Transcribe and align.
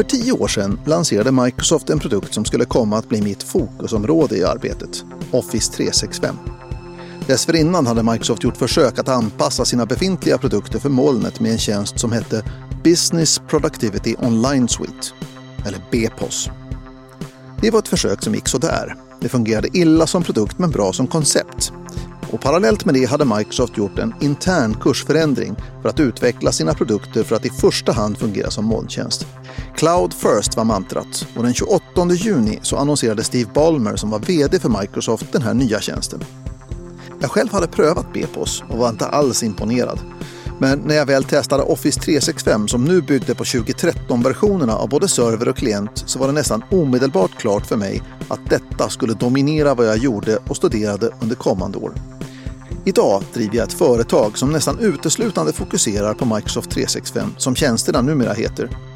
För 0.00 0.04
tio 0.04 0.32
år 0.32 0.48
sedan 0.48 0.80
lanserade 0.86 1.32
Microsoft 1.32 1.90
en 1.90 1.98
produkt 1.98 2.34
som 2.34 2.44
skulle 2.44 2.64
komma 2.64 2.98
att 2.98 3.08
bli 3.08 3.22
mitt 3.22 3.42
fokusområde 3.42 4.36
i 4.36 4.44
arbetet, 4.44 5.04
Office 5.30 5.72
365. 5.72 6.36
Dessförinnan 7.26 7.86
hade 7.86 8.02
Microsoft 8.02 8.44
gjort 8.44 8.56
försök 8.56 8.98
att 8.98 9.08
anpassa 9.08 9.64
sina 9.64 9.86
befintliga 9.86 10.38
produkter 10.38 10.78
för 10.78 10.88
molnet 10.88 11.40
med 11.40 11.52
en 11.52 11.58
tjänst 11.58 11.98
som 11.98 12.12
hette 12.12 12.44
Business 12.84 13.40
Productivity 13.48 14.16
Online 14.18 14.68
Suite, 14.68 15.08
eller 15.66 15.78
BPOS. 15.90 16.50
Det 17.60 17.70
var 17.70 17.78
ett 17.78 17.88
försök 17.88 18.22
som 18.22 18.34
gick 18.34 18.48
sådär. 18.48 18.96
Det 19.20 19.28
fungerade 19.28 19.68
illa 19.72 20.06
som 20.06 20.22
produkt 20.22 20.58
men 20.58 20.70
bra 20.70 20.92
som 20.92 21.06
koncept. 21.06 21.72
Och 22.30 22.40
parallellt 22.40 22.84
med 22.84 22.94
det 22.94 23.04
hade 23.04 23.24
Microsoft 23.24 23.76
gjort 23.76 23.98
en 23.98 24.14
intern 24.20 24.74
kursförändring 24.74 25.56
för 25.82 25.88
att 25.88 26.00
utveckla 26.00 26.52
sina 26.52 26.74
produkter 26.74 27.22
för 27.22 27.36
att 27.36 27.46
i 27.46 27.50
första 27.50 27.92
hand 27.92 28.18
fungera 28.18 28.50
som 28.50 28.64
molntjänst. 28.64 29.26
Cloud 29.80 30.14
first 30.14 30.56
var 30.56 30.64
mantrat 30.64 31.26
och 31.36 31.42
den 31.42 31.54
28 31.54 31.82
juni 32.14 32.58
så 32.62 32.76
annonserade 32.76 33.24
Steve 33.24 33.50
Ballmer 33.54 33.96
som 33.96 34.10
var 34.10 34.18
VD 34.18 34.58
för 34.58 34.80
Microsoft 34.80 35.32
den 35.32 35.42
här 35.42 35.54
nya 35.54 35.80
tjänsten. 35.80 36.24
Jag 37.20 37.30
själv 37.30 37.52
hade 37.52 37.66
prövat 37.66 38.12
Bepos 38.12 38.62
och 38.68 38.78
var 38.78 38.88
inte 38.88 39.06
alls 39.06 39.42
imponerad. 39.42 39.98
Men 40.58 40.78
när 40.78 40.94
jag 40.94 41.06
väl 41.06 41.24
testade 41.24 41.62
Office 41.62 42.00
365 42.00 42.68
som 42.68 42.84
nu 42.84 43.00
byggde 43.00 43.34
på 43.34 43.44
2013-versionerna 43.44 44.76
av 44.76 44.88
både 44.88 45.08
server 45.08 45.48
och 45.48 45.56
klient 45.56 46.02
så 46.06 46.18
var 46.18 46.26
det 46.26 46.32
nästan 46.32 46.64
omedelbart 46.70 47.38
klart 47.38 47.66
för 47.66 47.76
mig 47.76 48.02
att 48.28 48.50
detta 48.50 48.88
skulle 48.88 49.14
dominera 49.14 49.74
vad 49.74 49.86
jag 49.86 49.96
gjorde 49.96 50.36
och 50.36 50.56
studerade 50.56 51.10
under 51.20 51.36
kommande 51.36 51.78
år. 51.78 51.92
Idag 52.84 53.22
driver 53.34 53.56
jag 53.56 53.66
ett 53.66 53.72
företag 53.72 54.38
som 54.38 54.52
nästan 54.52 54.78
uteslutande 54.78 55.52
fokuserar 55.52 56.14
på 56.14 56.34
Microsoft 56.34 56.70
365 56.70 57.34
som 57.36 57.54
tjänsterna 57.54 58.02
numera 58.02 58.32
heter. 58.32 58.89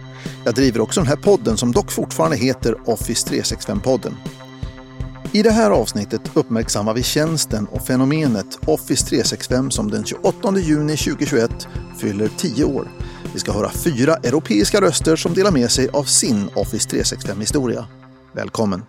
Jag 0.45 0.55
driver 0.55 0.80
också 0.80 1.01
den 1.01 1.09
här 1.09 1.16
podden 1.16 1.56
som 1.56 1.73
dock 1.73 1.92
fortfarande 1.92 2.36
heter 2.36 2.77
Office 2.84 3.30
365-podden. 3.30 4.14
I 5.33 5.42
det 5.42 5.50
här 5.50 5.70
avsnittet 5.70 6.30
uppmärksammar 6.34 6.94
vi 6.94 7.03
tjänsten 7.03 7.67
och 7.67 7.86
fenomenet 7.86 8.58
Office 8.67 9.06
365 9.06 9.70
som 9.70 9.91
den 9.91 10.05
28 10.05 10.58
juni 10.58 10.97
2021 10.97 11.69
fyller 11.98 12.28
10 12.36 12.64
år. 12.64 12.89
Vi 13.33 13.41
ska 13.41 13.52
höra 13.52 13.70
fyra 13.70 14.14
europeiska 14.14 14.80
röster 14.80 15.17
som 15.17 15.34
delar 15.34 15.50
med 15.50 15.70
sig 15.70 15.89
av 15.89 16.05
sin 16.05 16.48
Office 16.55 16.89
365-historia. 16.89 17.86
Välkommen! 18.33 18.83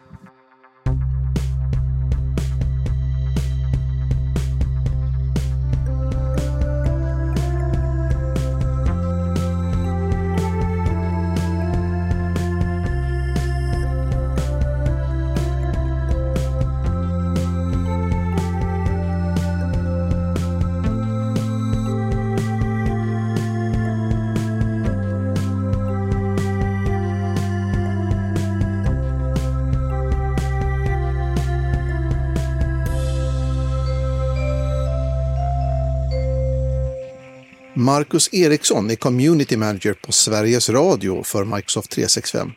Marcus 37.86 38.33
Eriksson 38.33 38.91
är 38.91 38.95
community 38.95 39.58
manager 39.58 39.94
på 40.05 40.11
Sveriges 40.11 40.69
Radio 40.69 41.23
för 41.23 41.45
Microsoft 41.55 41.91
365. 41.91 42.47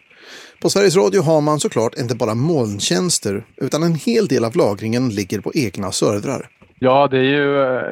På 0.62 0.68
Sveriges 0.68 0.96
Radio 0.96 1.22
har 1.22 1.40
man 1.40 1.60
såklart 1.60 1.94
inte 1.98 2.16
bara 2.16 2.34
molntjänster, 2.34 3.44
utan 3.56 3.82
en 3.82 3.94
hel 3.94 4.26
del 4.26 4.44
av 4.44 4.56
lagringen 4.56 5.08
ligger 5.08 5.40
på 5.40 5.50
egna 5.54 5.90
servrar. 5.92 6.42
Ja, 6.78 7.08
det 7.10 7.18
är 7.18 7.30
ju, 7.36 7.62
eh, 7.62 7.82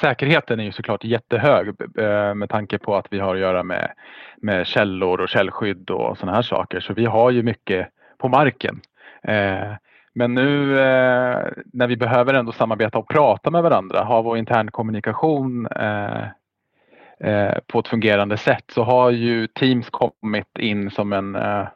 säkerheten 0.00 0.60
är 0.60 0.64
ju 0.64 0.72
såklart 0.72 1.04
jättehög 1.04 1.66
med 2.36 2.48
tanke 2.48 2.78
på 2.78 2.96
att 2.96 3.06
vi 3.10 3.18
har 3.18 3.34
att 3.34 3.40
göra 3.40 3.62
med, 3.62 3.92
med 4.42 4.66
källor 4.66 5.20
och 5.20 5.28
källskydd 5.28 5.90
och 5.90 6.18
sådana 6.18 6.36
här 6.36 6.42
saker. 6.42 6.80
Så 6.80 6.94
vi 6.94 7.04
har 7.04 7.30
ju 7.30 7.42
mycket 7.42 7.88
på 8.18 8.28
marken. 8.28 8.80
Eh, 9.28 9.72
men 10.14 10.34
nu 10.34 10.78
eh, 10.78 11.38
när 11.72 11.86
vi 11.86 11.96
behöver 11.96 12.34
ändå 12.34 12.52
samarbeta 12.52 12.98
och 12.98 13.08
prata 13.08 13.50
med 13.50 13.62
varandra, 13.62 14.04
ha 14.04 14.22
vår 14.22 14.38
intern 14.38 14.70
kommunikation 14.70 15.66
Eh, 17.20 17.58
på 17.66 17.78
ett 17.78 17.88
fungerande 17.88 18.36
sätt 18.36 18.64
så 18.74 18.82
har 18.82 19.10
ju 19.10 19.46
Teams 19.46 19.90
kommit 19.90 20.58
in 20.58 20.90
som 20.90 21.12
en, 21.12 21.34
eh, 21.34 21.66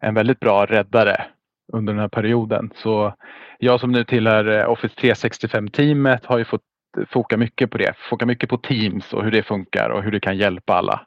en 0.00 0.14
väldigt 0.14 0.40
bra 0.40 0.66
räddare 0.66 1.24
under 1.72 1.92
den 1.92 2.00
här 2.00 2.08
perioden. 2.08 2.70
Så 2.76 3.14
jag 3.58 3.80
som 3.80 3.92
nu 3.92 4.04
tillhör 4.04 4.58
eh, 4.58 4.70
Office 4.70 4.94
365-teamet 5.00 6.26
har 6.26 6.38
ju 6.38 6.44
fått 6.44 6.62
foka 7.08 7.36
mycket 7.36 7.70
på 7.70 7.78
det. 7.78 7.94
Foka 8.10 8.26
mycket 8.26 8.48
på 8.48 8.56
Teams 8.56 9.12
och 9.12 9.24
hur 9.24 9.30
det 9.30 9.42
funkar 9.42 9.90
och 9.90 10.02
hur 10.02 10.12
det 10.12 10.20
kan 10.20 10.36
hjälpa 10.36 10.74
alla 10.74 11.06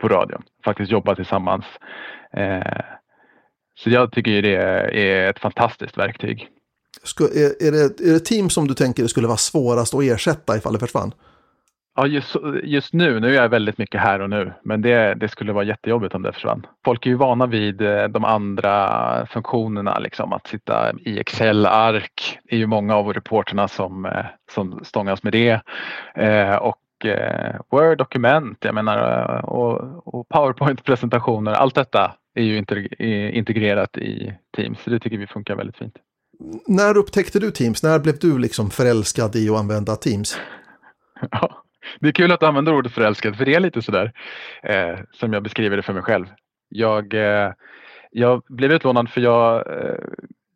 på 0.00 0.08
radion. 0.08 0.42
Faktiskt 0.64 0.90
jobba 0.90 1.14
tillsammans. 1.14 1.64
Så 3.78 3.90
jag 3.90 4.12
tycker 4.12 4.42
det 4.42 4.56
är 4.56 5.30
ett 5.30 5.38
fantastiskt 5.38 5.98
verktyg. 5.98 6.48
Är 7.60 7.70
det, 7.72 8.08
är 8.08 8.12
det 8.12 8.20
Teams 8.20 8.54
som 8.54 8.68
du 8.68 8.74
tänker 8.74 9.06
skulle 9.06 9.26
vara 9.26 9.36
svårast 9.36 9.94
att 9.94 10.02
ersätta 10.02 10.56
ifall 10.56 10.72
det 10.72 10.78
försvann? 10.78 11.12
Ja, 12.00 12.06
just, 12.06 12.36
just 12.62 12.92
nu, 12.92 13.20
nu 13.20 13.28
är 13.36 13.42
jag 13.42 13.48
väldigt 13.48 13.78
mycket 13.78 14.00
här 14.00 14.20
och 14.20 14.30
nu, 14.30 14.52
men 14.64 14.82
det, 14.82 15.14
det 15.14 15.28
skulle 15.28 15.52
vara 15.52 15.64
jättejobbigt 15.64 16.14
om 16.14 16.22
det 16.22 16.32
försvann. 16.32 16.66
Folk 16.84 17.06
är 17.06 17.10
ju 17.10 17.16
vana 17.16 17.46
vid 17.46 17.82
eh, 17.82 18.04
de 18.04 18.24
andra 18.24 19.26
funktionerna, 19.26 19.98
liksom 19.98 20.32
att 20.32 20.46
sitta 20.46 20.92
i 21.04 21.18
Excel-ark. 21.18 22.38
Det 22.44 22.54
är 22.54 22.58
ju 22.58 22.66
många 22.66 22.96
av 22.96 23.12
reporterna 23.12 23.68
som, 23.68 24.06
eh, 24.06 24.24
som 24.52 24.80
stångas 24.84 25.22
med 25.22 25.32
det. 25.32 25.60
Eh, 26.14 26.56
och 26.56 26.76
Word-dokument, 27.70 28.58
jag 28.60 28.74
menar, 28.74 29.40
och, 29.44 30.06
och 30.14 30.28
PowerPoint-presentationer, 30.28 31.52
allt 31.52 31.74
detta 31.74 32.14
är 32.34 32.42
ju 32.42 32.64
integrerat 33.32 33.96
i 33.96 34.34
Teams, 34.56 34.82
så 34.82 34.90
det 34.90 35.00
tycker 35.00 35.18
vi 35.18 35.26
funkar 35.26 35.56
väldigt 35.56 35.76
fint. 35.76 35.94
När 36.66 36.96
upptäckte 36.96 37.38
du 37.38 37.50
Teams? 37.50 37.82
När 37.82 37.98
blev 37.98 38.18
du 38.18 38.38
liksom 38.38 38.70
förälskad 38.70 39.36
i 39.36 39.50
att 39.50 39.58
använda 39.58 39.96
Teams? 39.96 40.38
Ja. 41.30 41.62
Det 42.00 42.08
är 42.08 42.12
kul 42.12 42.32
att 42.32 42.40
du 42.40 42.46
använder 42.46 42.74
ordet 42.74 42.92
förälskad 42.92 43.36
för 43.36 43.44
det 43.44 43.54
är 43.54 43.60
lite 43.60 43.82
sådär 43.82 44.12
eh, 44.62 44.98
som 45.12 45.32
jag 45.32 45.42
beskriver 45.42 45.76
det 45.76 45.82
för 45.82 45.92
mig 45.92 46.02
själv. 46.02 46.26
Jag, 46.68 47.14
eh, 47.14 47.52
jag 48.10 48.42
blev 48.48 48.72
utlånad 48.72 49.10
för 49.10 49.20
jag 49.20 49.56
eh, 49.56 49.94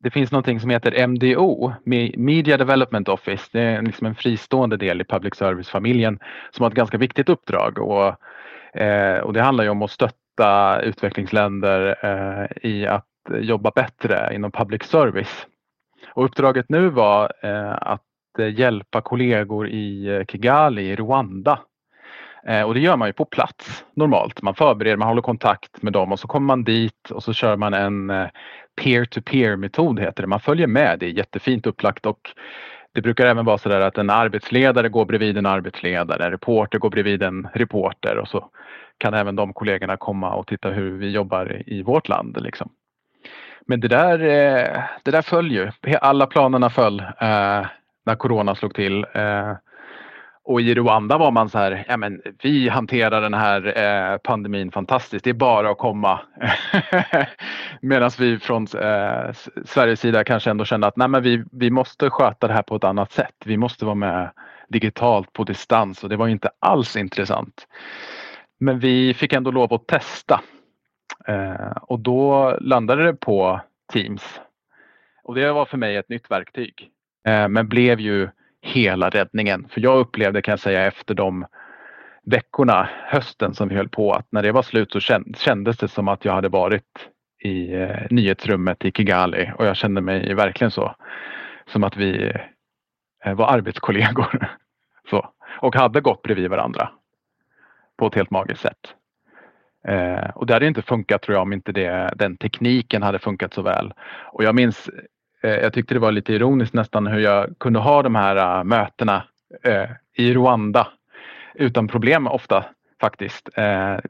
det 0.04 0.10
finns 0.10 0.32
någonting 0.32 0.60
som 0.60 0.70
heter 0.70 1.06
MDO, 1.06 1.72
Media 2.16 2.56
Development 2.56 3.08
Office. 3.08 3.48
Det 3.52 3.60
är 3.60 3.82
liksom 3.82 4.06
en 4.06 4.14
fristående 4.14 4.76
del 4.76 5.00
i 5.00 5.04
public 5.04 5.34
service-familjen 5.34 6.18
som 6.50 6.62
har 6.62 6.70
ett 6.70 6.76
ganska 6.76 6.98
viktigt 6.98 7.28
uppdrag 7.28 7.78
och, 7.78 8.06
eh, 8.80 9.18
och 9.18 9.32
det 9.32 9.42
handlar 9.42 9.64
ju 9.64 9.70
om 9.70 9.82
att 9.82 9.91
stötta 9.91 10.80
utvecklingsländer 10.80 11.96
eh, 12.02 12.70
i 12.70 12.86
att 12.86 13.06
jobba 13.41 13.70
bättre 13.70 14.30
inom 14.34 14.52
public 14.52 14.82
service. 14.82 15.46
Och 16.08 16.24
uppdraget 16.24 16.68
nu 16.68 16.88
var 16.88 17.32
eh, 17.42 17.72
att 17.80 18.02
Eh, 18.39 18.59
hjälpa 18.59 19.00
kollegor 19.00 19.69
i 19.69 20.06
eh, 20.06 20.25
Kigali 20.25 20.83
i 20.83 20.97
Rwanda. 20.97 21.59
Eh, 22.47 22.62
och 22.62 22.75
det 22.75 22.81
gör 22.81 22.97
man 22.97 23.09
ju 23.09 23.12
på 23.12 23.25
plats 23.25 23.84
normalt. 23.95 24.43
Man 24.43 24.55
förbereder, 24.55 24.97
man 24.97 25.09
håller 25.09 25.22
kontakt 25.22 25.83
med 25.83 25.93
dem 25.93 26.12
och 26.12 26.21
så 26.21 26.28
kommer 26.28 26.47
man 26.47 26.65
dit 26.65 27.11
och 27.11 27.22
så 27.22 27.33
kör 27.33 27.56
man 27.56 27.75
en 27.75 28.28
peer-to-peer 28.83 29.56
metod 29.56 30.00
heter 30.00 30.22
det. 30.22 30.27
Man 30.27 30.41
följer 30.41 30.67
med, 30.67 30.99
det 30.99 31.06
är 31.06 31.11
jättefint 31.11 31.67
upplagt 31.67 32.06
och 32.06 32.31
det 32.93 33.03
brukar 33.03 33.27
även 33.27 33.45
vara 33.45 33.59
så 33.59 33.69
där 33.69 33.81
att 33.81 33.99
en 33.99 34.11
arbetsledare 34.11 34.89
går 34.89 35.05
bredvid 35.05 35.39
en 35.39 35.47
arbetsledare, 35.47 36.25
en 36.25 36.31
reporter 36.31 36.78
går 36.78 36.91
bredvid 36.91 37.22
en 37.22 37.49
reporter 37.55 38.19
och 38.19 38.28
så 38.28 38.51
kan 38.99 39.15
även 39.15 39.37
de 39.37 39.53
kollegorna 39.53 39.97
komma 39.97 40.34
och 40.34 40.47
titta 40.47 40.71
hur 40.71 40.98
vi 40.98 41.10
jobbar 41.10 41.63
i 41.66 41.83
vårt 41.83 42.09
land. 42.09 42.42
Liksom. 42.42 42.71
Men 43.66 43.80
det 43.80 43.89
där, 43.89 44.19
det 45.03 45.10
där 45.10 45.22
föll 45.22 45.53
ju. 45.53 45.71
Alla 46.01 46.27
planerna 46.27 46.71
föll 46.71 47.03
när 48.04 48.15
corona 48.15 48.54
slog 48.54 48.74
till. 48.74 49.06
Eh, 49.12 49.53
och 50.47 50.60
i 50.60 50.74
Rwanda 50.74 51.18
var 51.18 51.30
man 51.30 51.48
så 51.48 51.59
här, 51.59 51.84
ja 51.89 51.97
men 51.97 52.22
vi 52.42 52.68
hanterar 52.68 53.21
den 53.21 53.34
här 53.34 53.78
eh, 53.78 54.18
pandemin 54.18 54.71
fantastiskt, 54.71 55.24
det 55.24 55.30
är 55.30 55.34
bara 55.34 55.71
att 55.71 55.78
komma. 55.78 56.21
Medan 57.80 58.10
vi 58.18 58.39
från 58.39 58.62
eh, 58.62 59.33
Sveriges 59.65 60.01
sida 60.01 60.24
kanske 60.24 60.51
ändå 60.51 60.65
kände 60.65 60.86
att 60.86 60.97
nej 60.97 61.09
men 61.09 61.22
vi, 61.22 61.45
vi 61.53 61.71
måste 61.71 62.10
sköta 62.10 62.47
det 62.47 62.54
här 62.54 62.62
på 62.62 62.77
ett 62.77 62.84
annat 62.84 63.12
sätt. 63.12 63.34
Vi 63.45 63.56
måste 63.56 63.84
vara 63.84 63.95
med 63.95 64.30
digitalt 64.68 65.33
på 65.33 65.45
distans 65.45 66.03
och 66.03 66.09
det 66.09 66.16
var 66.16 66.28
inte 66.28 66.51
alls 66.59 66.97
intressant. 66.97 67.66
Men 68.59 68.78
vi 68.78 69.15
fick 69.15 69.33
ändå 69.33 69.51
lov 69.51 69.74
att 69.74 69.86
testa 69.86 70.41
eh, 71.27 71.77
och 71.83 72.01
då 72.01 72.56
landade 72.60 73.04
det 73.04 73.15
på 73.15 73.60
Teams. 73.92 74.41
Och 75.22 75.34
det 75.34 75.53
var 75.53 75.65
för 75.65 75.77
mig 75.78 75.97
ett 75.97 76.09
nytt 76.09 76.30
verktyg. 76.30 76.91
Eh, 77.26 77.48
men 77.48 77.68
blev 77.68 78.00
ju 78.00 78.28
hela 78.62 79.10
räddningen. 79.10 79.68
För 79.71 79.80
jag 79.80 79.98
upplevde 79.98 80.42
kan 80.42 80.53
jag 80.53 80.60
säga 80.60 80.86
efter 80.86 81.15
de 81.15 81.47
veckorna, 82.22 82.88
hösten 83.04 83.54
som 83.54 83.68
vi 83.68 83.74
höll 83.74 83.88
på, 83.88 84.12
att 84.12 84.26
när 84.32 84.42
det 84.42 84.53
var 84.53 84.62
slut 84.62 84.92
så 84.92 85.00
kändes 85.36 85.76
det 85.76 85.88
som 85.88 86.09
att 86.09 86.24
jag 86.24 86.32
hade 86.32 86.48
varit 86.48 87.09
i 87.44 87.74
eh, 87.74 88.06
nyhetsrummet 88.10 88.84
i 88.84 88.92
Kigali 88.92 89.50
och 89.59 89.66
jag 89.66 89.76
kände 89.76 90.00
mig 90.00 90.34
verkligen 90.34 90.71
så. 90.71 90.94
Som 91.66 91.84
att 91.84 91.97
vi 91.97 92.32
eh, 93.24 93.34
var 93.34 93.47
arbetskollegor. 93.47 94.48
så. 95.10 95.30
Och 95.60 95.77
hade 95.77 96.00
gått 96.00 96.22
bredvid 96.22 96.50
varandra 96.50 96.91
på 97.97 98.06
ett 98.06 98.15
helt 98.15 98.30
magiskt 98.30 98.62
sätt. 98.62 98.94
Eh, 99.88 100.30
och 100.34 100.47
det 100.47 100.53
hade 100.53 100.66
inte 100.66 100.82
funkat 100.82 101.22
tror 101.22 101.34
jag 101.34 101.42
om 101.42 101.53
inte 101.53 101.72
det, 101.72 102.12
den 102.16 102.36
tekniken 102.36 103.03
hade 103.03 103.18
funkat 103.18 103.54
så 103.54 103.62
väl. 103.62 103.92
Och 104.32 104.44
jag 104.44 104.54
minns, 104.54 104.91
Eh, 105.44 105.54
jag 105.54 105.72
tyckte 105.72 105.94
det 105.94 106.00
var 106.00 106.12
lite 106.12 106.32
ironiskt 106.32 106.74
nästan 106.74 107.06
hur 107.06 107.18
jag 107.18 107.54
kunde 107.60 107.78
ha 107.78 108.02
de 108.02 108.14
här 108.14 108.36
eh, 108.58 108.64
mötena 108.64 109.22
eh, 109.62 109.91
i 110.12 110.34
Rwanda 110.34 110.88
utan 111.54 111.88
problem 111.88 112.26
ofta 112.26 112.64
faktiskt. 113.00 113.48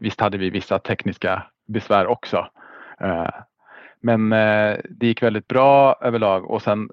Visst 0.00 0.20
hade 0.20 0.38
vi 0.38 0.50
vissa 0.50 0.78
tekniska 0.78 1.42
besvär 1.66 2.06
också. 2.06 2.46
Men 4.00 4.30
det 4.90 5.06
gick 5.06 5.22
väldigt 5.22 5.48
bra 5.48 5.96
överlag 6.00 6.50
och 6.50 6.62
sen 6.62 6.90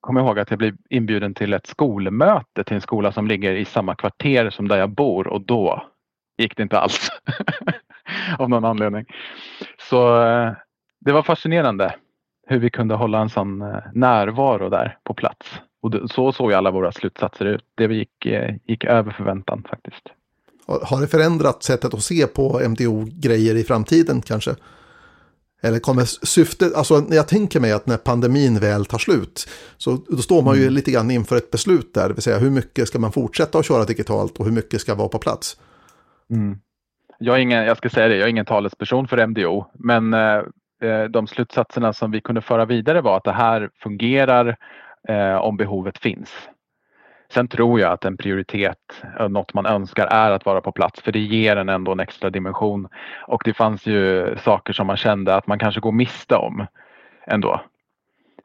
kom 0.00 0.16
jag 0.16 0.26
ihåg 0.26 0.38
att 0.38 0.50
jag 0.50 0.58
blev 0.58 0.76
inbjuden 0.90 1.34
till 1.34 1.52
ett 1.52 1.66
skolmöte 1.66 2.64
till 2.64 2.74
en 2.74 2.80
skola 2.80 3.12
som 3.12 3.26
ligger 3.26 3.52
i 3.52 3.64
samma 3.64 3.94
kvarter 3.94 4.50
som 4.50 4.68
där 4.68 4.76
jag 4.76 4.90
bor 4.90 5.26
och 5.26 5.40
då 5.40 5.86
gick 6.38 6.56
det 6.56 6.62
inte 6.62 6.78
alls. 6.78 7.08
av 8.38 8.50
någon 8.50 8.64
anledning. 8.64 9.04
Så 9.78 10.16
det 11.00 11.12
var 11.12 11.22
fascinerande 11.22 11.94
hur 12.46 12.58
vi 12.58 12.70
kunde 12.70 12.94
hålla 12.94 13.20
en 13.20 13.30
sån 13.30 13.62
eh, 13.62 13.78
närvaro 13.92 14.68
där 14.68 14.98
på 15.04 15.14
plats. 15.14 15.46
Och 15.82 16.10
så 16.10 16.32
såg 16.32 16.52
alla 16.52 16.70
våra 16.70 16.92
slutsatser 16.92 17.44
ut. 17.44 17.64
Det 17.74 17.84
gick, 17.84 18.26
eh, 18.26 18.54
gick 18.64 18.84
över 18.84 19.10
förväntan 19.10 19.64
faktiskt. 19.70 20.02
Har 20.66 21.00
det 21.00 21.06
förändrat 21.06 21.62
sättet 21.62 21.94
att 21.94 22.02
se 22.02 22.26
på 22.26 22.60
MTO-grejer 22.68 23.54
i 23.54 23.64
framtiden 23.64 24.22
kanske? 24.22 24.54
Eller 25.62 25.78
kommer 25.78 26.04
syftet, 26.26 26.74
alltså 26.74 27.04
jag 27.10 27.28
tänker 27.28 27.60
mig 27.60 27.72
att 27.72 27.86
när 27.86 27.96
pandemin 27.96 28.58
väl 28.58 28.86
tar 28.86 28.98
slut, 28.98 29.48
så 29.76 29.98
då 30.08 30.16
står 30.16 30.42
man 30.42 30.56
ju 30.56 30.62
mm. 30.62 30.74
lite 30.74 30.90
grann 30.90 31.10
inför 31.10 31.36
ett 31.36 31.50
beslut 31.50 31.94
där, 31.94 32.08
det 32.08 32.14
vill 32.14 32.22
säga 32.22 32.38
hur 32.38 32.50
mycket 32.50 32.88
ska 32.88 32.98
man 32.98 33.12
fortsätta 33.12 33.58
att 33.58 33.66
köra 33.66 33.84
digitalt 33.84 34.38
och 34.38 34.44
hur 34.44 34.52
mycket 34.52 34.80
ska 34.80 34.94
vara 34.94 35.08
på 35.08 35.18
plats? 35.18 35.56
Mm. 36.30 36.58
Jag, 37.18 37.36
är 37.36 37.40
ingen, 37.40 37.64
jag 37.64 37.76
ska 37.76 37.90
säga 37.90 38.08
det, 38.08 38.16
jag 38.16 38.24
är 38.24 38.30
ingen 38.30 38.46
talesperson 38.46 39.08
för 39.08 39.26
MDO, 39.26 39.66
men 39.74 40.14
eh, 40.14 40.42
Eh, 40.84 41.04
de 41.04 41.26
slutsatserna 41.26 41.92
som 41.92 42.10
vi 42.10 42.20
kunde 42.20 42.40
föra 42.40 42.64
vidare 42.64 43.00
var 43.00 43.16
att 43.16 43.24
det 43.24 43.32
här 43.32 43.70
fungerar 43.82 44.56
eh, 45.08 45.36
om 45.36 45.56
behovet 45.56 45.98
finns. 45.98 46.48
Sen 47.32 47.48
tror 47.48 47.80
jag 47.80 47.92
att 47.92 48.04
en 48.04 48.16
prioritet, 48.16 49.02
eh, 49.18 49.28
något 49.28 49.54
man 49.54 49.66
önskar 49.66 50.06
är 50.06 50.30
att 50.30 50.46
vara 50.46 50.60
på 50.60 50.72
plats 50.72 51.00
för 51.00 51.12
det 51.12 51.18
ger 51.18 51.56
en 51.56 51.68
ändå 51.68 51.92
en 51.92 52.00
extra 52.00 52.30
dimension. 52.30 52.88
Och 53.26 53.42
det 53.44 53.54
fanns 53.54 53.86
ju 53.86 54.36
saker 54.38 54.72
som 54.72 54.86
man 54.86 54.96
kände 54.96 55.34
att 55.34 55.46
man 55.46 55.58
kanske 55.58 55.80
går 55.80 55.92
miste 55.92 56.36
om 56.36 56.66
ändå. 57.26 57.60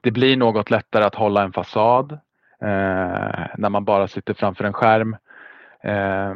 Det 0.02 0.12
blir 0.12 0.38
något 0.38 0.72
lättare 0.72 1.04
att 1.04 1.16
hålla 1.16 1.44
en 1.44 1.54
fasad 1.54 2.12
eh, 2.62 3.48
när 3.58 3.70
man 3.70 3.86
bara 3.86 4.08
sitter 4.08 4.34
framför 4.34 4.64
en 4.64 4.74
skärm. 4.74 5.16
Eh, 5.84 6.34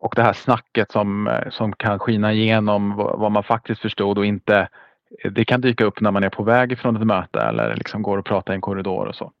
och 0.00 0.12
det 0.16 0.22
här 0.22 0.32
snacket 0.32 0.92
som, 0.92 1.26
eh, 1.26 1.50
som 1.50 1.72
kan 1.72 1.98
skina 1.98 2.32
igenom 2.32 2.96
vad 2.96 3.32
man 3.32 3.42
faktiskt 3.42 3.80
förstod 3.80 4.18
och 4.18 4.26
inte. 4.26 4.68
Det 5.34 5.44
kan 5.44 5.60
dyka 5.60 5.84
upp 5.84 6.00
när 6.00 6.10
man 6.10 6.24
är 6.24 6.30
på 6.30 6.42
väg 6.42 6.78
från 6.78 6.96
ett 6.96 7.06
möte 7.06 7.40
eller 7.40 7.76
liksom 7.76 8.02
går 8.02 8.18
och 8.18 8.24
pratar 8.24 8.52
i 8.52 8.54
en 8.54 8.60
korridor 8.60 9.06
och 9.06 9.14
så. 9.14 9.32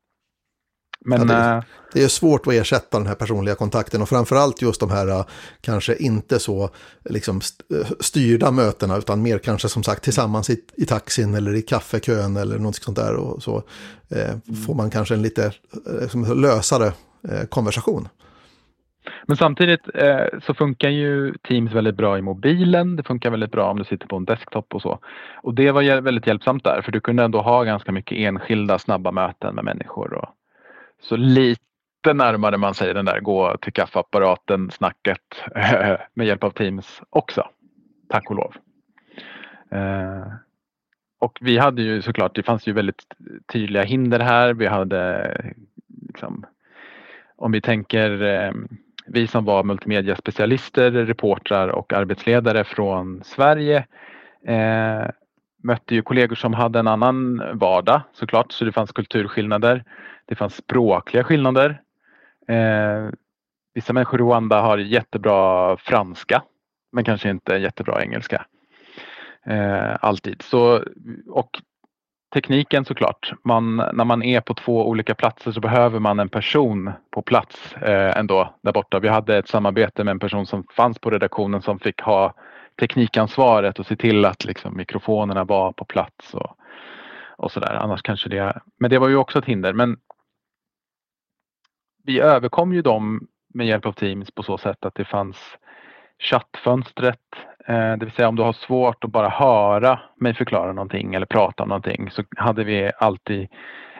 Men, 1.06 1.20
ja, 1.20 1.24
det, 1.24 1.34
är, 1.34 1.56
eh, 1.56 1.62
det, 1.92 2.04
är 2.04 2.08
svårt 2.08 2.46
att 2.46 2.52
ersätta 2.52 2.98
den 2.98 3.06
här 3.06 3.14
personliga 3.14 3.54
kontakten 3.54 4.02
och 4.02 4.08
framförallt 4.08 4.62
just 4.62 4.80
de 4.80 4.90
här 4.90 5.08
eh, 5.08 5.24
kanske 5.60 5.96
inte 5.96 6.38
så 6.38 6.70
liksom, 7.04 7.40
eh, 7.74 7.90
styrda 8.00 8.50
mötena 8.50 8.96
utan 8.96 9.22
mer 9.22 9.38
kanske 9.38 9.68
som 9.68 9.82
sagt 9.82 10.04
tillsammans 10.04 10.50
i, 10.50 10.60
i 10.74 10.86
taxin 10.86 11.34
eller 11.34 11.54
i 11.54 11.62
kaffekön 11.62 12.36
eller 12.36 12.58
något 12.58 12.76
sånt 12.76 12.96
där 12.96 13.14
och 13.14 13.42
så 13.42 13.62
eh, 14.08 14.30
mm. 14.30 14.40
får 14.66 14.74
man 14.74 14.90
kanske 14.90 15.14
en 15.14 15.22
lite 15.22 15.52
eh, 16.14 16.34
lösare 16.36 16.92
eh, 17.28 17.44
konversation. 17.48 18.08
Men 19.26 19.36
samtidigt 19.36 19.88
eh, 19.94 20.26
så 20.42 20.54
funkar 20.54 20.88
ju 20.88 21.34
Teams 21.34 21.72
väldigt 21.72 21.96
bra 21.96 22.18
i 22.18 22.22
mobilen. 22.22 22.96
Det 22.96 23.02
funkar 23.02 23.30
väldigt 23.30 23.52
bra 23.52 23.70
om 23.70 23.78
du 23.78 23.84
sitter 23.84 24.06
på 24.06 24.16
en 24.16 24.24
desktop 24.24 24.74
och 24.74 24.82
så. 24.82 24.98
Och 25.42 25.54
det 25.54 25.70
var 25.70 26.00
väldigt 26.00 26.26
hjälpsamt 26.26 26.64
där 26.64 26.82
för 26.82 26.92
du 26.92 27.00
kunde 27.00 27.24
ändå 27.24 27.40
ha 27.40 27.64
ganska 27.64 27.92
mycket 27.92 28.18
enskilda 28.18 28.78
snabba 28.78 29.12
möten 29.12 29.54
med 29.54 29.64
människor. 29.64 30.14
Och, 30.14 30.28
så 31.02 31.16
lite 31.16 32.12
närmare 32.14 32.56
man 32.56 32.74
säger 32.74 32.94
den 32.94 33.04
där 33.04 33.20
gå 33.20 33.56
till 33.56 33.72
kaffeapparaten 33.72 34.70
snacket 34.70 35.20
eh, 35.54 35.96
med 36.14 36.26
hjälp 36.26 36.44
av 36.44 36.50
Teams 36.50 37.02
också. 37.10 37.48
Tack 38.08 38.30
och 38.30 38.36
lov. 38.36 38.54
Eh, 39.70 40.26
och 41.18 41.38
vi 41.40 41.58
hade 41.58 41.82
ju 41.82 42.02
såklart, 42.02 42.34
det 42.34 42.42
fanns 42.42 42.66
ju 42.66 42.72
väldigt 42.72 43.04
tydliga 43.52 43.82
hinder 43.82 44.20
här. 44.20 44.54
Vi 44.54 44.66
hade 44.66 45.36
liksom, 46.06 46.46
om 47.36 47.52
vi 47.52 47.60
tänker 47.60 48.22
eh, 48.22 48.52
vi 49.06 49.26
som 49.26 49.44
var 49.44 49.64
multimediaspecialister, 49.64 50.90
reportrar 50.90 51.68
och 51.68 51.92
arbetsledare 51.92 52.64
från 52.64 53.24
Sverige 53.24 53.86
eh, 54.46 55.10
mötte 55.62 55.94
ju 55.94 56.02
kollegor 56.02 56.36
som 56.36 56.54
hade 56.54 56.78
en 56.78 56.86
annan 56.86 57.42
vardag 57.58 58.00
såklart, 58.12 58.52
så 58.52 58.64
det 58.64 58.72
fanns 58.72 58.92
kulturskillnader. 58.92 59.84
Det 60.26 60.34
fanns 60.34 60.56
språkliga 60.56 61.24
skillnader. 61.24 61.80
Eh, 62.48 63.10
vissa 63.74 63.92
människor 63.92 64.20
i 64.20 64.24
Rwanda 64.24 64.60
har 64.60 64.78
jättebra 64.78 65.76
franska 65.76 66.42
men 66.92 67.04
kanske 67.04 67.30
inte 67.30 67.54
jättebra 67.54 68.02
engelska. 68.02 68.46
Eh, 69.46 69.96
alltid. 70.00 70.42
Så, 70.42 70.84
och 71.28 71.50
tekniken 72.34 72.84
såklart. 72.84 73.32
Man, 73.44 73.76
när 73.76 74.04
man 74.04 74.22
är 74.22 74.40
på 74.40 74.54
två 74.54 74.88
olika 74.88 75.14
platser 75.14 75.52
så 75.52 75.60
behöver 75.60 75.98
man 76.00 76.20
en 76.20 76.28
person 76.28 76.92
på 77.10 77.22
plats 77.22 77.76
eh, 77.76 78.18
ändå 78.18 78.54
där 78.62 78.72
borta. 78.72 78.98
Vi 78.98 79.08
hade 79.08 79.36
ett 79.36 79.48
samarbete 79.48 80.04
med 80.04 80.12
en 80.12 80.18
person 80.18 80.46
som 80.46 80.64
fanns 80.76 80.98
på 80.98 81.10
redaktionen 81.10 81.62
som 81.62 81.78
fick 81.78 82.00
ha 82.00 82.34
teknikansvaret 82.80 83.78
och 83.78 83.86
se 83.86 83.96
till 83.96 84.24
att 84.24 84.44
liksom, 84.44 84.76
mikrofonerna 84.76 85.44
var 85.44 85.72
på 85.72 85.84
plats 85.84 86.34
och, 86.34 86.56
och 87.36 87.52
sådär. 87.52 87.74
Annars 87.74 88.02
kanske 88.02 88.28
det, 88.28 88.60
men 88.78 88.90
det 88.90 88.98
var 88.98 89.08
ju 89.08 89.16
också 89.16 89.38
ett 89.38 89.44
hinder. 89.44 89.72
Men 89.72 89.96
vi 92.04 92.20
överkom 92.20 92.74
ju 92.74 92.82
dem 92.82 93.26
med 93.54 93.66
hjälp 93.66 93.86
av 93.86 93.92
Teams 93.92 94.30
på 94.30 94.42
så 94.42 94.58
sätt 94.58 94.84
att 94.84 94.94
det 94.94 95.04
fanns 95.04 95.36
chattfönstret 96.22 97.20
eh, 97.66 97.92
det 97.92 98.04
vill 98.04 98.12
säga 98.14 98.28
om 98.28 98.36
du 98.36 98.42
har 98.42 98.52
svårt 98.52 99.04
att 99.04 99.10
bara 99.10 99.28
höra 99.28 100.00
mig 100.16 100.34
förklara 100.34 100.72
någonting 100.72 101.14
eller 101.14 101.26
prata 101.26 101.62
om 101.62 101.68
någonting 101.68 102.10
så 102.10 102.24
hade 102.36 102.64
vi 102.64 102.90
alltid 102.98 103.48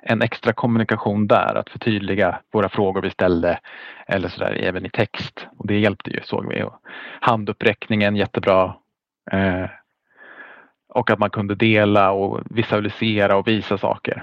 en 0.07 0.23
extra 0.23 0.53
kommunikation 0.53 1.27
där 1.27 1.55
att 1.55 1.71
förtydliga 1.71 2.41
våra 2.53 2.69
frågor 2.69 3.03
vi 3.03 3.11
ställde 3.11 3.59
eller 4.07 4.29
sådär 4.29 4.53
även 4.61 4.87
i 4.87 4.91
text. 4.91 5.47
Och 5.59 5.67
det 5.67 5.79
hjälpte 5.79 6.11
ju 6.11 6.21
såg 6.23 6.49
vi. 6.49 6.63
Och 6.63 6.75
handuppräckningen 7.21 8.17
jättebra. 8.17 8.75
Eh, 9.33 9.67
och 10.89 11.11
att 11.11 11.19
man 11.19 11.31
kunde 11.31 11.55
dela 11.55 12.13
och 12.13 12.41
visualisera 12.51 13.37
och 13.37 13.49
visa 13.49 13.79
saker. 13.79 14.23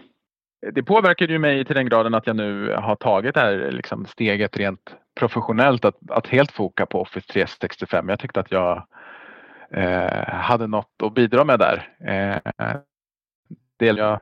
Det 0.73 0.83
påverkade 0.83 1.33
ju 1.33 1.39
mig 1.39 1.65
till 1.65 1.75
den 1.75 1.89
graden 1.89 2.13
att 2.13 2.27
jag 2.27 2.35
nu 2.35 2.73
har 2.73 2.95
tagit 2.95 3.33
det 3.33 3.39
här 3.39 3.71
liksom 3.71 4.05
steget 4.05 4.57
rent 4.57 4.95
professionellt 5.15 5.85
att, 5.85 5.97
att 6.09 6.27
helt 6.27 6.51
foka 6.51 6.85
på 6.85 7.01
Office 7.01 7.33
365. 7.33 8.09
Jag 8.09 8.19
tyckte 8.19 8.39
att 8.39 8.51
jag 8.51 8.87
eh, 9.71 10.27
hade 10.27 10.67
något 10.67 11.01
att 11.03 11.13
bidra 11.13 11.43
med 11.43 11.59
där. 11.59 11.89
Eh, 12.07 12.75
del, 13.79 13.97
jag 13.97 14.19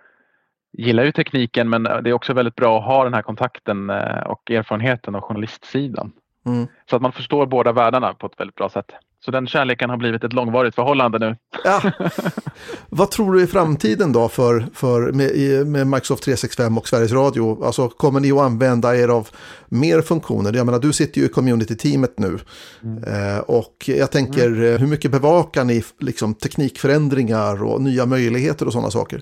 gillar 0.72 1.04
ju 1.04 1.12
tekniken 1.12 1.70
men 1.70 1.84
det 1.84 2.10
är 2.10 2.14
också 2.14 2.34
väldigt 2.34 2.56
bra 2.56 2.80
att 2.80 2.86
ha 2.86 3.04
den 3.04 3.14
här 3.14 3.22
kontakten 3.22 3.90
eh, 3.90 4.20
och 4.20 4.52
erfarenheten 4.52 5.16
av 5.16 5.22
journalistsidan. 5.22 6.12
Mm. 6.50 6.68
Så 6.90 6.96
att 6.96 7.02
man 7.02 7.12
förstår 7.12 7.46
båda 7.46 7.72
världarna 7.72 8.14
på 8.14 8.28
ett 8.28 8.40
väldigt 8.40 8.56
bra 8.56 8.70
sätt. 8.70 8.92
Så 9.26 9.32
den 9.32 9.48
kärleken 9.48 9.90
har 9.90 9.98
blivit 9.98 10.24
ett 10.24 10.34
långvarigt 10.34 10.76
förhållande 10.76 11.20
nu. 11.20 11.36
Ja. 11.64 11.82
Vad 12.90 13.12
tror 13.12 13.34
du 13.34 13.44
i 13.44 13.48
framtiden 13.48 14.14
då 14.14 14.30
för, 14.30 14.66
för 14.74 15.12
med, 15.12 15.68
med, 15.68 15.88
Microsoft 15.88 16.24
365 16.24 16.78
och 16.78 16.88
Sveriges 16.88 17.12
Radio? 17.12 17.64
Alltså 17.64 17.90
kommer 17.90 18.20
ni 18.20 18.32
att 18.32 18.40
använda 18.40 18.96
er 18.96 19.08
av 19.08 19.30
mer 19.68 20.02
funktioner? 20.02 20.54
Jag 20.54 20.66
menar, 20.66 20.80
du 20.80 20.94
sitter 20.94 21.22
ju 21.22 21.26
i 21.28 21.30
community-teamet 21.30 22.20
nu. 22.20 22.40
Mm. 22.84 23.04
Eh, 23.04 23.40
och 23.40 23.76
jag 23.86 24.12
tänker, 24.12 24.48
mm. 24.48 24.74
Eh, 24.74 24.80
hur 24.80 24.88
mycket 24.88 25.12
bevakar 25.12 25.64
ni 25.64 25.84
liksom, 26.00 26.34
teknikförändringar 26.34 27.64
och 27.64 27.82
nya 27.82 28.06
möjligheter 28.06 28.66
och 28.66 28.74
sådana 28.74 28.92
saker? 28.92 29.22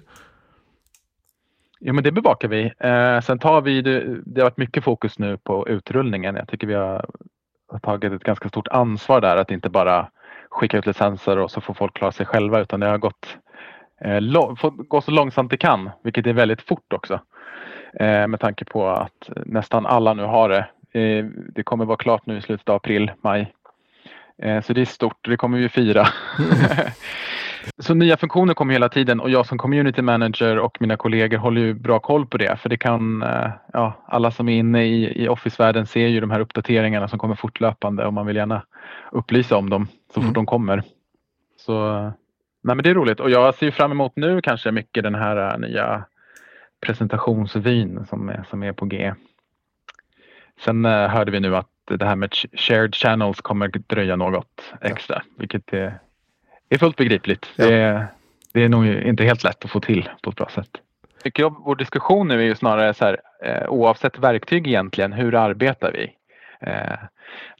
Jo, 1.79 1.93
men 1.93 2.03
det 2.03 2.11
bevakar 2.11 2.47
vi. 2.47 2.71
Eh, 2.79 3.21
sen 3.21 3.39
tar 3.39 3.61
vi, 3.61 3.81
det, 3.81 4.21
det 4.25 4.41
har 4.41 4.45
varit 4.45 4.57
mycket 4.57 4.83
fokus 4.83 5.19
nu 5.19 5.37
på 5.37 5.67
utrullningen. 5.67 6.35
Jag 6.35 6.47
tycker 6.47 6.67
vi 6.67 6.73
har 6.73 7.05
har 7.67 7.79
tagit 7.79 8.13
ett 8.13 8.23
ganska 8.23 8.49
stort 8.49 8.67
ansvar 8.67 9.21
där 9.21 9.37
att 9.37 9.51
inte 9.51 9.69
bara 9.69 10.07
skicka 10.49 10.77
ut 10.77 10.85
licenser 10.85 11.37
och 11.37 11.51
så 11.51 11.61
får 11.61 11.73
folk 11.73 11.93
klara 11.93 12.11
sig 12.11 12.25
själva 12.25 12.59
utan 12.59 12.79
det 12.79 12.87
har 12.87 12.97
gått, 12.97 13.37
eh, 14.01 14.19
gå 14.87 15.01
så 15.01 15.11
långsamt 15.11 15.51
det 15.51 15.57
kan, 15.57 15.89
vilket 16.03 16.27
är 16.27 16.33
väldigt 16.33 16.61
fort 16.61 16.93
också. 16.93 17.19
Eh, 17.93 18.27
med 18.27 18.39
tanke 18.39 18.65
på 18.65 18.87
att 18.87 19.29
nästan 19.45 19.85
alla 19.85 20.13
nu 20.13 20.23
har 20.23 20.49
det. 20.49 20.67
Eh, 20.99 21.25
det 21.25 21.63
kommer 21.63 21.85
vara 21.85 21.97
klart 21.97 22.25
nu 22.25 22.37
i 22.37 22.41
slutet 22.41 22.69
av 22.69 22.75
april, 22.75 23.11
maj. 23.21 23.53
Eh, 24.43 24.61
så 24.61 24.73
det 24.73 24.81
är 24.81 24.85
stort 24.85 25.25
och 25.27 25.29
det 25.29 25.37
kommer 25.37 25.57
vi 25.57 25.69
fira. 25.69 26.07
Så 27.79 27.93
nya 27.93 28.17
funktioner 28.17 28.53
kommer 28.53 28.73
hela 28.73 28.89
tiden 28.89 29.19
och 29.19 29.29
jag 29.29 29.45
som 29.45 29.57
community 29.57 30.01
manager 30.01 30.59
och 30.59 30.77
mina 30.81 30.97
kollegor 30.97 31.37
håller 31.37 31.61
ju 31.61 31.73
bra 31.73 31.99
koll 31.99 32.25
på 32.25 32.37
det. 32.37 32.57
För 32.57 32.69
det 32.69 32.77
kan, 32.77 33.21
eh, 33.21 33.49
ja, 33.73 33.93
alla 34.05 34.31
som 34.31 34.49
är 34.49 34.57
inne 34.57 34.85
i, 34.85 35.23
i 35.23 35.29
Office-världen 35.29 35.85
ser 35.85 36.07
ju 36.07 36.19
de 36.19 36.31
här 36.31 36.39
uppdateringarna 36.39 37.07
som 37.07 37.19
kommer 37.19 37.35
fortlöpande 37.35 38.05
och 38.05 38.13
man 38.13 38.25
vill 38.25 38.35
gärna 38.35 38.61
upplysa 39.11 39.57
om 39.57 39.69
dem 39.69 39.87
så 40.07 40.13
fort 40.13 40.23
mm. 40.23 40.33
de 40.33 40.45
kommer. 40.45 40.83
Så 41.57 42.01
nej, 42.63 42.75
men 42.75 42.83
det 42.83 42.89
är 42.89 42.93
roligt 42.93 43.19
och 43.19 43.29
jag 43.29 43.55
ser 43.55 43.71
fram 43.71 43.91
emot 43.91 44.15
nu 44.15 44.41
kanske 44.41 44.71
mycket 44.71 45.03
den 45.03 45.15
här 45.15 45.57
nya 45.57 46.05
presentationsvyn 46.85 48.05
som 48.09 48.29
är, 48.29 48.45
som 48.49 48.63
är 48.63 48.73
på 48.73 48.85
G. 48.85 49.13
Sen 50.65 50.85
hörde 50.85 51.31
vi 51.31 51.39
nu 51.39 51.55
att 51.55 51.69
det 51.87 52.05
här 52.05 52.15
med 52.15 52.33
shared 52.53 52.95
channels 52.95 53.41
kommer 53.41 53.67
dröja 53.67 54.15
något 54.15 54.73
extra, 54.81 55.21
ja. 55.25 55.33
vilket 55.37 55.73
är, 55.73 55.99
är 56.69 56.77
fullt 56.77 56.95
begripligt. 56.95 57.49
Ja. 57.55 57.65
Det, 57.65 57.75
är, 57.75 58.07
det 58.53 58.63
är 58.63 58.69
nog 58.69 58.87
inte 58.87 59.23
helt 59.23 59.43
lätt 59.43 59.65
att 59.65 59.71
få 59.71 59.79
till 59.79 60.09
på 60.21 60.29
ett 60.29 60.35
bra 60.35 60.49
sätt. 60.49 60.69
Tycker 61.23 61.43
jag, 61.43 61.55
vår 61.65 61.75
diskussion 61.75 62.27
nu 62.27 62.39
är 62.39 62.45
ju 62.45 62.55
snarare 62.55 62.93
så 62.93 63.05
här, 63.05 63.17
eh, 63.43 63.69
oavsett 63.69 64.19
verktyg 64.19 64.67
egentligen, 64.67 65.13
hur 65.13 65.35
arbetar 65.35 65.91
vi? 65.91 66.13
Eh, 66.69 66.97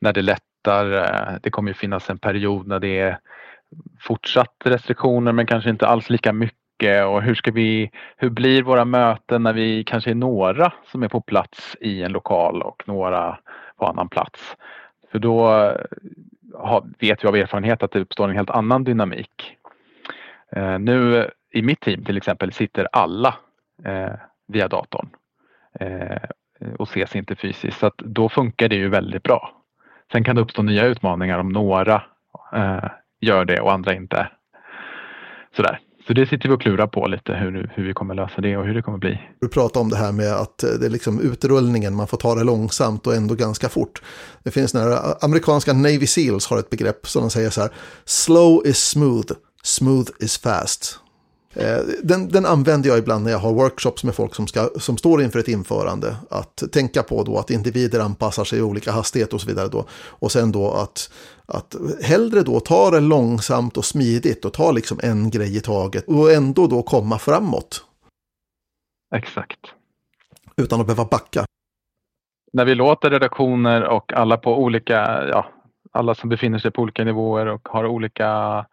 när 0.02 0.14
det 0.14 0.22
lättar, 0.22 0.94
eh, 0.94 1.40
det 1.42 1.50
kommer 1.50 1.70
ju 1.70 1.74
finnas 1.74 2.10
en 2.10 2.18
period 2.18 2.68
när 2.68 2.80
det 2.80 3.00
är 3.00 3.20
fortsatt 4.00 4.56
restriktioner 4.64 5.32
men 5.32 5.46
kanske 5.46 5.70
inte 5.70 5.88
alls 5.88 6.10
lika 6.10 6.34
mycket 6.34 6.58
mycket 6.78 7.06
och 7.06 7.22
hur 7.22 7.36
ska 7.36 7.52
vi, 7.52 7.92
hur 8.18 8.30
blir 8.30 8.64
våra 8.64 8.86
möten 8.86 9.44
när 9.44 9.54
vi 9.54 9.84
kanske 9.84 10.10
är 10.10 10.16
några 10.16 10.74
som 10.92 11.04
är 11.04 11.08
på 11.08 11.22
plats 11.22 11.76
i 11.82 12.04
en 12.04 12.12
lokal 12.12 12.62
och 12.62 12.84
några 12.86 13.40
på 13.78 13.86
annan 13.86 14.10
plats? 14.10 14.58
För 15.12 15.20
då 15.20 15.54
eh, 15.54 16.82
vet 17.00 17.24
vi 17.24 17.28
av 17.28 17.36
erfarenhet 17.36 17.84
att 17.84 17.92
det 17.92 18.00
uppstår 18.00 18.30
en 18.30 18.36
helt 18.36 18.50
annan 18.50 18.84
dynamik. 18.84 19.58
Eh, 20.52 20.80
nu 20.80 21.30
i 21.52 21.62
mitt 21.62 21.80
team 21.80 22.04
till 22.04 22.18
exempel 22.18 22.54
sitter 22.54 22.88
alla 22.92 23.36
eh, 23.86 24.14
via 24.48 24.68
datorn 24.68 25.10
och 26.78 26.88
ses 26.88 27.16
inte 27.16 27.36
fysiskt 27.36 27.80
så 27.80 27.88
att 27.88 27.98
då 27.98 28.30
funkar 28.30 28.70
det 28.70 28.76
ju 28.76 28.90
väldigt 28.90 29.24
bra. 29.24 29.52
Sen 30.12 30.24
kan 30.24 30.36
det 30.36 30.42
uppstå 30.42 30.62
nya 30.62 30.86
utmaningar 30.86 31.40
om 31.40 31.50
några 31.50 32.04
gör 33.20 33.46
det 33.46 33.60
och 33.60 33.72
andra 33.72 33.94
inte. 33.94 34.30
Sådär. 35.56 35.80
Så 36.08 36.14
det 36.14 36.30
sitter 36.30 36.50
vi 36.50 36.56
och 36.56 36.62
klurar 36.62 36.88
på 36.88 37.08
lite 37.08 37.34
hur, 37.34 37.72
hur 37.76 37.88
vi 37.88 37.94
kommer 37.94 38.16
lösa 38.16 38.42
det 38.42 38.58
och 38.58 38.66
hur 38.66 38.74
det 38.74 38.82
kommer 38.82 38.98
bli. 38.98 39.22
Du 39.42 39.48
pratar 39.48 39.82
om 39.82 39.90
det 39.90 39.98
här 39.98 40.12
med 40.12 40.34
att 40.34 40.64
eh, 40.64 40.70
det 40.70 40.86
är 40.86 40.90
liksom 40.90 41.20
utrullningen, 41.20 41.96
man 41.96 42.08
får 42.08 42.18
ta 42.18 42.36
det 42.36 42.44
långsamt 42.44 43.08
och 43.08 43.16
ändå 43.16 43.36
ganska 43.36 43.70
fort. 43.70 44.02
Det 44.44 44.52
finns 44.52 44.74
några 44.74 44.94
eh, 44.94 45.16
amerikanska 45.22 45.74
Navy 45.74 46.08
Seals 46.08 46.48
har 46.48 46.60
ett 46.60 46.70
begrepp 46.70 47.08
som 47.08 47.22
de 47.22 47.30
säger 47.30 47.50
så 47.50 47.62
här, 47.62 47.70
slow 48.06 48.62
is 48.66 48.78
smooth, 48.78 49.32
smooth 49.64 50.12
is 50.20 50.38
fast. 50.38 51.00
Eh, 51.54 51.80
den, 52.04 52.30
den, 52.30 52.46
använder 52.46 52.90
jag 52.90 52.98
ibland 52.98 53.24
när 53.24 53.32
jag 53.32 53.40
har 53.40 53.54
workshops 53.54 54.04
med 54.04 54.16
folk 54.16 54.36
som, 54.36 54.48
ska, 54.48 54.70
som 54.80 54.98
står 54.98 55.22
inför 55.22 55.40
ett 55.40 55.48
införande. 55.48 56.16
Att 56.30 56.64
tänka 56.72 57.04
på 57.04 57.24
då 57.24 57.38
att 57.38 57.50
individer 57.50 58.00
anpassar 58.00 58.44
sig 58.44 58.60
i 58.60 58.62
olika 58.62 58.92
hastighet 58.92 59.34
och 59.34 59.42
så 59.42 59.48
vidare. 59.48 59.68
Då. 59.68 59.86
Och 59.92 60.32
sen 60.32 60.52
då 60.52 60.72
att, 60.72 61.12
att 61.46 61.76
hellre 62.04 62.42
då 62.42 62.60
ta 62.60 62.92
det 62.92 63.00
långsamt 63.00 63.78
och 63.78 63.86
smidigt 63.86 64.46
och 64.46 64.54
ta 64.54 64.72
liksom 64.72 65.00
en 65.04 65.30
grej 65.30 65.58
i 65.58 65.62
taget 65.62 66.08
och 66.08 66.32
ändå 66.32 66.68
då 66.68 66.84
komma 66.84 67.20
framåt. 67.20 67.84
Exakt. 69.16 69.60
Utan 70.58 70.82
att 70.82 70.88
behöva 70.88 71.06
backa. 71.06 71.46
När 72.54 72.66
vi 72.66 72.76
låter 72.76 73.10
redaktioner 73.10 73.84
och 73.84 74.14
alla 74.14 74.38
på 74.38 74.58
olika, 74.58 75.28
ja, 75.28 75.52
alla 75.92 76.16
som 76.16 76.30
befinner 76.30 76.60
sig 76.60 76.72
på 76.72 76.82
olika 76.82 77.04
nivåer 77.04 77.46
och 77.46 77.68
har 77.68 77.86
olika 77.86 78.66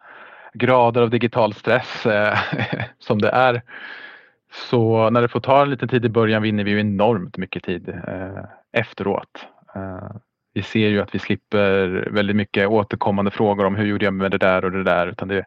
grader 0.55 1.01
av 1.01 1.09
digital 1.09 1.53
stress 1.53 2.05
eh, 2.05 2.37
som 2.99 3.21
det 3.21 3.29
är. 3.29 3.61
Så 4.69 5.09
när 5.09 5.21
det 5.21 5.27
får 5.27 5.39
ta 5.39 5.61
en 5.61 5.69
liten 5.69 5.89
tid 5.89 6.05
i 6.05 6.09
början 6.09 6.41
vinner 6.41 6.63
vi 6.63 6.71
ju 6.71 6.79
enormt 6.79 7.37
mycket 7.37 7.63
tid 7.63 7.89
eh, 7.89 8.43
efteråt. 8.73 9.47
Eh, 9.75 10.15
vi 10.53 10.61
ser 10.61 10.87
ju 10.87 11.01
att 11.01 11.15
vi 11.15 11.19
slipper 11.19 12.09
väldigt 12.11 12.35
mycket 12.35 12.67
återkommande 12.67 13.31
frågor 13.31 13.65
om 13.65 13.75
hur 13.75 13.85
gjorde 13.85 14.05
jag 14.05 14.13
med 14.13 14.31
det 14.31 14.37
där 14.37 14.65
och 14.65 14.71
det 14.71 14.83
där 14.83 15.07
utan 15.07 15.27
det 15.27 15.45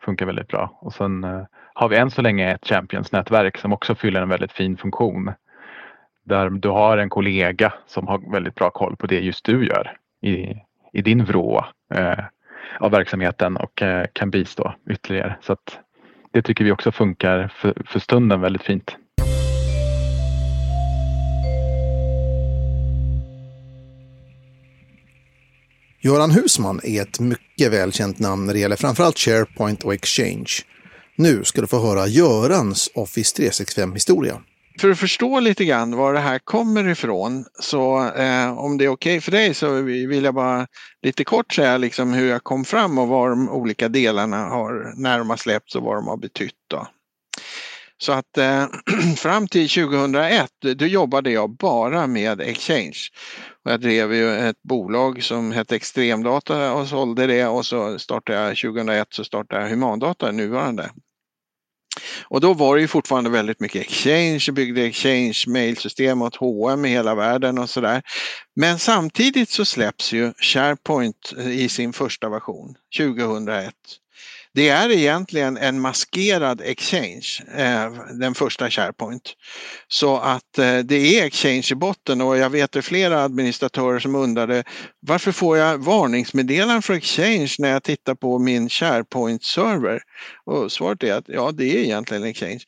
funkar 0.00 0.26
väldigt 0.26 0.48
bra. 0.48 0.78
Och 0.80 0.92
sen 0.92 1.24
eh, 1.24 1.42
har 1.74 1.88
vi 1.88 1.96
än 1.96 2.10
så 2.10 2.22
länge 2.22 2.52
ett 2.52 2.66
Champions-nätverk 2.66 3.58
som 3.58 3.72
också 3.72 3.94
fyller 3.94 4.22
en 4.22 4.28
väldigt 4.28 4.52
fin 4.52 4.76
funktion. 4.76 5.32
Där 6.24 6.50
du 6.50 6.68
har 6.68 6.98
en 6.98 7.08
kollega 7.08 7.72
som 7.86 8.08
har 8.08 8.32
väldigt 8.32 8.54
bra 8.54 8.70
koll 8.70 8.96
på 8.96 9.06
det 9.06 9.20
just 9.20 9.44
du 9.44 9.66
gör 9.66 9.96
i, 10.22 10.54
i 10.92 11.02
din 11.02 11.24
vrå. 11.24 11.64
Eh, 11.94 12.24
av 12.80 12.90
verksamheten 12.90 13.56
och 13.56 13.82
eh, 13.82 14.06
kan 14.12 14.30
bistå 14.30 14.74
ytterligare. 14.90 15.36
Så 15.42 15.52
att 15.52 15.78
det 16.32 16.42
tycker 16.42 16.64
vi 16.64 16.72
också 16.72 16.92
funkar 16.92 17.52
för, 17.56 17.82
för 17.86 17.98
stunden 17.98 18.40
väldigt 18.40 18.62
fint. 18.62 18.96
Göran 26.02 26.30
Husman 26.30 26.80
är 26.84 27.02
ett 27.02 27.20
mycket 27.20 27.72
välkänt 27.72 28.18
namn 28.18 28.46
när 28.46 28.52
det 28.52 28.60
gäller 28.60 28.76
framförallt 28.76 29.18
SharePoint 29.18 29.84
och 29.84 29.94
Exchange. 29.94 30.50
Nu 31.16 31.44
ska 31.44 31.60
du 31.60 31.66
få 31.66 31.86
höra 31.86 32.06
Görans 32.06 32.90
Office 32.94 33.42
365-historia 33.42 34.40
för 34.80 34.90
att 34.90 34.98
förstå 34.98 35.40
lite 35.40 35.64
grann 35.64 35.96
var 35.96 36.14
det 36.14 36.20
här 36.20 36.38
kommer 36.38 36.88
ifrån 36.88 37.44
så 37.60 38.12
eh, 38.12 38.58
om 38.58 38.78
det 38.78 38.84
är 38.84 38.88
okej 38.88 39.16
okay 39.16 39.20
för 39.20 39.30
dig 39.30 39.54
så 39.54 39.82
vill 39.82 40.24
jag 40.24 40.34
bara 40.34 40.66
lite 41.02 41.24
kort 41.24 41.52
säga 41.52 41.78
liksom 41.78 42.12
hur 42.12 42.28
jag 42.28 42.44
kom 42.44 42.64
fram 42.64 42.98
och 42.98 43.08
var 43.08 43.30
de 43.30 43.48
olika 43.48 43.88
delarna 43.88 44.36
har, 44.36 44.92
när 44.96 45.18
de 45.18 45.30
har 45.30 45.36
släppts 45.36 45.74
och 45.74 45.82
vad 45.82 45.96
de 45.96 46.06
har 46.06 46.16
betytt. 46.16 46.54
Då. 46.70 46.86
Så 47.98 48.12
att 48.12 48.38
eh, 48.38 48.66
fram 49.16 49.48
till 49.48 49.68
2001 49.68 50.50
då 50.76 50.86
jobbade 50.86 51.30
jag 51.30 51.56
bara 51.56 52.06
med 52.06 52.40
Exchange. 52.40 52.98
Och 53.64 53.70
jag 53.70 53.80
drev 53.80 54.14
ju 54.14 54.36
ett 54.36 54.62
bolag 54.62 55.22
som 55.22 55.52
hette 55.52 55.76
Extremdata 55.76 56.72
och 56.72 56.86
sålde 56.86 57.26
det 57.26 57.46
och 57.46 57.66
så 57.66 57.98
startade 57.98 58.38
jag 58.38 58.56
2001 58.56 59.08
så 59.10 59.24
startade 59.24 59.62
jag 59.62 59.70
Humandata, 59.70 60.32
nuvarande. 60.32 60.90
Och 62.24 62.40
då 62.40 62.54
var 62.54 62.76
det 62.76 62.80
ju 62.80 62.88
fortfarande 62.88 63.30
väldigt 63.30 63.60
mycket 63.60 63.82
Exchange, 63.82 64.52
byggde 64.52 64.82
Exchange 64.82 65.44
mailsystem 65.46 66.22
åt 66.22 66.36
H&M 66.36 66.84
i 66.84 66.88
hela 66.88 67.14
världen 67.14 67.58
och 67.58 67.70
sådär. 67.70 68.02
Men 68.56 68.78
samtidigt 68.78 69.50
så 69.50 69.64
släpps 69.64 70.12
ju 70.12 70.32
SharePoint 70.36 71.32
eh, 71.38 71.50
i 71.50 71.68
sin 71.68 71.92
första 71.92 72.28
version 72.28 72.74
2001. 72.98 73.74
Det 74.54 74.68
är 74.68 74.90
egentligen 74.90 75.56
en 75.56 75.80
maskerad 75.80 76.60
Exchange, 76.60 77.26
eh, 77.56 77.92
den 78.20 78.34
första 78.34 78.70
SharePoint. 78.70 79.22
Så 79.88 80.16
att 80.16 80.58
eh, 80.58 80.78
det 80.78 81.18
är 81.18 81.24
Exchange 81.24 81.68
i 81.72 81.74
botten 81.74 82.20
och 82.20 82.36
jag 82.36 82.50
vet 82.50 82.72
det 82.72 82.82
flera 82.82 83.24
administratörer 83.24 83.98
som 83.98 84.14
undrade 84.14 84.64
varför 85.06 85.32
får 85.32 85.56
jag 85.56 85.78
varningsmeddelanden 85.78 86.82
från 86.82 86.96
Exchange 86.96 87.54
när 87.58 87.70
jag 87.70 87.82
tittar 87.82 88.14
på 88.14 88.38
min 88.38 88.68
SharePoint-server? 88.68 90.00
Och 90.44 90.72
svaret 90.72 91.02
är 91.02 91.14
att 91.14 91.28
ja, 91.28 91.50
det 91.52 91.64
är 91.64 91.84
egentligen 91.84 92.24
Exchange. 92.24 92.60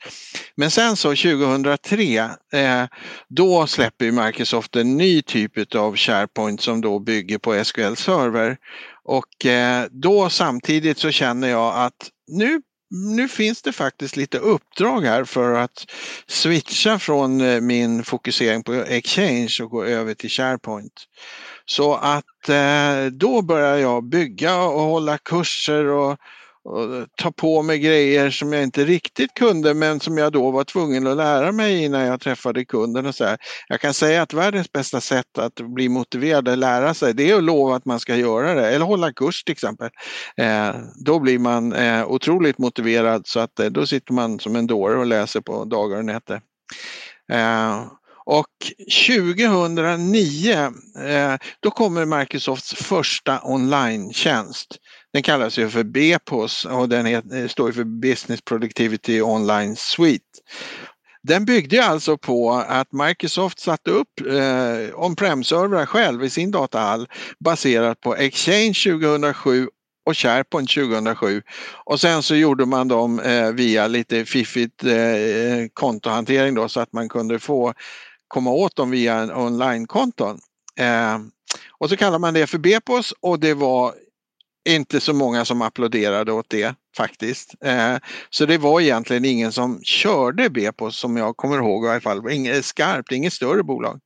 Men 0.57 0.71
sen 0.71 0.97
så 0.97 1.09
2003, 1.09 2.31
eh, 2.53 2.85
då 3.29 3.67
släpper 3.67 4.27
Microsoft 4.27 4.77
en 4.77 4.97
ny 4.97 5.23
typ 5.23 5.75
av 5.75 5.97
SharePoint 5.97 6.61
som 6.61 6.81
då 6.81 6.99
bygger 6.99 7.39
på 7.39 7.65
SQL-server. 7.65 8.57
Och 9.04 9.47
eh, 9.47 9.87
då 9.90 10.30
samtidigt 10.30 10.99
så 10.99 11.11
känner 11.11 11.49
jag 11.49 11.76
att 11.76 12.11
nu 12.28 12.62
nu 12.94 13.28
finns 13.28 13.62
det 13.62 13.73
faktiskt 13.73 14.16
lite 14.16 14.38
uppdrag 14.38 15.00
här 15.00 15.25
för 15.25 15.54
att 15.54 15.87
switcha 16.26 16.99
från 16.99 17.40
eh, 17.40 17.61
min 17.61 18.04
fokusering 18.04 18.62
på 18.62 18.73
Exchange 18.73 19.59
och 19.62 19.71
gå 19.71 19.85
över 19.85 20.14
till 20.14 20.30
SharePoint. 20.30 20.92
Så 21.64 21.94
att 21.94 22.49
eh, 22.49 23.06
då 23.12 23.42
börjar 23.42 23.76
jag 23.76 24.04
bygga 24.04 24.62
och 24.62 24.80
hålla 24.80 25.18
kurser 25.18 25.87
och 25.87 26.18
ta 27.16 27.33
på 27.33 27.62
mig 27.62 27.78
grejer 27.78 28.31
som 28.31 28.52
jag 28.52 28.62
inte 28.62 28.85
riktigt 28.85 29.35
kunde 29.35 29.75
men 29.75 30.00
som 30.00 30.19
jag 30.19 30.33
då 30.33 30.50
var 30.50 30.64
tvungen 30.64 31.07
att 31.07 31.16
lära 31.16 31.52
mig 31.52 31.85
innan 31.85 32.00
jag 32.02 32.21
träffade 32.21 32.64
kunden. 32.64 33.07
Och 33.07 33.14
så 33.14 33.25
här. 33.25 33.38
Jag 33.69 33.81
kan 33.81 33.95
säga 33.95 34.23
att 34.23 34.33
världens 34.33 34.73
bästa 34.73 35.00
sätt 35.00 35.38
att 35.38 35.54
bli 35.54 35.88
motiverad 35.88 36.49
och 36.49 36.57
lära 36.57 36.95
sig 36.95 37.14
det 37.14 37.31
är 37.31 37.37
att 37.37 37.45
lova 37.45 37.76
att 37.76 37.85
man 37.85 38.00
ska 38.00 38.16
göra 38.16 38.54
det 38.54 38.71
eller 38.71 38.87
hålla 38.87 39.12
kurs 39.12 39.45
till 39.45 39.52
exempel. 39.52 39.90
Eh, 40.37 40.75
då 41.04 41.19
blir 41.19 41.38
man 41.38 41.73
eh, 41.73 42.07
otroligt 42.07 42.59
motiverad 42.59 43.26
så 43.26 43.40
att 43.40 43.61
eh, 43.61 43.66
då 43.66 43.87
sitter 43.87 44.12
man 44.12 44.40
som 44.40 44.57
en 44.57 44.66
dåre 44.66 44.99
och 44.99 45.07
läser 45.07 45.40
på 45.40 45.64
dagar 45.64 45.99
och 45.99 46.04
nätter. 46.04 46.40
Eh, 47.33 47.85
och 48.25 48.47
2009 49.09 50.52
eh, 51.07 51.35
då 51.61 51.71
kommer 51.71 52.05
Microsofts 52.05 52.75
första 52.75 53.41
online-tjänst 53.45 54.79
den 55.12 55.23
kallas 55.23 55.59
ju 55.59 55.69
för 55.69 55.83
BPOS 55.85 56.64
och 56.64 56.88
den 56.88 57.07
heter, 57.07 57.43
eh, 57.43 57.49
står 57.49 57.73
för 57.73 57.85
Business 57.85 58.41
Productivity 58.41 59.23
Online 59.23 59.76
Suite. 59.76 60.25
Den 61.23 61.45
byggde 61.45 61.85
alltså 61.85 62.19
på 62.19 62.52
att 62.52 62.93
Microsoft 62.93 63.59
satte 63.59 63.91
upp 63.91 64.21
eh, 64.21 65.00
on-prem-servrar 65.05 65.87
själv 65.87 66.25
i 66.25 66.31
sin 66.31 66.50
datahall 66.50 67.09
baserat 67.41 68.00
på 68.00 68.17
Exchange 68.17 68.75
2007 68.75 69.69
och 70.07 70.17
SharePoint 70.17 70.71
2007. 70.71 71.43
Och 71.85 72.00
sen 72.00 72.23
så 72.23 72.35
gjorde 72.35 72.67
man 72.67 72.88
dem 72.88 73.21
eh, 73.21 73.52
via 73.52 73.87
lite 73.87 74.25
fiffigt 74.25 74.85
eh, 74.85 75.69
kontohantering 75.75 76.55
då 76.55 76.69
så 76.69 76.81
att 76.81 76.93
man 76.93 77.09
kunde 77.09 77.38
få 77.38 77.75
komma 78.33 78.51
åt 78.51 78.77
dem 78.77 78.91
via 78.91 79.15
en 79.15 79.33
online-konton. 79.33 80.39
Eh, 80.79 81.19
och 81.79 81.89
så 81.89 81.97
kallar 81.97 82.19
man 82.19 82.35
det 82.35 82.47
för 82.47 82.59
Bepos 82.59 83.15
och 83.21 83.41
det 83.41 83.55
var 83.55 83.95
inte 84.69 85.01
så 85.01 85.12
många 85.12 85.45
som 85.45 85.62
applåderade 85.62 86.33
åt 86.33 86.51
det 86.51 86.75
faktiskt. 86.97 87.55
Eh, 87.65 87.97
så 88.31 88.47
det 88.47 88.59
var 88.59 88.81
egentligen 88.81 89.25
ingen 89.25 89.53
som 89.53 89.81
körde 89.83 90.51
Bepos 90.51 90.97
som 90.97 91.17
jag 91.17 91.37
kommer 91.37 91.57
ihåg 91.57 91.85
i 91.85 91.89
alla 91.89 92.01
fall. 92.01 92.31
Inget 92.31 92.65
skarpt, 92.65 93.12
inget 93.12 93.33
större 93.33 93.62
bolag. 93.62 94.01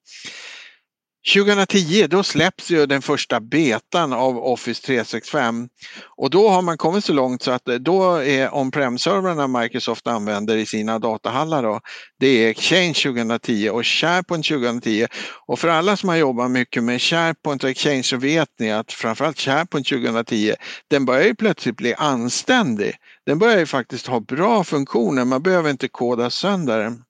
2010 1.34 2.06
då 2.06 2.22
släpps 2.22 2.70
ju 2.70 2.86
den 2.86 3.02
första 3.02 3.40
betan 3.40 4.12
av 4.12 4.38
Office 4.38 4.82
365 4.82 5.68
och 6.16 6.30
då 6.30 6.48
har 6.48 6.62
man 6.62 6.78
kommit 6.78 7.04
så 7.04 7.12
långt 7.12 7.42
så 7.42 7.50
att 7.50 7.68
eh, 7.68 7.74
då 7.74 8.16
är 8.16 8.54
on-prem-servrarna 8.54 9.46
Microsoft 9.46 10.06
använder 10.06 10.56
i 10.56 10.66
sina 10.66 10.98
datahallar 10.98 11.62
då, 11.62 11.80
det 12.20 12.26
är 12.26 12.50
Exchange 12.50 12.94
2010 12.94 13.70
och 13.70 13.86
SharePoint 13.86 14.46
2010. 14.46 15.06
Och 15.46 15.58
för 15.58 15.68
alla 15.68 15.96
som 15.96 16.08
har 16.08 16.16
jobbat 16.16 16.50
mycket 16.50 16.84
med 16.84 17.02
SharePoint 17.02 17.64
och 17.64 17.70
Exchange 17.70 18.02
så 18.02 18.16
vet 18.16 18.48
ni 18.58 18.72
att 18.72 18.92
framförallt 18.92 19.38
SharePoint 19.38 19.88
2010, 19.88 20.54
den 20.90 21.04
börjar 21.04 21.24
ju 21.24 21.34
plötsligt 21.34 21.76
bli 21.76 21.94
anständig. 21.94 22.94
Den 23.26 23.38
börjar 23.38 23.58
ju 23.58 23.66
faktiskt 23.66 24.06
ha 24.06 24.20
bra 24.20 24.64
funktioner, 24.64 25.24
man 25.24 25.42
behöver 25.42 25.70
inte 25.70 25.88
koda 25.88 26.30
sönder 26.30 26.78
den. 26.78 27.05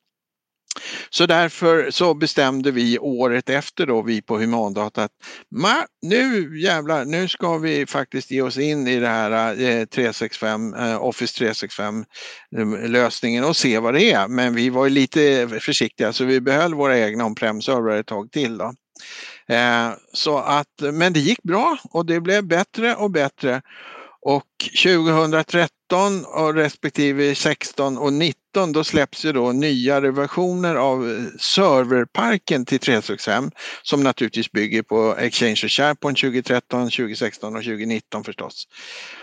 Så 1.11 1.27
därför 1.27 1.91
så 1.91 2.15
bestämde 2.15 2.71
vi 2.71 2.99
året 2.99 3.51
efter 3.51 3.87
då, 3.87 4.03
vi 4.03 4.23
på 4.23 4.39
Humandata, 4.39 5.05
att 5.05 5.13
nu 6.03 6.61
jävlar, 6.61 7.05
nu 7.05 7.29
ska 7.29 7.59
vi 7.59 7.87
faktiskt 7.87 8.31
ge 8.31 8.43
oss 8.43 8.59
in 8.59 8.89
i 8.89 9.01
det 9.01 9.09
här 9.09 9.61
eh, 9.63 9.85
365, 9.85 10.75
eh, 10.75 11.05
Office 11.05 11.39
365 11.39 12.05
eh, 12.57 12.89
lösningen 12.89 13.45
och 13.45 13.57
se 13.57 13.79
vad 13.79 13.95
det 13.95 14.13
är. 14.13 14.29
Men 14.29 14.55
vi 14.55 14.71
var 14.71 14.89
lite 14.89 15.49
försiktiga 15.61 16.13
så 16.13 16.25
vi 16.25 16.41
behöll 16.41 16.75
våra 16.75 16.99
egna 16.99 17.25
on-prem-servrar 17.25 17.97
ett 17.97 18.07
tag 18.07 18.33
till. 18.33 18.59
Då. 18.59 18.75
Eh, 19.49 19.91
så 20.13 20.39
att, 20.39 20.83
men 20.93 21.13
det 21.13 21.21
gick 21.21 21.43
bra 21.43 21.79
och 21.91 22.07
det 22.07 22.21
blev 22.21 22.45
bättre 22.45 22.95
och 22.95 23.11
bättre. 23.11 23.63
Och 24.21 24.47
2013 24.83 26.25
och 26.25 26.55
respektive 26.55 27.35
16 27.35 27.99
och 27.99 28.13
19 28.13 28.46
då 28.65 28.85
släpps 28.85 29.25
ju 29.25 29.33
då 29.33 29.53
nyare 29.53 30.11
versioner 30.11 30.75
av 30.75 31.11
eh, 31.11 31.25
serverparken 31.39 32.65
till 32.65 32.79
365 32.79 33.51
som 33.83 34.03
naturligtvis 34.03 34.53
bygger 34.53 34.83
på 34.83 35.17
Exchange 35.19 35.61
och 35.65 35.71
SharePoint 35.71 36.19
2013, 36.19 36.91
2016 36.91 37.57
och 37.57 37.63
2019 37.63 38.25
förstås. 38.25 38.69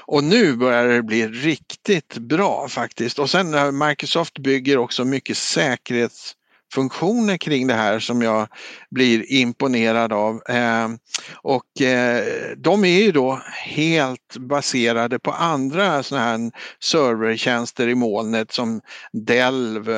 Och 0.05 0.23
nu 0.23 0.55
börjar 0.55 0.87
det 0.87 1.03
bli 1.03 1.27
riktigt 1.27 2.17
bra 2.17 2.67
faktiskt. 2.69 3.19
Och 3.19 3.29
sen 3.29 3.53
eh, 3.53 3.71
Microsoft 3.71 4.39
bygger 4.39 4.77
också 4.77 5.05
mycket 5.05 5.37
säkerhets 5.37 6.35
funktioner 6.73 7.37
kring 7.37 7.67
det 7.67 7.73
här 7.73 7.99
som 7.99 8.21
jag 8.21 8.47
blir 8.91 9.31
imponerad 9.31 10.13
av. 10.13 10.41
Ehm, 10.49 10.97
och 11.33 11.81
eh, 11.81 12.23
de 12.57 12.85
är 12.85 13.01
ju 13.01 13.11
då 13.11 13.41
helt 13.65 14.37
baserade 14.39 15.19
på 15.19 15.31
andra 15.31 16.03
sådana 16.03 16.25
här 16.25 16.51
servertjänster 16.83 17.87
i 17.87 17.95
molnet 17.95 18.51
som 18.51 18.81
Delv 19.13 19.89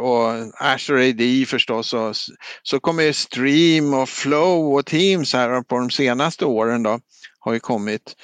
och, 0.00 0.34
Azure 0.54 1.08
AD 1.08 1.46
förstås. 1.46 1.92
Och, 1.92 2.16
så 2.62 2.80
kommer 2.80 3.12
Stream 3.12 3.94
och 3.94 4.08
Flow 4.08 4.74
och 4.74 4.86
Teams 4.86 5.32
här 5.32 5.62
på 5.62 5.78
de 5.78 5.90
senaste 5.90 6.44
åren 6.44 6.82
då 6.82 7.00
har 7.40 7.52
ju 7.52 7.60
kommit. 7.60 8.14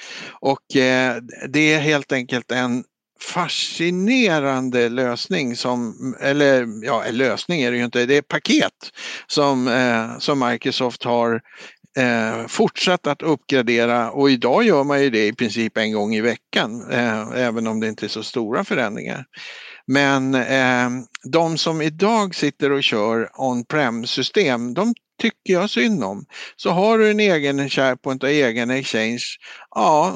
Och 0.41 0.75
eh, 0.75 1.15
det 1.49 1.73
är 1.73 1.79
helt 1.79 2.11
enkelt 2.11 2.51
en 2.51 2.83
fascinerande 3.19 4.89
lösning 4.89 5.55
som, 5.55 6.15
eller 6.19 6.67
ja, 6.85 7.03
lösning 7.11 7.61
är 7.61 7.71
det 7.71 7.77
ju 7.77 7.85
inte, 7.85 8.05
det 8.05 8.17
är 8.17 8.21
paket 8.21 8.73
som, 9.27 9.67
eh, 9.67 10.19
som 10.19 10.39
Microsoft 10.39 11.03
har 11.03 11.41
eh, 11.97 12.47
fortsatt 12.47 13.07
att 13.07 13.21
uppgradera 13.21 14.11
och 14.11 14.29
idag 14.29 14.63
gör 14.63 14.83
man 14.83 15.03
ju 15.03 15.09
det 15.09 15.27
i 15.27 15.33
princip 15.33 15.77
en 15.77 15.93
gång 15.93 16.15
i 16.15 16.21
veckan, 16.21 16.91
eh, 16.91 17.27
även 17.35 17.67
om 17.67 17.79
det 17.79 17.87
inte 17.87 18.05
är 18.05 18.09
så 18.09 18.23
stora 18.23 18.63
förändringar. 18.63 19.25
Men 19.87 20.35
eh, 20.35 20.89
de 21.23 21.57
som 21.57 21.81
idag 21.81 22.35
sitter 22.35 22.71
och 22.71 22.83
kör 22.83 23.29
on-prem 23.33 24.05
system, 24.05 24.73
de 24.73 24.93
tycker 25.17 25.53
jag 25.53 25.69
synd 25.69 26.03
om. 26.03 26.25
Så 26.55 26.69
har 26.69 26.97
du 26.97 27.11
en 27.11 27.19
egen 27.19 27.69
SharePoint 27.69 28.23
och 28.23 28.29
egen 28.29 28.69
Exchange, 28.69 29.23
ja, 29.75 30.15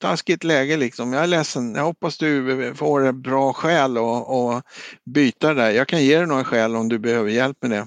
taskigt 0.00 0.44
läge 0.44 0.76
liksom. 0.76 1.12
Jag 1.12 1.22
är 1.22 1.26
ledsen, 1.26 1.74
jag 1.74 1.84
hoppas 1.84 2.18
du 2.18 2.74
får 2.76 3.06
en 3.06 3.22
bra 3.22 3.52
skäl 3.52 3.96
att 3.98 4.64
byta 5.04 5.54
det 5.54 5.62
där. 5.62 5.70
Jag 5.70 5.88
kan 5.88 6.04
ge 6.04 6.18
dig 6.18 6.26
några 6.26 6.44
skäl 6.44 6.76
om 6.76 6.88
du 6.88 6.98
behöver 6.98 7.30
hjälp 7.30 7.56
med 7.60 7.70
det. 7.70 7.86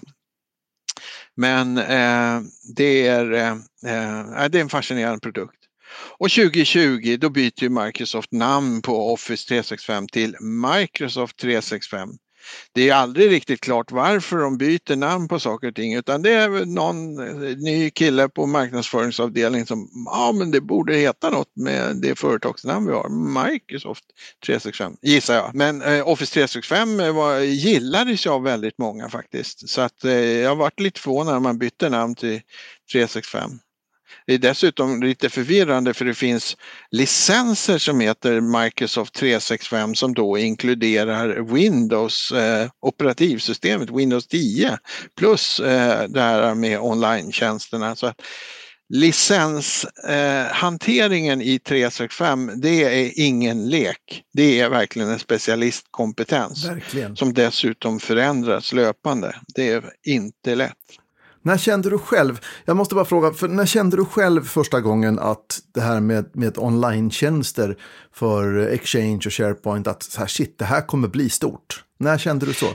Men 1.35 1.77
eh, 1.77 2.41
det, 2.75 3.07
är, 3.07 3.31
eh, 3.31 3.51
eh 3.85 4.49
det 4.49 4.57
är 4.57 4.61
en 4.61 4.69
fascinerande 4.69 5.19
produkt. 5.19 5.57
Och 6.19 6.31
2020 6.31 7.17
då 7.19 7.29
byter 7.29 7.85
Microsoft 7.85 8.31
namn 8.31 8.81
på 8.81 9.13
Office 9.13 9.47
365 9.47 10.07
till 10.07 10.35
Microsoft 10.39 11.37
365. 11.37 12.09
Det 12.73 12.89
är 12.89 12.95
aldrig 12.95 13.31
riktigt 13.31 13.61
klart 13.61 13.91
varför 13.91 14.37
de 14.37 14.57
byter 14.57 14.95
namn 14.95 15.27
på 15.27 15.39
saker 15.39 15.67
och 15.67 15.75
ting 15.75 15.93
utan 15.93 16.21
det 16.21 16.33
är 16.33 16.65
någon 16.65 17.19
eh, 17.19 17.57
ny 17.57 17.89
kille 17.89 18.29
på 18.29 18.45
marknadsföringsavdelningen 18.45 19.67
som, 19.67 19.89
ja 20.05 20.31
men 20.31 20.51
det 20.51 20.61
borde 20.61 20.95
heta 20.95 21.29
något 21.29 21.55
med 21.55 21.95
det 22.01 22.15
företagsnamn 22.15 22.87
vi 22.87 22.93
har, 22.93 23.09
Microsoft 23.49 24.03
365 24.45 24.93
gissar 25.01 25.35
jag. 25.35 25.55
Men 25.55 25.81
eh, 25.81 26.07
Office 26.07 26.33
365 26.33 26.99
eh, 26.99 27.13
var, 27.13 27.39
gillades 27.39 28.27
av 28.27 28.43
väldigt 28.43 28.77
många 28.77 29.09
faktiskt 29.09 29.69
så 29.69 29.81
att 29.81 30.03
eh, 30.03 30.11
jag 30.13 30.55
varit 30.55 30.79
lite 30.79 30.99
förvånad 30.99 31.33
när 31.33 31.39
man 31.39 31.57
bytte 31.57 31.89
namn 31.89 32.15
till 32.15 32.41
365. 32.91 33.51
Det 34.25 34.33
är 34.33 34.37
dessutom 34.37 35.03
lite 35.03 35.29
förvirrande 35.29 35.93
för 35.93 36.05
det 36.05 36.13
finns 36.13 36.57
licenser 36.91 37.77
som 37.77 37.99
heter 37.99 38.41
Microsoft 38.41 39.13
365 39.13 39.95
som 39.95 40.13
då 40.13 40.37
inkluderar 40.37 41.53
Windows 41.53 42.31
eh, 42.31 42.69
operativsystemet 42.79 43.89
Windows 43.89 44.27
10 44.27 44.77
plus 45.17 45.59
eh, 45.59 46.09
det 46.09 46.21
här 46.21 46.55
med 46.55 46.79
online-tjänsterna. 46.79 47.95
Så 47.95 48.07
att 48.07 48.21
licenshanteringen 48.93 51.41
eh, 51.41 51.47
i 51.47 51.59
365 51.59 52.51
det 52.61 52.83
är 52.83 53.11
ingen 53.15 53.69
lek. 53.69 54.23
Det 54.33 54.59
är 54.59 54.69
verkligen 54.69 55.09
en 55.09 55.19
specialistkompetens 55.19 56.65
verkligen. 56.65 57.15
som 57.15 57.33
dessutom 57.33 57.99
förändras 57.99 58.73
löpande. 58.73 59.35
Det 59.55 59.69
är 59.69 59.83
inte 60.03 60.55
lätt. 60.55 60.73
När 61.47 61.57
kände 61.57 61.89
du 61.89 61.97
själv, 61.97 62.39
jag 62.65 62.77
måste 62.77 62.95
bara 62.95 63.05
fråga, 63.05 63.33
för 63.33 63.47
när 63.47 63.65
kände 63.65 63.97
du 63.97 64.05
själv 64.05 64.43
första 64.43 64.81
gången 64.81 65.19
att 65.19 65.59
det 65.73 65.81
här 65.81 65.99
med, 65.99 66.29
med 66.33 66.57
online-tjänster 66.57 67.77
för 68.13 68.67
Exchange 68.67 69.21
och 69.25 69.33
SharePoint, 69.33 69.87
att 69.87 70.03
så 70.03 70.19
här, 70.19 70.27
shit, 70.27 70.57
det 70.57 70.65
här 70.65 70.81
kommer 70.81 71.07
bli 71.07 71.29
stort? 71.29 71.83
När 71.99 72.17
kände 72.17 72.45
du 72.45 72.53
så? 72.53 72.67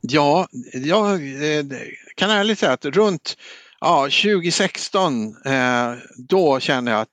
Ja, 0.00 0.48
eh, 0.74 0.80
jag 0.80 1.20
kan 2.14 2.30
ärligt 2.30 2.58
säga 2.58 2.72
att 2.72 2.84
runt 2.84 3.36
ja, 3.80 4.02
2016, 4.02 5.36
eh, 5.44 5.94
då 6.28 6.60
kände 6.60 6.90
jag 6.90 7.00
att 7.00 7.08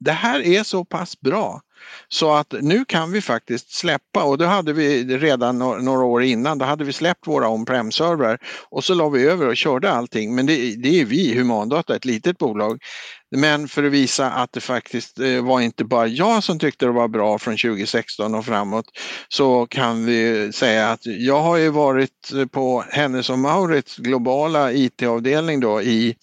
det 0.00 0.12
här 0.12 0.40
är 0.40 0.62
så 0.62 0.84
pass 0.84 1.20
bra 1.20 1.60
så 2.08 2.32
att 2.32 2.54
nu 2.60 2.84
kan 2.84 3.12
vi 3.12 3.20
faktiskt 3.20 3.72
släppa 3.72 4.24
och 4.24 4.38
det 4.38 4.46
hade 4.46 4.72
vi 4.72 5.04
redan 5.04 5.58
några 5.58 6.04
år 6.04 6.22
innan. 6.22 6.58
Då 6.58 6.64
hade 6.64 6.84
vi 6.84 6.92
släppt 6.92 7.26
våra 7.26 7.48
on-prem-servrar 7.48 8.38
och 8.70 8.84
så 8.84 8.94
la 8.94 9.08
vi 9.08 9.26
över 9.26 9.48
och 9.48 9.56
körde 9.56 9.90
allting. 9.90 10.34
Men 10.34 10.46
det, 10.46 10.74
det 10.76 11.00
är 11.00 11.04
vi, 11.04 11.34
Humandata, 11.34 11.96
ett 11.96 12.04
litet 12.04 12.38
bolag. 12.38 12.78
Men 13.36 13.68
för 13.68 13.84
att 13.84 13.92
visa 13.92 14.30
att 14.30 14.52
det 14.52 14.60
faktiskt 14.60 15.18
eh, 15.18 15.44
var 15.44 15.60
inte 15.60 15.84
bara 15.84 16.06
jag 16.06 16.44
som 16.44 16.58
tyckte 16.58 16.86
det 16.86 16.92
var 16.92 17.08
bra 17.08 17.38
från 17.38 17.56
2016 17.56 18.34
och 18.34 18.44
framåt 18.44 18.84
så 19.28 19.66
kan 19.66 20.06
vi 20.06 20.50
säga 20.52 20.90
att 20.90 21.06
jag 21.06 21.40
har 21.40 21.56
ju 21.56 21.68
varit 21.68 22.32
på 22.50 22.84
Hennes 22.90 23.30
och 23.30 23.38
Maurits 23.38 23.96
globala 23.96 24.72
IT-avdelning 24.72 25.60
då 25.60 25.82
i 25.82 26.16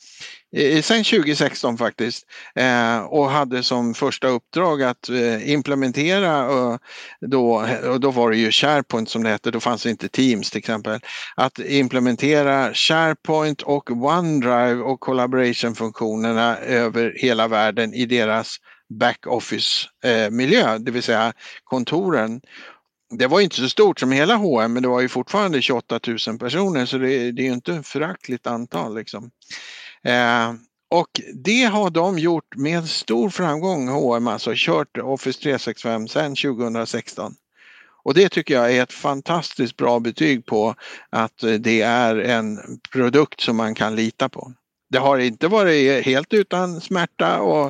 sen 0.82 1.04
2016 1.04 1.78
faktiskt 1.78 2.26
eh, 2.56 3.00
och 3.00 3.30
hade 3.30 3.64
som 3.64 3.94
första 3.94 4.28
uppdrag 4.28 4.84
att 4.84 5.10
eh, 5.10 5.50
implementera 5.50 6.40
eh, 6.40 6.78
då, 7.22 7.66
och 7.90 8.00
då 8.00 8.12
var 8.12 8.32
det 8.32 8.38
ju 8.38 8.52
SharePoint 8.52 9.10
som 9.10 9.24
det 9.24 9.30
hette, 9.30 9.52
då 9.52 9.60
fanns 9.60 9.84
det 9.84 9.90
inte 9.90 10.08
Teams 10.08 10.52
till 10.52 10.60
exempel, 10.60 11.00
att 11.36 11.60
implementera 11.60 12.74
SharePoint 12.74 13.62
och 13.62 13.92
OneDrive 13.92 14.82
och 14.82 15.00
collaboration-funktionerna 15.00 16.58
över 16.58 17.14
hela 17.18 17.48
världen 17.48 17.94
i 17.94 18.06
deras 18.06 18.58
backoffice-miljö, 18.90 20.74
eh, 20.74 20.80
det 20.80 20.92
vill 20.92 21.04
säga 21.04 21.34
kontoren. 21.64 22.42
det 23.10 23.28
var 23.28 23.42
inte 23.42 23.56
så 23.56 23.70
stort 23.70 24.00
som 24.00 24.12
hela 24.12 24.36
H&M 24.36 24.74
men 24.74 24.84
det 24.84 24.90
var 24.90 25.02
ju 25.02 25.10
fortfarande 25.10 25.62
28 25.62 26.00
000 26.28 26.40
personer 26.40 26.86
så 26.86 26.98
det, 26.98 27.32
det 27.32 27.42
är 27.42 27.46
ju 27.46 27.54
inte 27.54 27.74
ett 27.74 27.88
föraktligt 27.88 28.48
antal. 28.48 28.96
Liksom. 28.96 29.32
Eh, 30.04 30.54
och 30.90 31.22
det 31.34 31.64
har 31.64 31.90
de 31.90 32.20
gjort 32.20 32.56
med 32.56 32.90
stor 32.90 33.30
framgång, 33.30 33.88
H&M 33.88 34.28
alltså 34.28 34.52
kört 34.56 34.98
Office 34.98 35.42
365 35.42 36.08
sedan 36.08 36.36
2016. 36.36 37.36
Och 38.04 38.14
det 38.14 38.30
tycker 38.30 38.54
jag 38.54 38.74
är 38.74 38.84
ett 38.84 38.94
fantastiskt 38.94 39.78
bra 39.78 40.00
betyg 40.00 40.46
på 40.46 40.76
att 41.10 41.44
eh, 41.44 41.54
det 41.54 41.82
är 41.82 42.16
en 42.16 42.80
produkt 42.92 43.42
som 43.42 43.56
man 43.56 43.76
kan 43.76 43.96
lita 43.96 44.30
på. 44.30 44.54
Det 44.90 44.98
har 44.98 45.18
inte 45.18 45.48
varit 45.48 46.06
helt 46.06 46.34
utan 46.34 46.82
smärta 46.82 47.42
och 47.42 47.66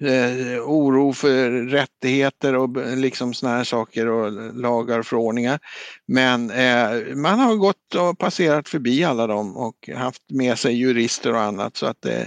eh, 0.00 0.60
oro 0.64 1.12
för 1.12 1.50
rättigheter 1.50 2.54
och 2.54 2.76
eh, 2.80 2.96
liksom 2.96 3.34
såna 3.34 3.52
här 3.56 3.64
saker 3.64 4.08
och 4.08 4.32
lagar 4.54 4.98
och 4.98 5.06
förordningar. 5.06 5.58
Men 6.06 6.50
eh, 6.50 7.14
man 7.14 7.38
har 7.38 7.56
gått 7.56 7.94
och 7.94 8.18
passerat 8.18 8.68
förbi 8.68 9.04
alla 9.04 9.26
dem 9.26 9.56
och 9.56 9.90
haft 9.96 10.22
med 10.30 10.58
sig 10.58 10.74
jurister 10.74 11.32
och 11.32 11.40
annat 11.40 11.76
så 11.76 11.86
att 11.86 12.06
eh, 12.06 12.26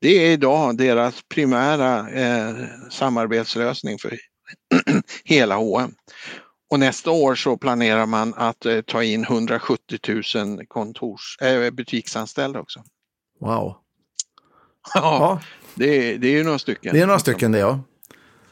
det 0.00 0.08
är 0.08 0.30
idag 0.30 0.76
deras 0.76 1.22
primära 1.34 2.10
eh, 2.10 2.54
samarbetslösning 2.90 3.98
för 3.98 4.18
hela 5.24 5.56
H&M. 5.56 5.94
Och 6.70 6.80
nästa 6.80 7.10
år 7.10 7.34
så 7.34 7.56
planerar 7.56 8.06
man 8.06 8.34
att 8.34 8.66
eh, 8.66 8.80
ta 8.80 9.02
in 9.02 9.24
170 9.24 9.98
000 10.34 10.66
kontors, 10.66 11.36
eh, 11.40 11.70
butiksanställda 11.70 12.60
också. 12.60 12.82
Wow. 13.40 13.83
Ja. 14.94 15.40
Det, 15.74 16.16
det 16.16 16.26
är 16.28 16.32
ju 16.32 16.44
några 16.44 16.58
stycken. 16.58 16.94
Det 16.94 17.00
är 17.00 17.06
några 17.06 17.18
stycken 17.18 17.52
det 17.52 17.58
ja. 17.58 17.80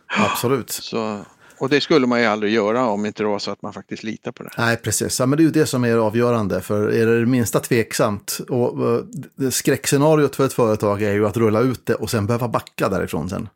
Absolut. 0.07 0.71
Så, 0.71 1.25
och 1.59 1.69
det 1.69 1.81
skulle 1.81 2.07
man 2.07 2.21
ju 2.21 2.27
aldrig 2.27 2.53
göra 2.53 2.87
om 2.87 3.07
inte 3.07 3.23
det 3.23 3.29
var 3.29 3.39
så 3.39 3.51
att 3.51 3.63
man 3.63 3.73
faktiskt 3.73 4.03
litar 4.03 4.33
på 4.33 4.43
det. 4.43 4.51
Nej, 4.59 4.77
precis. 4.77 5.21
Ja, 5.21 5.27
men 5.27 5.37
det 5.37 5.43
är 5.43 5.45
ju 5.45 5.51
det 5.51 5.67
som 5.67 5.85
är 5.85 5.97
avgörande. 5.97 6.61
För 6.61 6.89
är 6.89 7.07
det 7.07 7.21
det 7.21 7.27
minsta 7.27 7.61
tveksamt 7.61 8.41
och 8.49 9.05
det 9.37 9.51
skräckscenariot 9.51 10.37
för 10.37 10.47
ett 10.47 10.53
företag 10.53 11.03
är 11.03 11.13
ju 11.13 11.27
att 11.27 11.37
rulla 11.37 11.61
ut 11.61 11.87
det 11.87 11.95
och 11.95 12.11
sen 12.11 12.27
behöva 12.27 12.49
backa 12.49 12.89
därifrån 12.89 13.29
sen. 13.29 13.49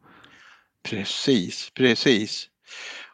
Precis, 0.88 1.70
precis. 1.74 2.48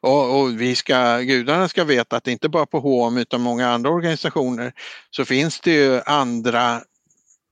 Och, 0.00 0.40
och, 0.40 0.60
vi 0.60 0.74
ska, 0.74 1.18
gudarna 1.18 1.68
ska 1.68 1.84
veta 1.84 2.16
att 2.16 2.28
inte 2.28 2.48
bara 2.48 2.66
på 2.66 2.80
H&M 2.80 3.16
utan 3.16 3.40
många 3.40 3.68
andra 3.68 3.90
organisationer 3.90 4.72
så 5.10 5.24
finns 5.24 5.60
det 5.60 5.72
ju 5.72 6.00
andra 6.06 6.80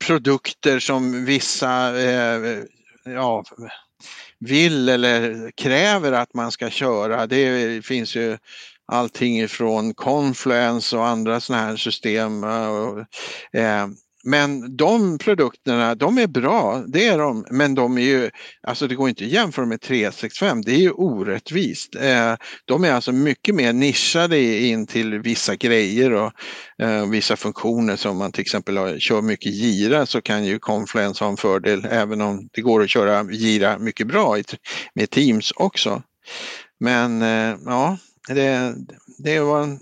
produkter 0.06 0.78
som 0.78 1.24
vissa 1.24 2.00
eh, 2.00 2.62
ja, 3.04 3.44
vill 4.38 4.88
eller 4.88 5.50
kräver 5.50 6.12
att 6.12 6.34
man 6.34 6.52
ska 6.52 6.70
köra. 6.70 7.26
Det 7.26 7.84
finns 7.84 8.16
ju 8.16 8.38
allting 8.86 9.40
ifrån 9.40 9.94
Confluence 9.94 10.96
och 10.96 11.06
andra 11.06 11.40
sådana 11.40 11.64
här 11.64 11.76
system. 11.76 12.44
Eh, 12.44 13.62
eh 13.62 13.86
men 14.24 14.76
de 14.76 15.18
produkterna, 15.18 15.94
de 15.94 16.18
är 16.18 16.26
bra, 16.26 16.84
det 16.86 17.06
är 17.06 17.18
de, 17.18 17.44
men 17.50 17.74
de 17.74 17.98
är 17.98 18.02
ju, 18.02 18.30
alltså 18.62 18.86
det 18.86 18.94
går 18.94 19.08
inte 19.08 19.24
att 19.24 19.30
jämföra 19.30 19.66
med 19.66 19.80
365, 19.80 20.62
det 20.62 20.72
är 20.72 20.78
ju 20.78 20.90
orättvist. 20.90 21.94
Eh, 21.94 22.34
de 22.64 22.84
är 22.84 22.92
alltså 22.92 23.12
mycket 23.12 23.54
mer 23.54 23.72
nischade 23.72 24.58
in 24.58 24.86
till 24.86 25.18
vissa 25.18 25.56
grejer 25.56 26.12
och 26.12 26.32
eh, 26.82 27.06
vissa 27.10 27.36
funktioner 27.36 27.96
som 27.96 28.18
man 28.18 28.32
till 28.32 28.42
exempel 28.42 29.00
kör 29.00 29.22
mycket 29.22 29.52
Gira 29.52 30.06
så 30.06 30.20
kan 30.20 30.44
ju 30.44 30.58
Confluence 30.58 31.24
ha 31.24 31.30
en 31.30 31.36
fördel 31.36 31.86
även 31.90 32.20
om 32.20 32.48
det 32.52 32.60
går 32.60 32.82
att 32.82 32.90
köra 32.90 33.32
Gira 33.32 33.78
mycket 33.78 34.06
bra 34.06 34.36
med 34.94 35.10
Teams 35.10 35.52
också. 35.56 36.02
Men 36.80 37.22
eh, 37.22 37.56
ja, 37.64 37.98
det, 38.28 38.74
det 39.18 39.40
var 39.40 39.62
en 39.62 39.78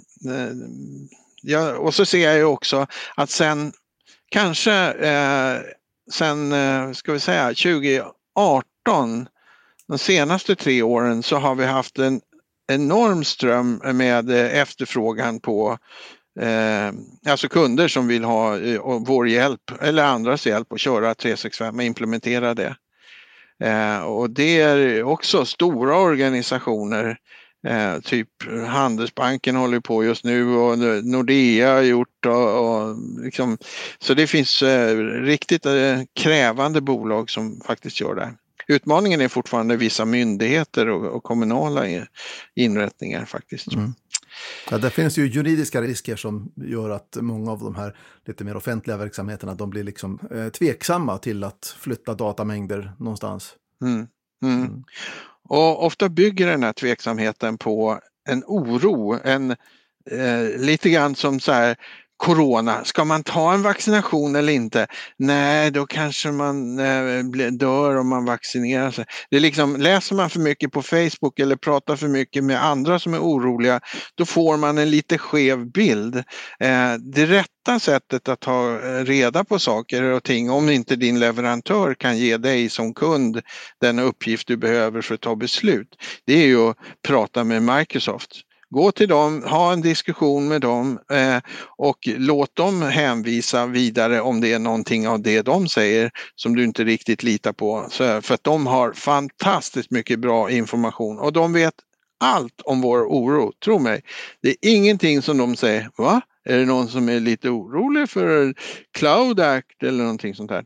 Ja, 1.43 1.79
och 1.79 1.95
så 1.95 2.05
ser 2.05 2.25
jag 2.25 2.37
ju 2.37 2.45
också 2.45 2.87
att 3.17 3.31
sen 3.31 3.73
kanske 4.31 4.73
eh, 4.93 5.61
sen, 6.11 6.53
eh, 6.53 6.93
ska 6.93 7.13
vi 7.13 7.21
säga 7.21 7.49
2018, 7.49 9.29
de 9.89 9.99
senaste 9.99 10.57
tre 10.57 10.83
åren 10.83 11.23
så 11.23 11.37
har 11.37 11.55
vi 11.55 11.65
haft 11.65 11.99
en 11.99 12.21
enorm 12.73 13.25
ström 13.25 13.81
med 13.85 14.31
eh, 14.31 14.59
efterfrågan 14.59 15.41
på 15.41 15.79
eh, 16.41 16.93
alltså 17.31 17.49
kunder 17.49 17.89
som 17.89 18.09
vill 18.09 18.25
ha 18.25 18.59
eh, 18.59 18.81
vår 19.07 19.29
hjälp 19.29 19.73
eller 19.81 20.05
andras 20.05 20.47
hjälp 20.47 20.73
att 20.73 20.81
köra 20.81 21.15
365 21.15 21.77
och 21.77 21.83
implementera 21.83 22.55
det. 22.55 22.77
Eh, 23.65 23.99
och 23.99 24.31
det 24.31 24.61
är 24.61 25.03
också 25.03 25.45
stora 25.45 25.97
organisationer 25.97 27.19
Eh, 27.67 28.01
typ 28.01 28.29
Handelsbanken 28.67 29.57
håller 29.57 29.81
på 29.81 30.05
just 30.05 30.25
nu 30.25 30.55
och 30.55 30.79
Nordea 31.05 31.75
har 31.75 31.83
gjort 31.83 32.27
och, 32.27 32.59
och 32.59 32.97
liksom, 33.25 33.59
så 33.99 34.15
det 34.15 34.27
finns 34.27 34.63
eh, 34.63 34.97
riktigt 35.23 35.67
eh, 35.67 36.01
krävande 36.15 36.81
bolag 36.81 37.31
som 37.31 37.61
faktiskt 37.67 38.01
gör 38.01 38.15
det. 38.15 38.35
Utmaningen 38.69 39.21
är 39.21 39.29
fortfarande 39.29 39.77
vissa 39.77 40.05
myndigheter 40.05 40.89
och, 40.89 41.05
och 41.05 41.23
kommunala 41.23 42.07
inrättningar 42.55 43.25
faktiskt. 43.25 43.73
Mm. 43.73 43.95
Ja, 44.71 44.79
det 44.79 44.91
finns 44.91 45.19
ju 45.19 45.27
juridiska 45.27 45.83
risker 45.83 46.17
som 46.17 46.53
gör 46.57 46.91
att 46.91 47.17
många 47.21 47.53
av 47.53 47.59
de 47.59 47.75
här 47.75 47.97
lite 48.27 48.45
mer 48.45 48.57
offentliga 48.57 48.97
verksamheterna 48.97 49.55
de 49.55 49.71
blir 49.71 49.85
liksom 49.85 50.19
eh, 50.31 50.49
tveksamma 50.49 51.19
till 51.19 51.45
att 51.45 51.77
flytta 51.79 52.15
datamängder 52.15 52.93
någonstans. 52.99 53.55
Mm. 53.83 54.07
Mm. 54.43 54.85
Och 55.49 55.85
ofta 55.85 56.09
bygger 56.09 56.47
den 56.47 56.63
här 56.63 56.73
tveksamheten 56.73 57.59
på 57.59 58.01
en 58.29 58.45
oro, 58.47 59.19
en 59.25 59.51
eh, 60.11 60.59
lite 60.59 60.91
grann 60.91 61.15
som 61.15 61.41
så 61.41 61.53
här 61.53 61.77
Corona, 62.19 62.85
ska 62.85 63.05
man 63.05 63.23
ta 63.23 63.55
en 63.55 63.63
vaccination 63.63 64.37
eller 64.37 64.53
inte? 64.53 64.87
Nej, 65.17 65.71
då 65.71 65.87
kanske 65.87 66.31
man 66.31 66.79
eh, 66.79 67.51
dör 67.53 67.97
om 67.97 68.09
man 68.09 68.25
vaccinerar 68.25 68.91
sig. 68.91 69.05
Det 69.31 69.37
är 69.37 69.41
liksom, 69.41 69.77
läser 69.77 70.15
man 70.15 70.31
för 70.31 70.41
mycket 70.41 70.73
på 70.73 70.83
Facebook 70.83 71.39
eller 71.39 71.57
pratar 71.57 71.97
för 71.97 72.09
mycket 72.09 72.45
med 72.45 72.65
andra 72.65 72.99
som 72.99 73.15
är 73.15 73.19
oroliga, 73.19 73.81
då 74.15 74.25
får 74.25 74.57
man 74.57 74.79
en 74.79 74.91
lite 74.91 75.19
skev 75.19 75.73
bild. 75.73 76.17
Eh, 76.61 76.95
det 77.15 77.27
rätta 77.27 77.81
sättet 77.81 78.29
att 78.29 78.41
ta 78.41 78.81
eh, 78.81 79.05
reda 79.05 79.45
på 79.45 79.59
saker 79.59 80.03
och 80.03 80.23
ting, 80.23 80.51
om 80.51 80.69
inte 80.69 80.97
din 80.97 81.21
leverantör 81.21 81.95
kan 81.95 82.19
ge 82.19 82.37
dig 82.37 82.69
som 82.69 82.95
kund 82.95 83.41
den 83.81 83.99
uppgift 83.99 84.49
du 84.49 84.57
behöver 84.57 85.01
för 85.03 85.15
att 85.15 85.21
ta 85.21 85.37
beslut, 85.37 85.89
det 86.27 86.33
är 86.33 86.47
ju 86.47 86.71
att 86.71 86.77
prata 87.09 87.45
med 87.45 87.63
Microsoft. 87.63 88.48
Gå 88.71 88.93
till 88.93 89.09
dem, 89.09 89.43
ha 89.43 89.73
en 89.73 89.81
diskussion 89.81 90.49
med 90.49 90.61
dem 90.61 90.99
eh, 91.13 91.37
och 91.77 91.99
låt 92.05 92.57
dem 92.57 92.83
hänvisa 92.83 93.67
vidare 93.67 94.21
om 94.21 94.41
det 94.41 94.53
är 94.53 94.59
någonting 94.59 95.09
av 95.09 95.23
det 95.23 95.43
de 95.43 95.69
säger 95.69 96.11
som 96.35 96.57
du 96.57 96.65
inte 96.65 96.85
riktigt 96.85 97.23
litar 97.23 97.53
på. 97.53 97.87
Så, 97.91 98.23
för 98.23 98.35
att 98.35 98.45
de 98.45 98.67
har 98.67 98.93
fantastiskt 98.93 99.91
mycket 99.91 100.19
bra 100.19 100.51
information 100.51 101.19
och 101.19 101.33
de 101.33 101.53
vet 101.53 101.75
allt 102.21 102.61
om 102.65 102.81
vår 102.81 102.99
oro, 102.99 103.53
tro 103.65 103.79
mig. 103.79 104.03
Det 104.43 104.49
är 104.49 104.57
ingenting 104.61 105.23
som 105.23 105.39
de 105.39 105.57
säger, 105.57 105.91
va? 105.97 106.21
Är 106.45 106.59
det 106.59 106.65
någon 106.65 106.89
som 106.89 107.09
är 107.09 107.21
lite 107.21 107.51
orolig 107.51 108.11
för 108.11 108.55
Cloud 108.99 109.41
Act 109.41 109.83
eller 109.83 110.03
någonting 110.03 110.35
sånt 110.35 110.51
här? 110.51 110.65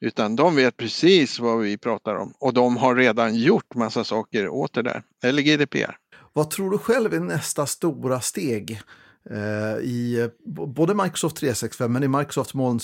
Utan 0.00 0.36
de 0.36 0.56
vet 0.56 0.76
precis 0.76 1.40
vad 1.40 1.58
vi 1.58 1.78
pratar 1.78 2.14
om 2.14 2.32
och 2.40 2.54
de 2.54 2.76
har 2.76 2.96
redan 2.96 3.34
gjort 3.34 3.74
massa 3.74 4.04
saker 4.04 4.48
åt 4.48 4.72
det 4.72 4.82
där, 4.82 5.02
eller 5.24 5.42
GDPR. 5.42 5.96
Vad 6.36 6.50
tror 6.50 6.70
du 6.70 6.78
själv 6.78 7.14
är 7.14 7.20
nästa 7.20 7.66
stora 7.66 8.20
steg 8.20 8.80
eh, 9.30 9.78
i 9.78 10.30
både 10.46 10.94
Microsoft 10.94 11.36
365 11.36 11.92
men 11.92 12.02
i 12.02 12.08
Microsofts 12.08 12.54
moln, 12.54 12.80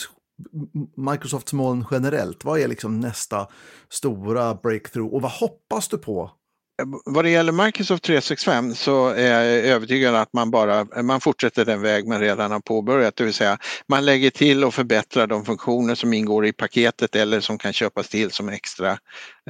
Microsofts 0.96 1.52
moln 1.52 1.84
generellt? 1.90 2.44
Vad 2.44 2.60
är 2.60 2.68
liksom 2.68 3.00
nästa 3.00 3.48
stora 3.88 4.54
breakthrough 4.54 5.14
och 5.14 5.22
vad 5.22 5.32
hoppas 5.32 5.88
du 5.88 5.98
på 5.98 6.30
vad 7.04 7.24
det 7.24 7.30
gäller 7.30 7.52
Microsoft 7.52 8.04
365 8.04 8.74
så 8.74 9.08
är 9.08 9.26
jag 9.26 9.44
övertygad 9.44 10.14
att 10.14 10.32
man 10.32 10.50
bara 10.50 11.02
man 11.02 11.20
fortsätter 11.20 11.64
den 11.64 11.82
väg 11.82 12.08
man 12.08 12.20
redan 12.20 12.50
har 12.50 12.60
påbörjat, 12.60 13.16
det 13.16 13.24
vill 13.24 13.34
säga 13.34 13.58
man 13.88 14.04
lägger 14.04 14.30
till 14.30 14.64
och 14.64 14.74
förbättrar 14.74 15.26
de 15.26 15.44
funktioner 15.44 15.94
som 15.94 16.14
ingår 16.14 16.46
i 16.46 16.52
paketet 16.52 17.16
eller 17.16 17.40
som 17.40 17.58
kan 17.58 17.72
köpas 17.72 18.08
till 18.08 18.30
som 18.30 18.48
extra 18.48 18.98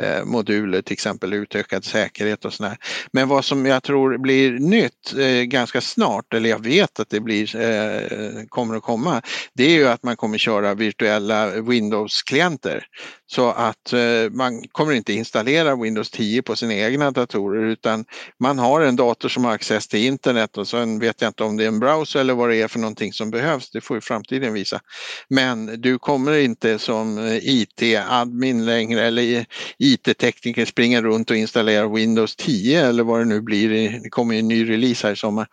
eh, 0.01 0.25
moduler, 0.25 0.83
till 0.83 0.93
exempel 0.93 1.33
utökad 1.33 1.85
säkerhet 1.85 2.45
och 2.45 2.53
sådär. 2.53 2.77
Men 3.13 3.29
vad 3.29 3.45
som 3.45 3.67
jag 3.67 3.83
tror 3.83 4.19
blir 4.19 4.53
nytt 4.53 5.15
eh, 5.19 5.43
ganska 5.43 5.81
snart, 5.81 6.35
eller 6.35 6.51
jag 6.51 6.65
vet 6.65 7.01
att 7.01 7.11
det 7.11 7.21
blir, 7.21 7.57
eh, 7.57 8.45
kommer 8.49 8.77
att 8.77 8.83
komma, 8.83 9.23
det 9.55 9.65
är 9.65 9.71
ju 9.71 9.89
att 9.89 10.03
man 10.03 10.17
kommer 10.17 10.39
köra 10.39 10.75
virtuella 10.75 11.51
Windows-klienter. 11.51 12.87
Så 13.33 13.51
att 13.51 13.93
eh, 13.93 14.31
man 14.31 14.63
kommer 14.73 14.93
inte 14.93 15.13
installera 15.13 15.77
Windows 15.77 16.11
10 16.11 16.43
på 16.43 16.57
sina 16.57 16.75
egna 16.75 17.11
datorer 17.11 17.65
utan 17.65 18.05
man 18.41 18.59
har 18.59 18.81
en 18.81 18.97
dator 18.97 19.29
som 19.29 19.45
har 19.45 19.53
access 19.53 19.89
till 19.89 20.05
internet 20.05 20.59
och 20.59 20.69
sen 20.69 20.99
vet 20.99 21.21
jag 21.21 21.29
inte 21.29 21.45
om 21.45 21.57
det 21.57 21.65
är 21.65 21.69
en 21.69 21.81
browser 21.81 22.21
eller 22.21 22.35
vad 22.35 22.49
det 22.49 22.57
är 22.57 22.69
för 22.69 22.79
någonting 22.79 23.13
som 23.13 23.31
behövs. 23.31 23.71
Det 23.71 23.81
får 23.81 23.97
ju 23.97 24.01
framtiden 24.01 24.53
visa. 24.53 24.81
Men 25.29 25.81
du 25.81 25.99
kommer 25.99 26.39
inte 26.39 26.79
som 26.79 27.19
eh, 27.19 27.39
IT-admin 27.43 28.65
längre 28.65 29.03
eller 29.03 29.47
IT-tekniker 29.79 30.65
springa 30.65 31.03
runt 31.03 31.31
och 31.31 31.37
installera 31.37 31.89
Windows 31.89 32.37
10 32.37 32.87
eller 32.87 33.03
vad 33.03 33.21
det 33.21 33.25
nu 33.25 33.41
blir. 33.41 34.01
Det 34.03 34.11
kommer 34.11 34.35
en 34.35 34.49
ny 34.49 34.71
release 34.71 35.07
här 35.07 35.15
i 35.15 35.17
sommar. 35.17 35.47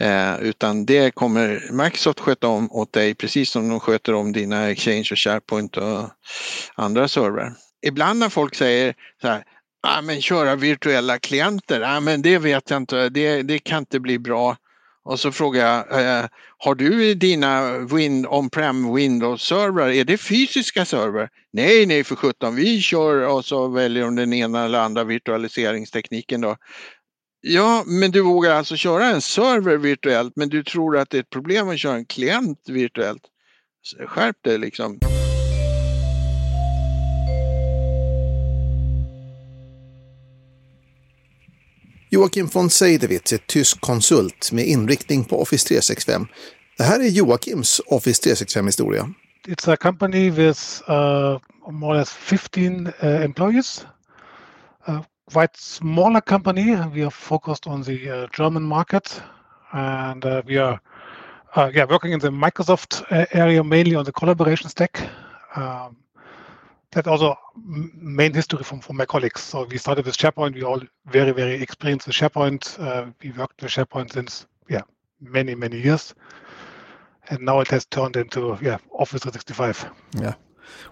Eh, 0.00 0.40
utan 0.40 0.86
det 0.86 1.14
kommer 1.14 1.68
Microsoft 1.72 2.20
sköta 2.20 2.48
om 2.48 2.72
åt 2.72 2.92
dig 2.92 3.14
precis 3.14 3.50
som 3.50 3.68
de 3.68 3.80
sköter 3.80 4.14
om 4.14 4.32
dina 4.32 4.70
Exchange 4.70 5.08
och 5.12 5.18
SharePoint 5.18 5.76
och 5.76 6.10
andra 6.74 7.08
servrar. 7.08 7.52
Ibland 7.86 8.18
när 8.18 8.28
folk 8.28 8.54
säger 8.54 8.94
så 9.20 9.28
här, 9.28 9.44
ah, 9.82 10.02
men 10.02 10.22
köra 10.22 10.56
virtuella 10.56 11.18
klienter, 11.18 11.82
ah, 11.84 12.00
men 12.00 12.22
det 12.22 12.38
vet 12.38 12.70
jag 12.70 12.76
inte, 12.76 13.08
det, 13.08 13.42
det 13.42 13.58
kan 13.58 13.78
inte 13.78 14.00
bli 14.00 14.18
bra. 14.18 14.56
Och 15.04 15.20
så 15.20 15.32
frågar 15.32 15.66
jag, 15.66 16.00
eh, 16.00 16.26
har 16.58 16.74
du 16.74 17.14
dina 17.14 17.78
Win, 17.78 18.26
on-prem 18.26 18.94
Windows-servrar, 18.94 19.88
är 19.88 20.04
det 20.04 20.18
fysiska 20.18 20.84
servrar? 20.84 21.28
Nej, 21.52 21.86
nej 21.86 22.04
för 22.04 22.16
sjutton, 22.16 22.54
vi 22.54 22.80
kör 22.80 23.28
och 23.28 23.44
så 23.44 23.68
väljer 23.68 24.04
de 24.04 24.16
den 24.16 24.32
ena 24.32 24.64
eller 24.64 24.78
andra 24.78 25.04
virtualiseringstekniken 25.04 26.40
då. 26.40 26.56
Ja, 27.40 27.84
men 27.86 28.10
du 28.10 28.20
vågar 28.20 28.54
alltså 28.54 28.76
köra 28.76 29.06
en 29.06 29.20
server 29.20 29.76
virtuellt, 29.76 30.32
men 30.36 30.48
du 30.48 30.64
tror 30.64 30.98
att 30.98 31.10
det 31.10 31.16
är 31.16 31.20
ett 31.20 31.30
problem 31.30 31.68
att 31.68 31.78
köra 31.78 31.94
en 31.94 32.06
klient 32.06 32.68
virtuellt. 32.68 33.22
Skärp 34.06 34.36
dig 34.42 34.58
liksom. 34.58 34.98
Joakim 42.10 42.48
von 42.54 42.70
Seidewitz 42.70 43.32
är 43.32 43.38
tysk 43.38 43.80
konsult 43.80 44.52
med 44.52 44.66
inriktning 44.66 45.24
på 45.24 45.42
Office 45.42 45.68
365. 45.68 46.26
Det 46.78 46.84
här 46.84 47.00
är 47.00 47.08
Joakims 47.08 47.80
Office 47.86 48.22
365-historia. 48.22 49.12
It's 49.48 49.72
a 49.72 49.76
company 49.76 50.30
with 50.30 50.82
uh, 50.88 51.38
more 51.70 51.94
or 51.94 51.98
less 51.98 52.10
15 52.10 52.86
uh, 52.86 53.24
employees. 53.24 53.86
Uh, 54.88 55.02
quite 55.32 55.56
smaller 55.56 56.20
company. 56.20 56.76
We 56.94 57.02
are 57.02 57.10
focused 57.10 57.66
on 57.66 57.82
the 57.82 58.10
uh, 58.10 58.28
German 58.36 58.62
market 58.62 59.22
and 59.72 60.24
uh, 60.24 60.42
we 60.46 60.58
are 60.58 60.80
uh, 61.56 61.70
yeah, 61.74 61.90
working 61.90 62.12
in 62.12 62.20
the 62.20 62.30
Microsoft 62.30 63.02
area 63.32 63.64
mainly 63.64 63.96
on 63.96 64.04
the 64.04 64.12
collaboration 64.12 64.68
stack. 64.68 65.00
Um, 65.56 65.96
that's 66.92 67.08
also 67.08 67.36
main 67.64 68.32
history 68.32 68.62
from, 68.62 68.80
from 68.80 68.96
my 68.96 69.06
colleagues. 69.06 69.42
So 69.42 69.64
we 69.64 69.78
started 69.78 70.06
with 70.06 70.16
SharePoint. 70.16 70.54
We 70.54 70.62
all 70.62 70.80
very, 71.06 71.32
very 71.32 71.62
experienced 71.62 72.06
with 72.06 72.16
SharePoint. 72.16 72.78
Uh, 72.80 73.10
we 73.22 73.32
worked 73.32 73.62
with 73.62 73.72
SharePoint 73.72 74.12
since 74.12 74.46
yeah 74.68 74.82
many, 75.20 75.54
many 75.54 75.80
years. 75.80 76.14
And 77.28 77.40
now 77.40 77.60
it 77.60 77.68
has 77.68 77.84
turned 77.86 78.16
into 78.16 78.58
yeah 78.62 78.78
Office 78.92 79.22
365. 79.22 79.90
Yeah. 80.20 80.34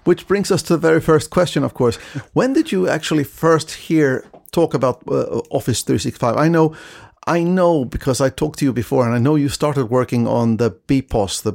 Which 0.04 0.26
brings 0.26 0.50
us 0.50 0.62
to 0.64 0.74
the 0.74 0.78
very 0.78 1.00
first 1.00 1.30
question, 1.30 1.64
of 1.64 1.74
course. 1.74 1.96
when 2.32 2.52
did 2.52 2.72
you 2.72 2.88
actually 2.88 3.24
first 3.24 3.70
hear 3.72 4.24
talk 4.52 4.74
about 4.74 5.02
uh, 5.08 5.40
Office 5.50 5.82
365? 5.82 6.36
I 6.36 6.48
know, 6.48 6.76
I 7.26 7.42
know 7.42 7.84
because 7.84 8.20
I 8.20 8.30
talked 8.30 8.58
to 8.60 8.64
you 8.64 8.72
before, 8.72 9.04
and 9.06 9.14
I 9.14 9.18
know 9.18 9.36
you 9.36 9.48
started 9.48 9.86
working 9.86 10.26
on 10.26 10.58
the 10.58 10.70
BPOS, 10.70 11.42
the 11.42 11.54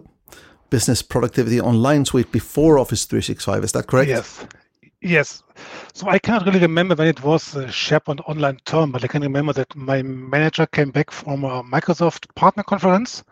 Business 0.70 1.02
Productivity 1.02 1.60
Online 1.60 2.06
Suite 2.06 2.32
before 2.32 2.78
Office 2.78 3.06
365. 3.06 3.64
Is 3.64 3.72
that 3.74 3.88
correct? 3.88 4.10
Yes. 4.10 4.46
Yes. 5.02 5.44
So 5.94 6.10
I 6.10 6.20
cannot 6.20 6.46
really 6.46 6.60
remember 6.60 6.96
when 6.96 7.08
it 7.08 7.24
was 7.24 7.56
a 7.56 7.66
SharePoint 7.66 8.22
Online 8.28 8.58
term, 8.66 8.92
but 8.92 9.04
I 9.04 9.08
can 9.08 9.22
remember 9.22 9.54
that 9.54 9.74
my 9.76 10.02
manager 10.02 10.66
came 10.66 10.92
back 10.92 11.10
from 11.12 11.44
a 11.44 11.64
Microsoft 11.64 12.34
partner 12.36 12.64
conference. 12.64 13.24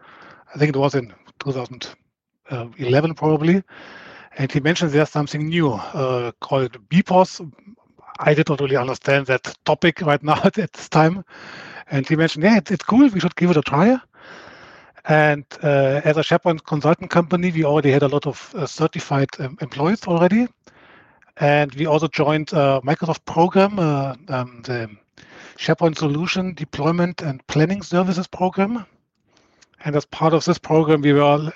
I 0.53 0.57
think 0.57 0.75
it 0.75 0.79
was 0.79 0.95
in 0.95 1.13
2011 1.39 3.13
probably. 3.15 3.63
And 4.37 4.51
he 4.51 4.59
mentioned 4.59 4.91
there's 4.91 5.09
something 5.09 5.47
new 5.47 5.73
uh, 5.73 6.31
called 6.39 6.71
BPOS. 6.89 7.51
I 8.19 8.33
did 8.33 8.49
not 8.49 8.61
really 8.61 8.77
understand 8.77 9.25
that 9.27 9.55
topic 9.65 10.01
right 10.01 10.23
now 10.31 10.39
at 10.43 10.53
this 10.53 10.89
time. 10.89 11.25
And 11.89 12.07
he 12.07 12.15
mentioned, 12.15 12.43
yeah, 12.43 12.57
it's, 12.57 12.71
it's 12.71 12.83
cool. 12.83 13.09
We 13.09 13.19
should 13.19 13.35
give 13.35 13.51
it 13.51 13.57
a 13.57 13.61
try. 13.61 13.97
And 15.07 15.45
uh, 15.63 16.01
as 16.03 16.17
a 16.17 16.21
SharePoint 16.21 16.65
consultant 16.65 17.09
company, 17.09 17.49
we 17.51 17.63
already 17.63 17.91
had 17.91 18.03
a 18.03 18.09
lot 18.09 18.27
of 18.27 18.53
uh, 18.55 18.65
certified 18.65 19.29
um, 19.39 19.57
employees 19.61 20.05
already. 20.05 20.47
And 21.37 21.73
we 21.75 21.85
also 21.85 22.07
joined 22.07 22.51
a 22.51 22.81
Microsoft 22.83 23.23
program, 23.25 23.79
uh, 23.79 24.15
um, 24.27 24.61
the 24.65 24.89
SharePoint 25.57 25.97
Solution 25.97 26.53
Deployment 26.53 27.21
and 27.21 27.45
Planning 27.47 27.83
Services 27.83 28.27
program. 28.27 28.85
And 29.85 29.95
as 29.95 30.05
part 30.05 30.33
of 30.33 30.43
this 30.43 30.57
program, 30.57 31.01
we 31.01 31.13
were 31.13 31.53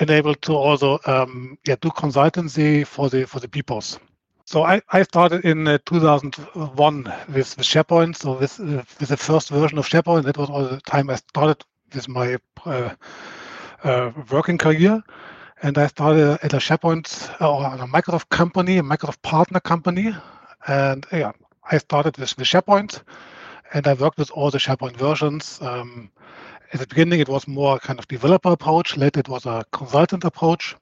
enabled 0.00 0.42
to 0.42 0.54
also 0.54 0.98
um, 1.06 1.58
yeah, 1.66 1.76
do 1.80 1.90
consultancy 1.90 2.86
for 2.86 3.08
the 3.08 3.26
for 3.26 3.38
the 3.38 3.48
BPOS. 3.48 3.98
So 4.46 4.64
I, 4.64 4.82
I 4.90 5.04
started 5.04 5.44
in 5.44 5.68
uh, 5.68 5.78
2001 5.86 7.04
with, 7.04 7.34
with 7.34 7.56
SharePoint. 7.58 8.16
So 8.16 8.32
with, 8.32 8.58
uh, 8.58 8.82
with 8.98 9.10
the 9.10 9.16
first 9.16 9.50
version 9.50 9.78
of 9.78 9.86
SharePoint, 9.86 10.24
that 10.24 10.36
was 10.36 10.50
all 10.50 10.66
the 10.66 10.80
time 10.80 11.08
I 11.08 11.16
started 11.16 11.62
with 11.94 12.08
my 12.08 12.38
uh, 12.64 12.94
uh, 13.84 14.12
working 14.30 14.58
career. 14.58 15.02
And 15.62 15.76
I 15.76 15.86
started 15.88 16.38
at 16.42 16.54
a 16.54 16.56
SharePoint 16.56 17.40
uh, 17.40 17.54
or 17.54 17.64
a 17.66 17.86
Microsoft 17.86 18.30
company, 18.30 18.78
a 18.78 18.82
Microsoft 18.82 19.20
partner 19.22 19.60
company. 19.60 20.14
And 20.66 21.06
yeah, 21.12 21.32
I 21.70 21.78
started 21.78 22.16
with, 22.16 22.36
with 22.38 22.46
SharePoint 22.46 23.02
and 23.72 23.86
I 23.86 23.92
worked 23.94 24.18
with 24.18 24.30
all 24.30 24.50
the 24.50 24.58
SharePoint 24.58 24.96
versions. 24.96 25.58
Um, 25.60 26.10
at 26.72 26.80
the 26.80 26.86
beginning, 26.86 27.20
it 27.20 27.28
was 27.28 27.46
more 27.46 27.78
kind 27.78 27.98
of 27.98 28.08
developer 28.08 28.50
approach. 28.50 28.96
Later, 28.96 29.20
it 29.20 29.28
was 29.28 29.46
a 29.46 29.64
consultant 29.72 30.24
approach. 30.24 30.76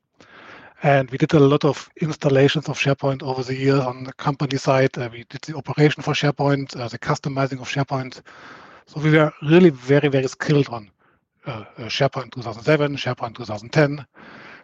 And 0.83 1.11
we 1.11 1.19
did 1.19 1.35
a 1.35 1.41
lot 1.41 1.65
of 1.65 1.91
installations 2.01 2.69
of 2.69 2.79
SharePoint 2.79 3.23
over 3.23 3.43
the 3.43 3.57
years 3.57 3.81
on 3.81 4.05
the 4.05 4.13
company 4.13 4.59
side. 4.59 4.97
Uh, 4.97 5.09
we 5.11 5.25
did 5.29 5.43
the 5.43 5.57
operation 5.57 6.03
for 6.03 6.13
SharePoint, 6.13 6.79
uh, 6.79 6.89
the 6.89 6.99
customizing 6.99 7.61
of 7.61 7.69
SharePoint. 7.69 8.23
So 8.87 9.01
we 9.01 9.11
were 9.11 9.33
really 9.43 9.71
very, 9.71 10.09
very 10.09 10.29
skilled 10.29 10.69
on 10.69 10.91
uh, 11.49 11.65
uh, 11.79 11.83
SharePoint 11.85 12.33
2007, 12.33 12.97
SharePoint 12.97 13.37
2010. 13.37 14.07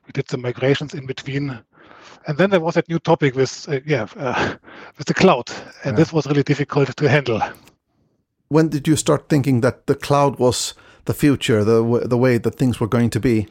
We 0.07 0.13
did 0.13 0.29
some 0.29 0.43
migrations 0.43 0.95
in 0.95 1.07
between, 1.07 1.59
and 2.27 2.39
then 2.39 2.51
there 2.51 2.61
was 2.61 2.75
that 2.75 2.89
new 2.89 2.99
topic 2.99 3.35
with 3.35 3.69
uh, 3.69 3.81
yeah 3.87 4.07
with 4.99 5.07
the 5.07 5.15
cloud, 5.15 5.51
and 5.85 5.93
yeah. 5.93 5.97
this 5.97 6.13
was 6.13 6.27
really 6.27 6.43
difficult 6.43 6.95
to 6.97 7.09
handle. 7.09 7.41
When 8.49 8.69
did 8.69 8.87
you 8.87 8.97
start 8.97 9.29
thinking 9.29 9.63
that 9.63 9.87
the 9.87 9.95
cloud 9.95 10.39
was 10.39 10.75
the 11.07 11.15
future, 11.15 11.65
the 11.65 12.07
the 12.07 12.19
way 12.19 12.39
that 12.39 12.57
things 12.57 12.81
were 12.81 12.89
going 12.89 13.11
to 13.11 13.21
be? 13.21 13.47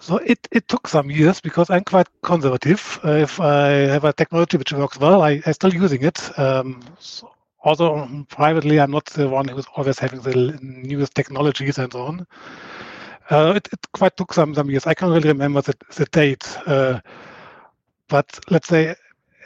So 0.00 0.16
it, 0.16 0.48
it 0.50 0.66
took 0.66 0.88
some 0.88 1.10
years 1.10 1.40
because 1.42 1.68
I'm 1.68 1.84
quite 1.84 2.08
conservative. 2.22 2.98
Uh, 3.04 3.18
if 3.22 3.38
I 3.38 3.68
have 3.92 4.04
a 4.04 4.14
technology 4.14 4.56
which 4.56 4.72
works 4.72 4.98
well, 4.98 5.20
I, 5.22 5.42
I'm 5.44 5.52
still 5.52 5.74
using 5.74 6.02
it. 6.02 6.38
Um, 6.38 6.80
so 6.98 7.30
although 7.64 8.24
privately 8.28 8.80
I'm 8.80 8.90
not 8.90 9.06
the 9.06 9.28
one 9.28 9.48
who's 9.48 9.66
always 9.76 9.98
having 9.98 10.20
the 10.20 10.58
newest 10.62 11.14
technologies 11.14 11.78
and 11.78 11.92
so 11.92 12.02
on. 12.02 12.26
Uh, 13.30 13.52
it, 13.56 13.68
it, 13.72 13.86
quite 13.92 14.16
took 14.16 14.32
some, 14.32 14.54
some 14.54 14.68
years. 14.70 14.86
I 14.86 14.94
can't 14.94 15.12
really 15.12 15.28
remember 15.28 15.62
the, 15.62 15.74
the 15.94 16.04
date. 16.06 16.44
Uh, 16.66 17.00
but 18.08 18.26
let's 18.50 18.68
say 18.68 18.94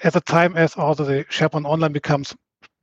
at 0.04 0.12
the 0.14 0.20
time 0.20 0.56
as 0.56 0.74
also 0.76 1.04
the 1.04 1.24
SharePoint 1.24 1.66
Online 1.66 1.92
becomes 1.92 2.34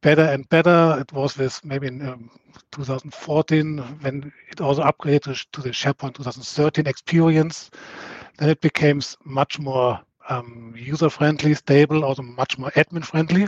better 0.02 0.24
and 0.24 0.48
better, 0.50 0.98
it 1.00 1.12
was 1.14 1.38
with 1.38 1.64
maybe 1.64 1.88
in 1.88 2.08
um, 2.08 2.30
2014 2.72 3.78
when 4.02 4.32
it 4.50 4.62
also 4.62 4.84
upgraded 4.84 5.46
to 5.52 5.62
the 5.62 5.70
SharePoint 5.70 6.16
2013 6.16 6.88
experience. 6.88 7.72
Then 8.38 8.50
it 8.50 8.62
became 8.62 9.02
much 9.24 9.60
more 9.60 10.00
um, 10.30 10.74
user-friendly, 10.78 11.54
stable, 11.56 12.04
also 12.04 12.22
much 12.22 12.58
more 12.58 12.72
admin-friendly. 12.72 13.48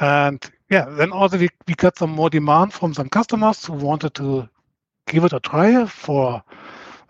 And 0.00 0.50
yeah, 0.70 0.84
then 0.88 1.12
also 1.12 1.38
we, 1.38 1.48
we 1.66 1.74
got 1.74 1.96
some 1.96 2.10
more 2.10 2.30
demand 2.30 2.72
from 2.72 2.92
some 2.94 3.08
customers 3.08 3.64
who 3.64 3.74
wanted 3.74 4.14
to 4.14 4.48
give 5.06 5.24
it 5.24 5.32
a 5.32 5.40
try 5.40 5.86
for 5.86 6.42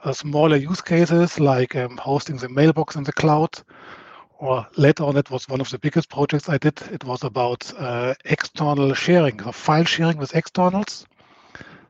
uh, 0.05 0.13
smaller 0.13 0.57
use 0.57 0.83
cases 0.83 1.41
like 1.41 1.75
um, 1.75 1.97
hosting 1.97 2.37
the 2.37 2.49
mailbox 2.49 2.97
in 2.97 3.05
the 3.05 3.13
cloud. 3.13 3.51
Or 4.39 4.67
later 4.77 5.05
on, 5.05 5.17
it 5.17 5.31
was 5.31 5.49
one 5.49 5.63
of 5.63 5.71
the 5.71 5.79
biggest 5.79 6.11
projects 6.11 6.51
I 6.51 6.59
did. 6.59 6.81
It 6.93 7.05
was 7.05 7.25
about 7.25 7.73
uh, 7.79 8.15
external 8.27 8.93
sharing, 8.93 9.39
file 9.39 9.85
sharing 9.85 10.19
with 10.19 10.37
externals. 10.37 11.07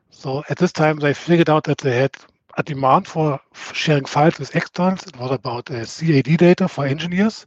So 0.09 0.43
at 0.49 0.57
this 0.57 0.71
time, 0.71 0.97
they 0.97 1.13
figured 1.13 1.49
out 1.49 1.65
that 1.65 1.79
they 1.79 1.97
had 1.97 2.15
a 2.57 2.63
demand 2.63 3.07
for 3.07 3.39
sharing 3.73 4.05
files 4.05 4.39
with 4.39 4.55
externals. 4.55 5.05
It 5.05 5.17
was 5.17 5.31
about 5.31 5.69
uh, 5.69 5.85
CAD 5.85 6.37
data 6.37 6.69
for 6.69 6.85
engineers 6.85 7.45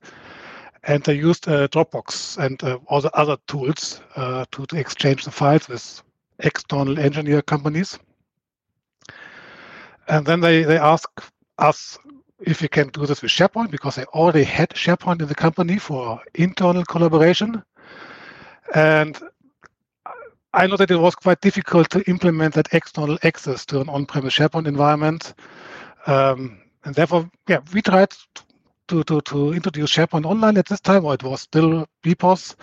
and 0.85 1.03
they 1.03 1.15
used 1.15 1.49
uh, 1.49 1.69
Dropbox 1.69 2.39
and 2.39 2.63
uh, 2.65 2.79
all 2.87 3.01
the 3.01 3.15
other 3.15 3.37
tools 3.47 4.01
uh, 4.17 4.45
to, 4.53 4.67
to, 4.67 4.77
exchange 4.77 5.25
the 5.25 5.31
files 5.31 5.69
with 5.69 6.03
external 6.39 6.99
engineer 6.99 7.43
companies. 7.43 7.99
And 10.09 10.25
then 10.27 10.41
they, 10.41 10.63
they 10.63 10.79
ask 10.79 11.09
us 11.59 11.99
if 12.41 12.63
we 12.63 12.69
can 12.69 12.89
do 12.89 13.07
this 13.07 13.23
with 13.23 13.31
SharePoint 13.31 13.71
because 13.71 13.97
they 13.97 14.05
already 14.07 14.45
had 14.45 14.71
SharePoint 14.71 15.21
in 15.21 15.29
the 15.29 15.35
company 15.35 15.79
for 15.79 16.21
internal 16.35 16.85
collaboration. 16.85 17.63
And 18.75 19.21
I 20.55 20.67
know 20.67 20.77
that 20.77 20.91
it 20.91 20.97
was 20.97 21.15
quite 21.15 21.41
difficult 21.43 21.91
to 21.91 22.03
implement 22.09 22.55
that 22.55 22.73
external 22.73 23.19
access 23.23 23.67
to 23.67 23.81
an 23.81 23.89
on-premise 23.89 24.35
SharePoint 24.35 24.67
environment. 24.67 25.35
Um, 26.07 26.61
and 26.85 26.95
therefore, 26.95 27.31
yeah, 27.47 27.61
we 27.75 27.83
tried 27.83 28.13
to, 28.91 29.05
to, 29.05 29.21
to 29.21 29.53
introduce 29.53 29.93
SharePoint 29.93 30.27
Online 30.27 30.59
at 30.59 30.67
this 30.67 30.81
time, 30.81 31.05
or 31.05 31.15
it 31.15 31.23
was 31.23 31.43
still 31.43 31.87
BPOS. 32.03 32.57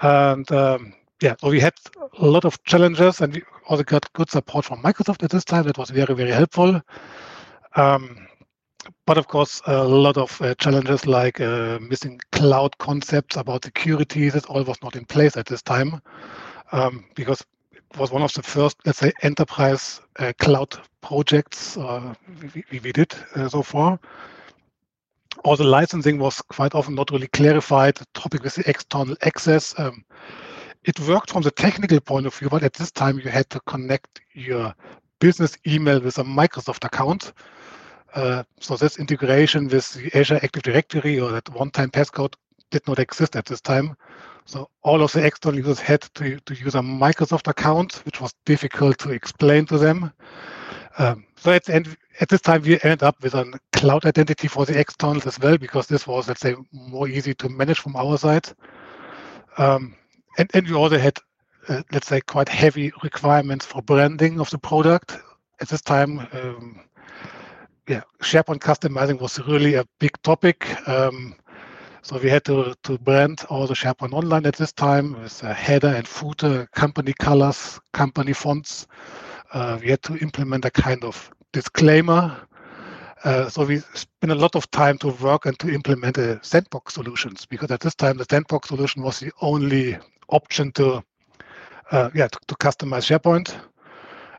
And 0.00 0.50
um, 0.50 0.92
yeah, 1.22 1.36
so 1.40 1.50
we 1.50 1.60
had 1.60 1.74
a 2.18 2.26
lot 2.26 2.44
of 2.44 2.62
challenges, 2.64 3.20
and 3.20 3.32
we 3.32 3.42
also 3.68 3.84
got 3.84 4.12
good 4.12 4.28
support 4.28 4.64
from 4.64 4.82
Microsoft 4.82 5.22
at 5.22 5.30
this 5.30 5.44
time. 5.44 5.64
That 5.64 5.78
was 5.78 5.90
very, 5.90 6.14
very 6.14 6.32
helpful. 6.32 6.82
Um, 7.76 8.26
but 9.06 9.18
of 9.18 9.28
course, 9.28 9.62
a 9.66 9.84
lot 9.84 10.16
of 10.16 10.40
uh, 10.42 10.54
challenges 10.56 11.06
like 11.06 11.40
uh, 11.40 11.78
missing 11.80 12.20
cloud 12.32 12.76
concepts 12.78 13.36
about 13.36 13.64
security. 13.64 14.28
This 14.28 14.44
all 14.46 14.64
was 14.64 14.82
not 14.82 14.96
in 14.96 15.04
place 15.04 15.36
at 15.36 15.46
this 15.46 15.62
time 15.62 16.00
um, 16.72 17.04
because 17.14 17.40
it 17.72 17.98
was 17.98 18.10
one 18.10 18.22
of 18.22 18.32
the 18.32 18.42
first, 18.42 18.76
let's 18.84 18.98
say, 18.98 19.12
enterprise 19.22 20.00
uh, 20.18 20.32
cloud 20.38 20.76
projects 21.02 21.76
uh, 21.76 22.14
we, 22.54 22.80
we, 22.80 22.92
did 22.92 23.14
uh, 23.36 23.48
so 23.48 23.62
far. 23.62 23.98
Also, 25.44 25.64
licensing 25.64 26.18
was 26.18 26.40
quite 26.42 26.74
often 26.74 26.94
not 26.94 27.10
really 27.10 27.28
clarified. 27.28 27.96
The 27.96 28.06
topic 28.14 28.42
with 28.42 28.54
the 28.54 28.68
external 28.68 29.16
access. 29.22 29.78
Um, 29.78 30.04
it 30.84 31.00
worked 31.00 31.30
from 31.30 31.42
the 31.42 31.50
technical 31.50 32.00
point 32.00 32.26
of 32.26 32.34
view, 32.34 32.48
but 32.48 32.62
at 32.62 32.74
this 32.74 32.92
time 32.92 33.18
you 33.18 33.30
had 33.30 33.50
to 33.50 33.60
connect 33.66 34.20
your 34.34 34.74
business 35.18 35.56
email 35.66 36.00
with 36.00 36.18
a 36.18 36.24
Microsoft 36.24 36.84
account. 36.84 37.32
Uh, 38.14 38.44
so 38.60 38.76
this 38.76 38.98
integration 38.98 39.68
with 39.68 39.92
the 39.94 40.16
Azure 40.18 40.40
Active 40.42 40.62
Directory 40.62 41.18
or 41.20 41.30
that 41.32 41.48
one-time 41.50 41.90
passcode 41.90 42.34
did 42.70 42.86
not 42.86 42.98
exist 42.98 43.36
at 43.36 43.46
this 43.46 43.60
time. 43.60 43.96
So 44.44 44.70
all 44.82 45.02
of 45.02 45.12
the 45.12 45.24
external 45.24 45.58
users 45.58 45.80
had 45.80 46.02
to, 46.14 46.38
to 46.38 46.54
use 46.54 46.76
a 46.76 46.80
Microsoft 46.80 47.48
account, 47.48 47.94
which 48.04 48.20
was 48.20 48.32
difficult 48.44 48.98
to 48.98 49.10
explain 49.10 49.66
to 49.66 49.76
them. 49.76 50.12
Um, 50.98 51.24
so 51.36 51.52
at, 51.52 51.68
end, 51.68 51.96
at 52.20 52.28
this 52.28 52.40
time, 52.40 52.62
we 52.62 52.80
end 52.82 53.02
up 53.02 53.22
with 53.22 53.34
a 53.34 53.58
cloud 53.72 54.06
identity 54.06 54.48
for 54.48 54.64
the 54.64 54.78
externals 54.78 55.26
as 55.26 55.38
well, 55.38 55.58
because 55.58 55.86
this 55.86 56.06
was, 56.06 56.28
let's 56.28 56.40
say, 56.40 56.56
more 56.72 57.08
easy 57.08 57.34
to 57.34 57.48
manage 57.48 57.80
from 57.80 57.96
our 57.96 58.16
side. 58.16 58.48
Um, 59.58 59.94
and, 60.38 60.50
and 60.54 60.66
we 60.66 60.74
also 60.74 60.98
had, 60.98 61.18
uh, 61.68 61.82
let's 61.92 62.08
say, 62.08 62.20
quite 62.20 62.48
heavy 62.48 62.92
requirements 63.02 63.66
for 63.66 63.82
branding 63.82 64.40
of 64.40 64.50
the 64.50 64.58
product. 64.58 65.18
At 65.60 65.68
this 65.68 65.82
time, 65.82 66.26
um, 66.32 66.80
yeah, 67.88 68.02
SharePoint 68.20 68.58
customizing 68.58 69.20
was 69.20 69.38
really 69.40 69.74
a 69.74 69.86
big 69.98 70.20
topic. 70.22 70.66
Um, 70.88 71.34
so 72.02 72.18
we 72.18 72.30
had 72.30 72.44
to, 72.44 72.74
to 72.84 72.98
brand 72.98 73.44
all 73.50 73.66
the 73.66 73.74
SharePoint 73.74 74.12
Online 74.12 74.46
at 74.46 74.56
this 74.56 74.72
time 74.72 75.20
with 75.20 75.42
a 75.42 75.52
header 75.52 75.88
and 75.88 76.06
footer, 76.06 76.68
company 76.74 77.12
colors, 77.12 77.80
company 77.92 78.32
fonts. 78.32 78.86
Uh, 79.52 79.78
we 79.80 79.90
had 79.90 80.02
to 80.02 80.16
implement 80.18 80.64
a 80.64 80.70
kind 80.70 81.04
of 81.04 81.30
disclaimer. 81.52 82.36
Uh, 83.24 83.48
so 83.48 83.64
we 83.64 83.78
spent 83.94 84.30
a 84.30 84.34
lot 84.34 84.54
of 84.54 84.70
time 84.70 84.98
to 84.98 85.08
work 85.08 85.46
and 85.46 85.58
to 85.58 85.72
implement 85.72 86.18
a 86.18 86.38
sandbox 86.44 86.94
solutions 86.94 87.46
because 87.46 87.70
at 87.70 87.80
this 87.80 87.94
time 87.94 88.16
the 88.16 88.26
sandbox 88.30 88.68
solution 88.68 89.02
was 89.02 89.20
the 89.20 89.32
only 89.40 89.96
option 90.28 90.70
to 90.72 91.02
uh, 91.92 92.10
yeah 92.14 92.28
to, 92.28 92.38
to, 92.46 92.54
customize 92.56 93.06
SharePoint. 93.06 93.58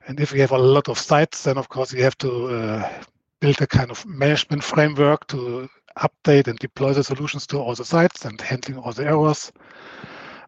And 0.08 0.20
if 0.20 0.32
we 0.32 0.40
have 0.40 0.52
a 0.52 0.58
lot 0.58 0.90
of 0.90 1.00
sites, 1.00 1.44
then 1.44 1.58
of 1.58 1.70
course 1.70 1.92
you 1.92 2.04
have 2.04 2.18
to 2.20 2.48
uh, 2.48 3.04
build 3.40 3.62
a 3.62 3.68
kind 3.68 3.92
of 3.92 4.06
management 4.06 4.64
framework 4.64 5.28
to 5.28 5.70
update 5.98 6.48
and 6.48 6.58
deploy 6.60 6.94
the 6.94 7.04
solutions 7.04 7.48
to 7.48 7.58
all 7.58 7.76
the 7.76 7.86
sites 7.86 8.26
and 8.26 8.40
handling 8.40 8.78
all 8.78 8.94
the 8.94 9.06
errors. 9.06 9.52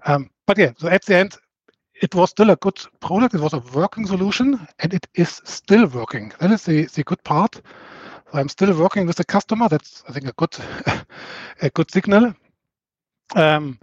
Um, 0.06 0.30
but 0.46 0.58
yeah, 0.58 0.72
so 0.78 0.88
at 0.88 1.04
the 1.06 1.16
end, 1.18 1.36
it 2.02 2.16
was 2.16 2.30
still 2.30 2.50
a 2.50 2.56
good 2.56 2.80
product. 3.00 3.36
It 3.36 3.42
was 3.42 3.54
a 3.54 3.64
working 3.74 4.06
solution, 4.06 4.68
and 4.80 4.94
it 4.94 5.08
is 5.16 5.42
still 5.44 5.88
working. 5.88 6.32
That 6.40 6.52
is 6.52 6.64
the, 6.64 6.86
the 6.86 7.04
good 7.04 7.24
part. 7.24 7.56
So 7.56 8.40
I'm 8.40 8.50
still 8.50 8.78
working 8.78 9.08
with 9.08 9.18
the 9.18 9.26
customer. 9.26 9.68
That's 9.68 10.04
I 10.08 10.14
think 10.14 10.28
a 10.28 10.34
good 10.34 10.56
a 11.62 11.70
good 11.70 11.92
signal. 11.92 12.34
Um, 13.36 13.80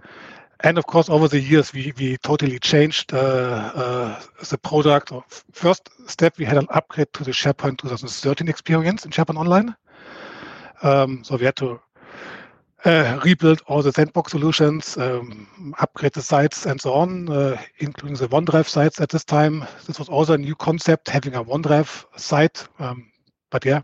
and 0.61 0.77
of 0.77 0.87
course, 0.87 1.09
over 1.09 1.27
the 1.27 1.39
years, 1.39 1.71
we, 1.71 1.93
we 1.97 2.17
totally 2.17 2.57
changed 2.57 3.13
uh, 3.13 3.71
uh, 3.75 4.21
the 4.49 4.57
product. 4.57 5.11
First 5.51 5.89
step, 6.07 6.37
we 6.39 6.45
had 6.45 6.57
an 6.57 6.67
upgrade 6.71 7.13
to 7.13 7.23
the 7.23 7.31
SharePoint 7.31 7.77
2013 7.77 8.47
experience 8.47 9.05
in 9.05 9.11
SharePoint 9.11 9.37
Online. 9.37 9.75
Um, 10.81 11.23
so 11.23 11.37
we 11.37 11.45
had 11.45 11.55
to 11.57 11.79
uh, 12.85 13.19
rebuild 13.23 13.61
all 13.67 13.81
the 13.81 13.91
sandbox 13.91 14.31
solutions, 14.31 14.97
um, 14.97 15.47
upgrade 15.79 16.13
the 16.13 16.21
sites, 16.21 16.65
and 16.65 16.79
so 16.79 16.93
on, 16.93 17.29
uh, 17.29 17.59
including 17.79 18.17
the 18.17 18.27
OneDrive 18.27 18.67
sites 18.67 19.01
at 19.01 19.09
this 19.09 19.23
time. 19.23 19.65
This 19.85 19.99
was 19.99 20.09
also 20.09 20.33
a 20.33 20.37
new 20.37 20.55
concept, 20.55 21.09
having 21.09 21.35
a 21.35 21.43
OneDrive 21.43 22.05
site. 22.17 22.67
Um, 22.79 23.11
but 23.49 23.65
yeah, 23.65 23.81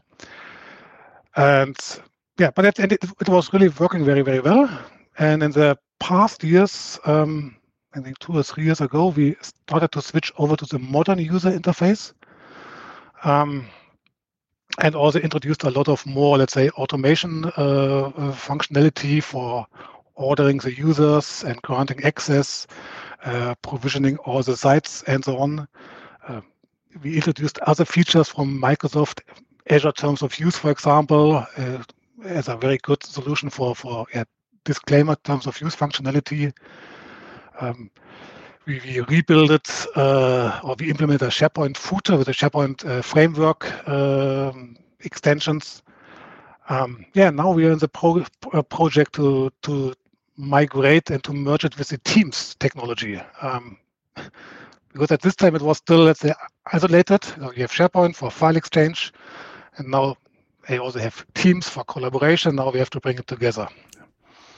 and 1.36 1.78
yeah, 2.38 2.52
but 2.52 2.66
at 2.66 2.76
the 2.76 2.84
end, 2.84 2.92
it, 2.94 3.04
it 3.22 3.30
was 3.30 3.52
really 3.54 3.70
working 3.70 4.06
very, 4.06 4.22
very 4.22 4.40
well. 4.40 4.70
And 5.18 5.44
in 5.44 5.52
the 5.52 5.78
past 6.00 6.44
years, 6.44 7.00
um, 7.06 7.56
I 7.96 8.00
think 8.00 8.20
two 8.20 8.34
or 8.34 8.44
three 8.44 8.66
years 8.66 8.82
ago, 8.82 9.08
we 9.08 9.36
started 9.42 9.92
to 9.92 10.02
switch 10.02 10.32
over 10.38 10.56
to 10.56 10.66
the 10.66 10.80
modern 10.80 11.20
user 11.20 11.52
interface. 11.52 12.14
Um, 13.24 13.68
and 14.80 14.96
also 14.96 15.20
introduced 15.20 15.64
a 15.64 15.70
lot 15.70 15.88
of 15.88 16.06
more, 16.06 16.38
let's 16.38 16.54
say, 16.54 16.70
automation 16.70 17.46
uh, 17.46 17.50
uh, 17.58 18.34
functionality 18.34 19.22
for 19.22 19.66
ordering 20.16 20.58
the 20.58 20.76
users 20.76 21.44
and 21.44 21.62
granting 21.62 22.04
access, 22.04 22.68
uh, 23.26 23.56
provisioning 23.62 24.18
all 24.18 24.42
the 24.44 24.56
sites, 24.56 25.04
and 25.04 25.24
so 25.26 25.38
on. 25.38 25.68
We 27.02 27.16
introduced 27.16 27.58
other 27.60 27.86
features 27.86 28.30
from 28.30 28.62
Microsoft, 28.62 29.22
Azure 29.70 29.94
Terms 29.94 30.22
of 30.22 30.38
Use, 30.40 30.58
for 30.58 30.70
example, 30.70 31.44
uh, 31.58 31.84
as 32.24 32.48
a 32.48 32.56
very 32.56 32.78
good 32.84 33.04
solution 33.04 33.50
for 33.50 33.76
for 33.76 34.06
yeah, 34.14 34.26
disclaimer 34.64 35.16
terms 35.24 35.48
of 35.48 35.60
use 35.60 35.76
functionality. 35.76 36.54
Um, 37.60 37.90
we, 38.65 38.80
we 38.86 38.99
rebuilt 39.02 39.88
uh, 39.95 40.60
or 40.63 40.76
we 40.80 40.89
implemented 40.89 41.28
a 41.28 41.32
SharePoint 41.32 41.78
footer 41.78 42.17
with 42.17 42.28
a 42.28 42.32
SharePoint 42.32 42.86
uh, 42.86 43.02
framework 43.02 43.88
um, 43.88 44.78
extensions. 45.02 45.82
Um, 46.69 47.06
yeah, 47.13 47.30
now 47.30 47.52
we 47.52 47.65
are 47.65 47.71
in 47.71 47.80
the 47.80 47.88
pro 47.88 48.23
uh, 48.54 48.62
project 48.62 49.13
to 49.15 49.52
to 49.63 49.93
migrate 50.38 51.12
and 51.12 51.23
to 51.23 51.34
merge 51.34 51.65
it 51.65 51.78
with 51.78 51.89
the 51.89 51.97
Teams 51.99 52.56
technology. 52.56 53.21
Um, 53.41 53.78
because 54.91 55.12
at 55.12 55.21
this 55.21 55.36
time 55.36 55.56
it 55.56 55.62
was 55.62 55.78
still, 55.78 56.04
let's 56.04 56.19
say, 56.19 56.34
isolated. 56.71 57.21
Know, 57.38 57.52
you 57.52 57.62
have 57.62 57.71
SharePoint 57.71 58.15
for 58.15 58.32
file 58.32 58.56
exchange, 58.56 59.12
and 59.78 59.89
now 59.89 60.15
they 60.67 60.78
also 60.78 60.99
have 60.99 61.26
Teams 61.34 61.67
for 61.67 61.84
collaboration. 61.84 62.56
Now 62.56 62.71
we 62.71 62.80
have 62.80 62.91
to 62.91 62.99
bring 62.99 63.17
it 63.17 63.28
together. 63.28 63.67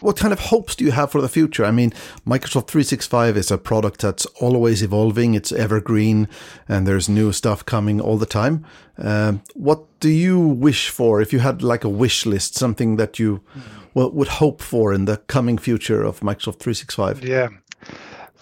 What 0.02 0.18
kind 0.18 0.34
of 0.34 0.40
hopes 0.40 0.76
do 0.76 0.84
you 0.84 0.92
have 0.92 1.12
for 1.12 1.22
the 1.22 1.30
future? 1.30 1.66
I 1.66 1.72
mean, 1.72 1.92
Microsoft 2.28 2.68
365 2.68 3.38
is 3.38 3.50
a 3.50 3.58
product 3.58 4.02
that's 4.02 4.26
always 4.42 4.84
evolving, 4.84 5.34
it's 5.36 5.52
evergreen, 5.52 6.28
and 6.68 6.86
there's 6.86 7.08
new 7.08 7.32
stuff 7.32 7.66
coming 7.66 8.02
all 8.02 8.18
the 8.18 8.26
time. 8.26 8.66
Uh, 8.98 9.36
what 9.54 9.86
do 10.00 10.10
you 10.10 10.40
wish 10.40 10.90
for 10.90 11.22
if 11.22 11.32
you 11.32 11.40
had 11.40 11.64
like 11.64 11.84
a 11.84 11.90
wish 11.90 12.26
list, 12.26 12.56
something 12.56 12.98
that 12.98 13.20
you 13.20 13.42
well, 13.94 14.12
would 14.12 14.28
hope 14.28 14.62
for 14.62 14.94
in 14.94 15.06
the 15.06 15.18
coming 15.28 15.58
future 15.58 16.04
of 16.04 16.20
Microsoft 16.20 16.60
365? 16.60 17.24
Yeah. 17.24 17.50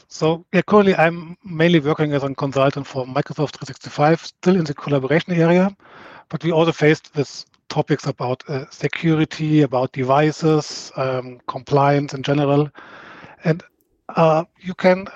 So 0.08 0.46
yeah, 0.54 0.62
currently 0.62 0.96
I'm 0.96 1.38
mainly 1.44 1.80
working 1.80 2.14
as 2.14 2.24
a 2.24 2.34
consultant 2.36 2.88
for 2.88 3.06
Microsoft 3.06 3.54
365, 3.58 4.26
still 4.26 4.56
in 4.56 4.64
the 4.64 4.74
collaboration 4.74 5.34
area, 5.34 5.76
but 6.30 6.44
we 6.44 6.52
also 6.52 6.72
faced 6.72 7.16
with 7.16 7.46
topics 7.74 8.08
about 8.08 8.44
uh, 8.50 8.66
security, 8.70 9.62
about 9.64 9.92
devices, 9.94 10.92
um, 10.98 11.40
compliance 11.48 12.14
in 12.14 12.24
general. 12.24 12.70
And 13.44 13.64
uh, 14.16 14.44
you 14.60 14.74
can 14.76 15.08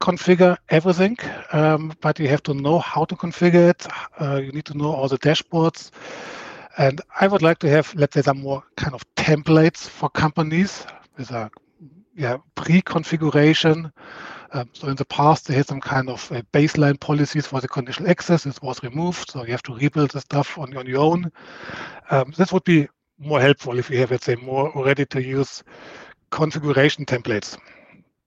configure 0.00 0.56
everything, 0.68 1.16
um, 1.52 1.92
but 2.00 2.18
you 2.18 2.28
have 2.28 2.42
to 2.44 2.54
know 2.54 2.78
how 2.78 3.04
to 3.04 3.16
configure 3.16 3.70
it. 3.70 3.86
Uh, 4.20 4.36
you 4.44 4.52
need 4.52 4.64
to 4.66 4.76
know 4.76 4.92
all 4.92 5.08
the 5.08 5.18
dashboards. 5.18 5.90
And 6.78 7.00
I 7.20 7.26
would 7.28 7.42
like 7.42 7.58
to 7.60 7.68
have, 7.70 7.94
let's 7.94 8.14
say, 8.14 8.22
some 8.22 8.40
more 8.42 8.62
kind 8.76 8.94
of 8.94 9.02
templates 9.16 9.88
for 9.88 10.08
companies 10.10 10.86
with 11.16 11.30
a 11.30 11.50
yeah, 12.16 12.36
pre-configuration 12.54 13.92
um, 14.52 14.68
so 14.72 14.88
in 14.88 14.96
the 14.96 15.04
past, 15.04 15.46
they 15.46 15.54
had 15.54 15.66
some 15.66 15.80
kind 15.80 16.08
of 16.08 16.30
uh, 16.30 16.42
baseline 16.52 16.98
policies 16.98 17.46
for 17.46 17.60
the 17.60 17.68
conditional 17.68 18.10
access. 18.10 18.44
This 18.44 18.60
was 18.62 18.82
removed, 18.82 19.30
so 19.30 19.44
you 19.44 19.50
have 19.52 19.62
to 19.64 19.74
rebuild 19.74 20.10
the 20.10 20.20
stuff 20.20 20.58
on, 20.58 20.76
on 20.76 20.86
your 20.86 21.00
own. 21.00 21.30
Um, 22.10 22.32
this 22.36 22.52
would 22.52 22.64
be 22.64 22.88
more 23.18 23.40
helpful 23.40 23.78
if 23.78 23.90
you 23.90 23.98
have, 23.98 24.10
let's 24.10 24.26
say, 24.26 24.34
more 24.36 24.72
ready-to-use 24.74 25.62
configuration 26.30 27.04
templates. 27.04 27.56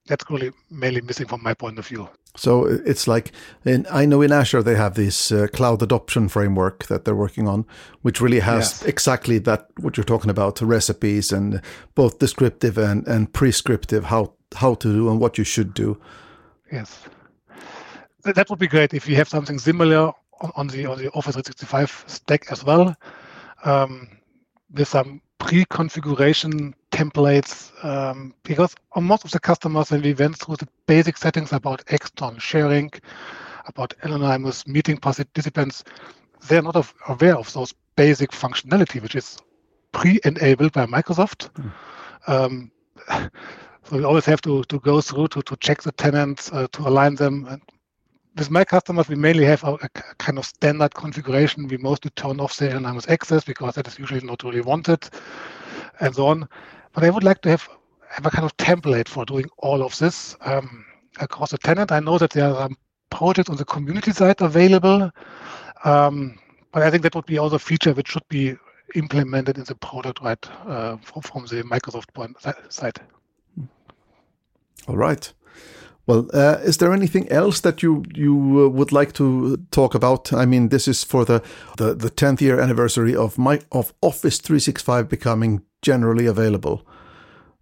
That's 0.08 0.26
really 0.30 0.52
mainly 0.70 1.02
missing 1.02 1.28
from 1.28 1.44
my 1.44 1.54
point 1.54 1.78
of 1.78 1.88
view. 1.88 2.10
So 2.38 2.66
it's 2.66 3.08
like, 3.08 3.32
in, 3.66 3.86
I 3.92 4.06
know 4.06 4.22
in 4.22 4.32
Azure 4.32 4.64
they 4.64 4.76
have 4.76 4.94
this 4.94 5.32
uh, 5.32 5.48
cloud 5.52 5.82
adoption 5.82 6.30
framework 6.30 6.86
that 6.86 7.04
they're 7.04 7.16
working 7.16 7.48
on, 7.48 7.66
which 8.04 8.22
really 8.22 8.40
has 8.40 8.82
yes. 8.82 8.86
exactly 8.86 9.40
that 9.40 9.68
what 9.80 9.98
you're 9.98 10.04
talking 10.04 10.30
about, 10.30 10.62
recipes 10.62 11.32
and 11.32 11.62
both 11.96 12.20
descriptive 12.20 12.78
and, 12.78 13.08
and 13.08 13.34
prescriptive 13.34 14.06
how 14.06 14.34
how 14.56 14.76
to 14.76 14.92
do 14.92 15.10
and 15.10 15.20
what 15.20 15.38
you 15.38 15.44
should 15.44 15.74
do. 15.74 16.00
Yes, 16.72 17.04
that 18.24 18.50
would 18.50 18.60
be 18.60 18.68
great 18.68 18.94
if 18.94 19.08
you 19.08 19.16
have 19.16 19.30
something 19.30 19.60
similar 19.60 20.12
on, 20.56 20.68
the 20.68 20.86
on 20.86 20.98
the 20.98 21.10
Office 21.12 21.36
365 21.36 22.04
stack 22.08 22.52
as 22.52 22.64
well, 22.64 22.96
um, 23.64 24.08
with 24.74 24.88
some 24.88 25.22
pre-configuration 25.40 26.74
templates. 26.92 27.72
Um, 27.84 28.34
because 28.44 28.76
on 28.94 29.04
most 29.06 29.26
of 29.26 29.32
the 29.32 29.40
customers, 29.40 29.92
when 29.92 30.02
we 30.02 30.14
went 30.14 30.38
through 30.38 30.58
the 30.58 30.68
basic 30.86 31.18
settings 31.18 31.54
about 31.54 31.84
external 31.90 32.40
sharing, 32.40 32.92
about 33.68 33.94
anonymous 34.02 34.68
meeting 34.68 34.98
participants, 34.98 35.84
they're 36.48 36.62
not 36.62 36.94
aware 37.08 37.36
of 37.36 37.52
those 37.54 37.74
basic 37.96 38.32
functionality, 38.32 39.02
which 39.02 39.16
is 39.16 39.38
pre-enabled 39.92 40.72
by 40.72 40.86
Microsoft. 40.86 41.50
Mm. 41.54 41.72
Um, 42.28 42.72
so 43.90 43.98
we 43.98 44.04
always 44.04 44.26
have 44.26 44.42
to, 44.42 44.64
to 44.66 44.80
go 44.80 45.00
through 45.00 45.30
to, 45.30 45.42
to 45.42 45.56
check 45.58 45.82
the 45.82 45.92
tenants, 45.94 46.52
uh, 46.52 46.68
to 46.74 46.88
align 46.88 47.16
them. 47.16 47.46
And 47.50 47.62
with 48.36 48.52
my 48.52 48.66
customers, 48.66 49.08
we 49.08 49.16
mainly 49.16 49.46
have 49.46 49.64
a, 49.64 49.74
a, 49.76 49.90
kind 50.18 50.38
of 50.38 50.46
standard 50.46 50.94
configuration. 50.94 51.68
We 51.68 51.78
mostly 51.78 52.12
turn 52.12 52.40
off 52.42 52.58
the 52.58 52.76
anonymous 52.76 53.08
access 53.08 53.46
because 53.46 53.76
that 53.76 53.88
is 53.88 53.98
usually 53.98 54.26
not 54.26 54.44
really 54.44 54.62
wanted 54.62 55.10
and 56.02 56.14
so 56.14 56.28
on. 56.28 56.50
But 56.92 57.06
I 57.06 57.10
would 57.10 57.24
like 57.24 57.42
to 57.44 57.50
have, 57.50 57.68
have 58.10 58.26
a 58.26 58.30
kind 58.30 58.44
of 58.44 58.56
template 58.58 59.08
for 59.08 59.24
doing 59.26 59.46
all 59.60 59.82
of 59.82 59.98
this 59.98 60.36
um, 60.42 60.86
across 61.20 61.52
the 61.52 61.58
tenant. 61.58 61.92
I 61.92 62.02
know 62.02 62.18
that 62.18 62.32
there 62.32 62.54
are 62.54 62.70
projects 63.10 63.50
on 63.50 63.56
the 63.56 63.66
community 63.66 64.12
side 64.12 64.42
available. 64.42 65.10
Um, 65.86 66.38
but 66.74 66.84
I 66.84 66.92
think 66.92 67.04
that 67.04 67.16
would 67.16 67.26
be 67.26 67.38
also 67.38 67.56
a 67.56 67.60
feature 67.60 67.94
which 67.94 68.10
should 68.10 68.28
be 68.28 68.56
implemented 68.96 69.58
in 69.58 69.64
the 69.64 69.76
product 69.76 70.22
right 70.22 70.46
uh, 70.66 70.98
from, 70.98 71.22
from, 71.22 71.46
the 71.46 71.64
Microsoft 71.64 72.14
point, 72.14 72.36
side. 72.70 73.00
All 74.88 74.98
right. 74.98 75.34
Well, 76.08 76.30
uh, 76.34 76.60
is 76.64 76.78
there 76.78 76.94
anything 76.94 77.30
else 77.30 77.60
that 77.62 77.84
you 77.84 78.04
you 78.16 78.66
uh, 78.66 78.70
would 78.70 78.94
like 78.94 79.12
to 79.14 79.58
talk 79.72 79.94
about? 79.94 80.32
I 80.32 80.46
mean, 80.46 80.70
this 80.70 80.88
is 80.88 81.04
for 81.04 81.26
the 81.26 81.42
the, 81.78 81.94
the 81.94 82.10
10th 82.10 82.42
year 82.42 82.62
anniversary 82.62 83.16
of 83.16 83.38
my 83.38 83.60
of 83.72 83.94
Office 84.02 84.40
365 84.40 85.10
becoming 85.10 85.64
generally 85.82 86.26
available. 86.26 86.88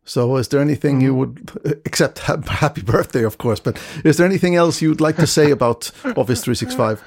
So, 0.07 0.37
is 0.37 0.47
there 0.49 0.61
anything 0.61 1.01
you 1.01 1.13
mm-hmm. 1.15 1.63
would, 1.63 1.81
except 1.85 2.19
happy 2.19 2.83
birthday, 2.83 3.23
of 3.23 3.39
course, 3.39 3.59
but 3.59 3.79
is 4.03 4.17
there 4.17 4.27
anything 4.27 4.55
else 4.55 4.79
you'd 4.79 5.01
like 5.01 5.15
to 5.15 5.27
say 5.27 5.49
about 5.49 5.91
Office 6.15 6.43
365? 6.43 7.03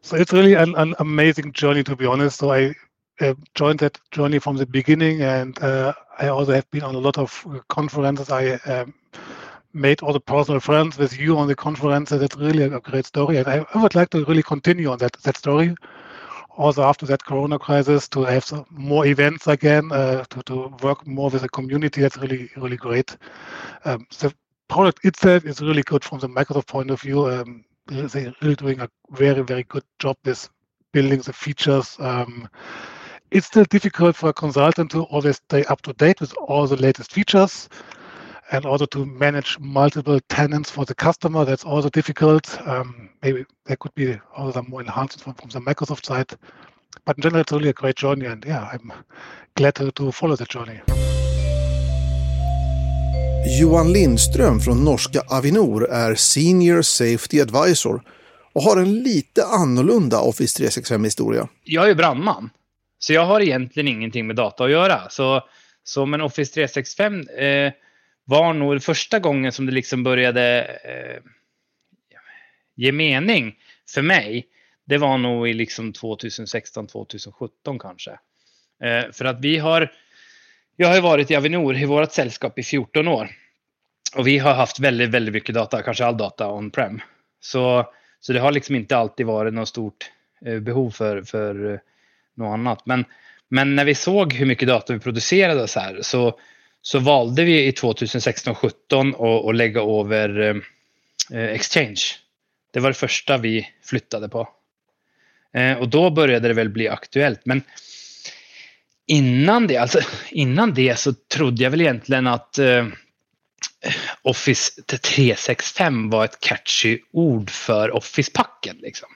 So 0.00 0.16
it's 0.16 0.32
really 0.32 0.54
an, 0.54 0.74
an 0.76 0.94
amazing 0.98 1.52
journey, 1.52 1.82
to 1.82 1.96
be 1.96 2.06
honest. 2.06 2.38
So 2.38 2.52
I 2.52 2.74
uh, 3.20 3.34
joined 3.54 3.80
that 3.80 3.98
journey 4.10 4.38
from 4.38 4.56
the 4.56 4.66
beginning, 4.66 5.22
and 5.22 5.58
uh, 5.62 5.92
I 6.18 6.28
also 6.28 6.52
have 6.52 6.70
been 6.70 6.82
on 6.82 6.94
a 6.94 6.98
lot 6.98 7.18
of 7.18 7.46
conferences. 7.68 8.30
I 8.30 8.54
um, 8.70 8.94
made 9.72 10.02
all 10.02 10.12
the 10.12 10.20
personal 10.20 10.60
friends 10.60 10.98
with 10.98 11.18
you 11.18 11.36
on 11.36 11.48
the 11.48 11.54
conference. 11.54 12.10
That's 12.10 12.36
really 12.36 12.64
a 12.64 12.80
great 12.80 13.06
story, 13.06 13.38
and 13.38 13.48
I, 13.48 13.66
I, 13.74 13.82
would 13.82 13.94
like 13.94 14.10
to 14.10 14.24
really 14.24 14.42
continue 14.42 14.90
on 14.90 14.98
that 14.98 15.12
that 15.24 15.36
story. 15.36 15.74
Also, 16.56 16.82
after 16.82 17.04
that 17.06 17.22
Corona 17.24 17.58
crisis, 17.58 18.08
to 18.08 18.22
have 18.24 18.44
some 18.44 18.64
more 18.70 19.06
events 19.06 19.46
again, 19.46 19.92
uh, 19.92 20.24
to 20.30 20.42
to 20.44 20.74
work 20.82 21.06
more 21.06 21.30
with 21.30 21.42
the 21.42 21.48
community. 21.48 22.00
That's 22.00 22.16
really 22.16 22.50
really 22.56 22.76
great. 22.76 23.16
Um, 23.84 24.06
the 24.18 24.34
product 24.68 25.04
itself 25.04 25.44
is 25.44 25.60
really 25.60 25.82
good 25.82 26.04
from 26.04 26.18
the 26.18 26.28
Microsoft 26.28 26.66
point 26.66 26.90
of 26.90 27.00
view. 27.00 27.26
Um, 27.28 27.64
they're 27.86 28.34
really 28.42 28.56
doing 28.56 28.80
a 28.80 28.88
very, 29.10 29.42
very 29.42 29.62
good 29.64 29.84
job 29.98 30.16
with 30.24 30.48
building 30.92 31.20
the 31.20 31.32
features. 31.32 31.96
Um, 32.00 32.48
it's 33.30 33.46
still 33.46 33.64
difficult 33.64 34.16
for 34.16 34.28
a 34.28 34.32
consultant 34.32 34.90
to 34.92 35.02
always 35.04 35.36
stay 35.36 35.64
up 35.64 35.82
to 35.82 35.92
date 35.94 36.20
with 36.20 36.34
all 36.48 36.66
the 36.66 36.76
latest 36.76 37.12
features 37.12 37.68
and 38.52 38.64
also 38.64 38.86
to 38.86 39.04
manage 39.04 39.58
multiple 39.58 40.20
tenants 40.28 40.70
for 40.70 40.84
the 40.84 40.94
customer. 40.94 41.44
That's 41.44 41.64
also 41.64 41.88
difficult. 41.90 42.60
Um, 42.66 43.10
maybe 43.22 43.44
there 43.64 43.76
could 43.76 43.94
be 43.94 44.18
also 44.36 44.52
some 44.52 44.70
more 44.70 44.80
enhancements 44.80 45.22
from, 45.22 45.34
from 45.34 45.50
the 45.50 45.60
Microsoft 45.60 46.06
side. 46.06 46.32
But 47.04 47.16
in 47.16 47.22
general, 47.22 47.40
it's 47.40 47.52
really 47.52 47.70
a 47.70 47.72
great 47.72 47.96
journey. 47.96 48.26
And 48.26 48.44
yeah, 48.44 48.68
I'm 48.72 48.92
glad 49.54 49.74
to, 49.74 49.90
to 49.92 50.12
follow 50.12 50.36
the 50.36 50.46
journey. 50.46 50.80
Johan 53.60 53.92
Lindström 53.92 54.60
från 54.60 54.84
norska 54.84 55.22
Avinor 55.28 55.88
är 55.90 56.14
Senior 56.14 56.82
Safety 56.82 57.40
Advisor 57.40 58.02
och 58.52 58.62
har 58.62 58.76
en 58.76 59.02
lite 59.02 59.46
annorlunda 59.46 60.20
Office 60.20 60.62
365-historia. 60.62 61.48
Jag 61.64 61.90
är 61.90 61.94
brandman, 61.94 62.50
så 62.98 63.12
jag 63.12 63.24
har 63.24 63.40
egentligen 63.40 63.88
ingenting 63.88 64.26
med 64.26 64.36
data 64.36 64.64
att 64.64 64.70
göra. 64.70 65.08
Så, 65.08 65.48
så 65.84 66.06
men 66.06 66.20
Office 66.20 66.54
365 66.54 67.28
eh, 67.28 67.72
var 68.24 68.52
nog 68.52 68.82
första 68.82 69.18
gången 69.18 69.52
som 69.52 69.66
det 69.66 69.72
liksom 69.72 70.02
började 70.02 70.62
eh, 70.84 71.22
ge 72.76 72.92
mening 72.92 73.58
för 73.94 74.02
mig. 74.02 74.46
Det 74.84 74.98
var 74.98 75.18
nog 75.18 75.48
i 75.48 75.52
liksom 75.52 75.92
2016, 75.92 76.86
2017 76.86 77.78
kanske. 77.78 78.10
Eh, 78.82 79.12
för 79.12 79.24
att 79.24 79.40
vi 79.40 79.58
har 79.58 79.92
jag 80.76 80.88
har 80.88 81.00
varit 81.00 81.30
i 81.30 81.36
Avinor 81.36 81.76
i 81.76 81.84
vårt 81.84 82.12
sällskap 82.12 82.58
i 82.58 82.62
14 82.62 83.08
år. 83.08 83.30
Och 84.16 84.26
vi 84.26 84.38
har 84.38 84.54
haft 84.54 84.80
väldigt, 84.80 85.10
väldigt 85.10 85.34
mycket 85.34 85.54
data, 85.54 85.82
kanske 85.82 86.04
all 86.04 86.16
data 86.16 86.52
on-prem. 86.52 87.00
Så, 87.40 87.92
så 88.20 88.32
det 88.32 88.40
har 88.40 88.52
liksom 88.52 88.74
inte 88.74 88.96
alltid 88.96 89.26
varit 89.26 89.54
något 89.54 89.68
stort 89.68 90.10
eh, 90.44 90.60
behov 90.60 90.90
för, 90.90 91.22
för 91.22 91.72
eh, 91.72 91.78
något 92.36 92.52
annat. 92.54 92.86
Men, 92.86 93.04
men 93.48 93.76
när 93.76 93.84
vi 93.84 93.94
såg 93.94 94.32
hur 94.32 94.46
mycket 94.46 94.68
data 94.68 94.92
vi 94.92 94.98
producerade 94.98 95.68
så 95.68 95.80
här 95.80 95.98
så, 96.02 96.38
så 96.82 96.98
valde 96.98 97.44
vi 97.44 97.66
i 97.66 97.70
2016-17 97.70 99.48
att 99.48 99.56
lägga 99.56 99.80
över 99.80 100.62
eh, 101.32 101.44
Exchange. 101.44 102.02
Det 102.72 102.80
var 102.80 102.90
det 102.90 102.94
första 102.94 103.38
vi 103.38 103.68
flyttade 103.84 104.28
på. 104.28 104.48
Eh, 105.54 105.78
och 105.78 105.88
då 105.88 106.10
började 106.10 106.48
det 106.48 106.54
väl 106.54 106.68
bli 106.68 106.88
aktuellt. 106.88 107.40
Men 107.44 107.62
innan 109.06 109.66
det, 109.66 109.76
alltså 109.76 110.00
innan 110.30 110.74
det 110.74 110.98
så 110.98 111.12
trodde 111.12 111.62
jag 111.62 111.70
väl 111.70 111.80
egentligen 111.80 112.26
att 112.26 112.58
eh, 112.58 112.86
Office 114.22 114.82
365 114.82 116.10
var 116.10 116.24
ett 116.24 116.40
catchy 116.40 116.98
ord 117.12 117.50
för 117.50 117.90
Office-packen. 117.90 118.76
Liksom. 118.82 119.08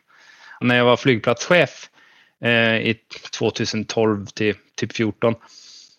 När 0.60 0.76
jag 0.76 0.84
var 0.84 0.96
flygplatschef 0.96 1.88
eh, 1.94 1.99
Eh, 2.44 2.76
i 2.76 3.00
2012 3.38 4.26
till 4.26 4.54
typ 4.76 4.92
14 4.92 5.34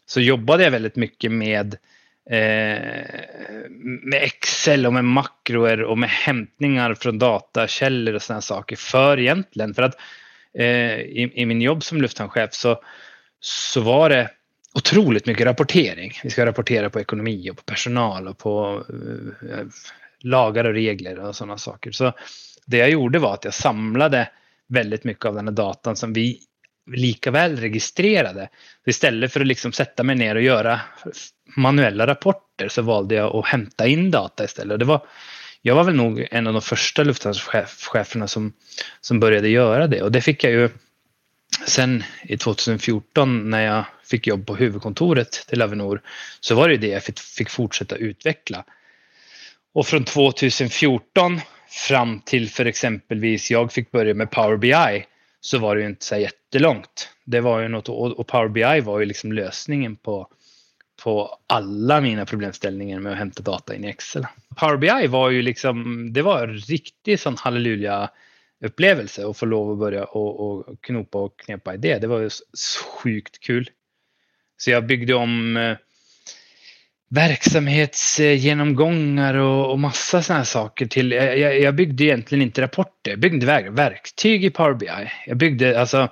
så 0.05 0.21
jobbade 0.21 0.63
jag 0.63 0.71
väldigt 0.71 0.95
mycket 0.95 1.31
med 1.31 1.77
eh, 2.29 2.79
med 4.03 4.23
Excel 4.23 4.85
och 4.85 4.93
med 4.93 5.05
makroer 5.05 5.83
och 5.83 5.97
med 5.97 6.09
hämtningar 6.09 6.95
från 6.95 7.19
datakällor 7.19 8.13
och 8.13 8.21
sådana 8.21 8.41
saker 8.41 8.75
för 8.75 9.19
egentligen. 9.19 9.73
För 9.73 9.83
att 9.83 9.95
eh, 10.53 10.99
i, 10.99 11.31
i 11.35 11.45
min 11.45 11.61
jobb 11.61 11.83
som 11.83 12.01
lufthamnchef 12.01 12.53
så 12.53 12.83
så 13.39 13.81
var 13.81 14.09
det 14.09 14.29
otroligt 14.73 15.25
mycket 15.25 15.45
rapportering. 15.45 16.11
Vi 16.23 16.29
ska 16.29 16.45
rapportera 16.45 16.89
på 16.89 16.99
ekonomi 16.99 17.49
och 17.51 17.57
på 17.57 17.63
personal 17.63 18.27
och 18.27 18.37
på 18.37 18.83
eh, 19.49 19.65
lagar 20.19 20.65
och 20.65 20.73
regler 20.73 21.19
och 21.19 21.35
sådana 21.35 21.57
saker. 21.57 21.91
Så 21.91 22.13
det 22.65 22.77
jag 22.77 22.89
gjorde 22.89 23.19
var 23.19 23.33
att 23.33 23.45
jag 23.45 23.53
samlade 23.53 24.29
väldigt 24.71 25.03
mycket 25.03 25.25
av 25.25 25.35
den 25.35 25.47
här 25.47 25.55
datan 25.55 25.95
som 25.95 26.13
vi 26.13 26.39
likaväl 26.91 27.57
registrerade. 27.57 28.29
registrerade. 28.29 28.49
Istället 28.85 29.33
för 29.33 29.39
att 29.39 29.47
liksom 29.47 29.71
sätta 29.71 30.03
mig 30.03 30.15
ner 30.15 30.35
och 30.35 30.41
göra 30.41 30.79
manuella 31.55 32.07
rapporter 32.07 32.67
så 32.67 32.81
valde 32.81 33.15
jag 33.15 33.35
att 33.35 33.45
hämta 33.45 33.87
in 33.87 34.11
data 34.11 34.43
istället. 34.43 34.79
Det 34.79 34.85
var, 34.85 35.05
jag 35.61 35.75
var 35.75 35.83
väl 35.83 35.95
nog 35.95 36.27
en 36.31 36.47
av 36.47 36.53
de 36.53 36.61
första 36.61 37.03
luftfartscheferna 37.03 38.27
som, 38.27 38.53
som 39.01 39.19
började 39.19 39.49
göra 39.49 39.87
det 39.87 40.01
och 40.01 40.11
det 40.11 40.21
fick 40.21 40.43
jag 40.43 40.53
ju 40.53 40.69
sen 41.67 42.03
i 42.23 42.37
2014 42.37 43.49
när 43.49 43.61
jag 43.61 43.85
fick 44.03 44.27
jobb 44.27 44.47
på 44.47 44.55
huvudkontoret 44.55 45.31
till 45.47 45.61
Avinor 45.61 46.01
så 46.39 46.55
var 46.55 46.69
det 46.69 46.77
det 46.77 46.87
jag 46.87 47.03
fick 47.37 47.49
fortsätta 47.49 47.95
utveckla. 47.95 48.65
Och 49.73 49.87
från 49.87 50.05
2014 50.05 51.39
fram 51.87 52.19
till 52.19 52.49
för 52.49 52.65
exempelvis 52.65 53.51
jag 53.51 53.71
fick 53.71 53.91
börja 53.91 54.13
med 54.13 54.31
Power 54.31 54.57
BI 54.57 55.05
så 55.41 55.59
var 55.59 55.75
det 55.75 55.81
ju 55.81 55.87
inte 55.87 56.05
så 56.05 56.15
jättelångt. 56.15 57.09
Det 57.25 57.41
var 57.41 57.59
ju 57.59 57.67
något, 57.67 57.89
och 57.89 58.27
Power 58.27 58.47
BI 58.47 58.81
var 58.81 58.99
ju 58.99 59.05
liksom 59.05 59.31
lösningen 59.31 59.95
på, 59.95 60.27
på 61.03 61.37
alla 61.47 62.01
mina 62.01 62.25
problemställningar 62.25 62.99
med 62.99 63.11
att 63.11 63.17
hämta 63.17 63.43
data 63.43 63.75
in 63.75 63.85
i 63.85 63.87
Excel. 63.87 64.27
Power 64.55 64.77
BI 64.77 65.07
var 65.07 65.29
ju 65.29 65.41
liksom, 65.41 66.07
det 66.13 66.21
var 66.21 66.47
en 66.47 66.57
riktig 66.57 67.19
sån 67.19 67.37
halleluja 67.37 68.09
upplevelse 68.65 69.25
och 69.25 69.37
få 69.37 69.45
lov 69.45 69.71
att 69.71 69.77
börja 69.77 70.03
och, 70.03 70.39
och 70.39 70.81
knopa 70.81 71.17
och 71.17 71.39
knepa 71.39 71.73
i 71.73 71.77
det. 71.77 71.99
Det 71.99 72.07
var 72.07 72.19
ju 72.19 72.29
sjukt 73.03 73.39
kul. 73.39 73.69
Så 74.57 74.71
jag 74.71 74.85
byggde 74.85 75.13
om 75.13 75.57
eh, 75.57 75.77
verksamhetsgenomgångar 77.11 79.33
och, 79.33 79.71
och 79.71 79.79
massa 79.79 80.21
sådana 80.21 80.45
saker 80.45 80.85
till. 80.85 81.11
Jag, 81.11 81.61
jag, 81.61 81.75
byggde 81.75 82.03
egentligen 82.03 82.41
inte 82.41 82.61
rapporter, 82.61 83.11
jag 83.11 83.19
byggde 83.19 83.69
verktyg 83.69 84.45
i 84.45 84.49
Power 84.49 84.73
BI. 84.73 85.11
Jag 85.25 85.37
byggde 85.37 85.79
alltså, 85.79 86.09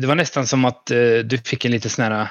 det 0.00 0.06
var 0.06 0.14
nästan 0.14 0.46
som 0.46 0.64
att 0.64 0.90
eh, 0.90 1.18
du 1.24 1.38
fick 1.38 1.64
en 1.64 1.70
lite 1.70 1.88
sån 1.88 2.04
här 2.04 2.28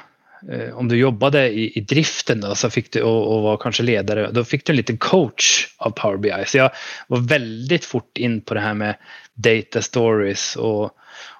Eh, 0.52 0.78
om 0.78 0.88
du 0.88 0.96
jobbade 0.96 1.48
i, 1.48 1.78
i 1.78 1.80
driften 1.80 2.40
då, 2.40 2.54
så 2.54 2.70
fick 2.70 2.92
du, 2.92 3.02
och, 3.02 3.36
och, 3.36 3.42
var 3.42 3.56
kanske 3.56 3.82
ledare, 3.82 4.30
då 4.32 4.44
fick 4.44 4.66
du 4.66 4.72
en 4.72 4.76
liten 4.76 4.98
coach 4.98 5.74
av 5.76 5.90
Power 5.90 6.16
BI. 6.16 6.44
Så 6.46 6.58
jag 6.58 6.70
var 7.06 7.18
väldigt 7.18 7.84
fort 7.84 8.18
in 8.18 8.40
på 8.40 8.54
det 8.54 8.60
här 8.60 8.74
med 8.74 8.96
data 9.34 9.82
stories 9.82 10.56
och, 10.56 10.90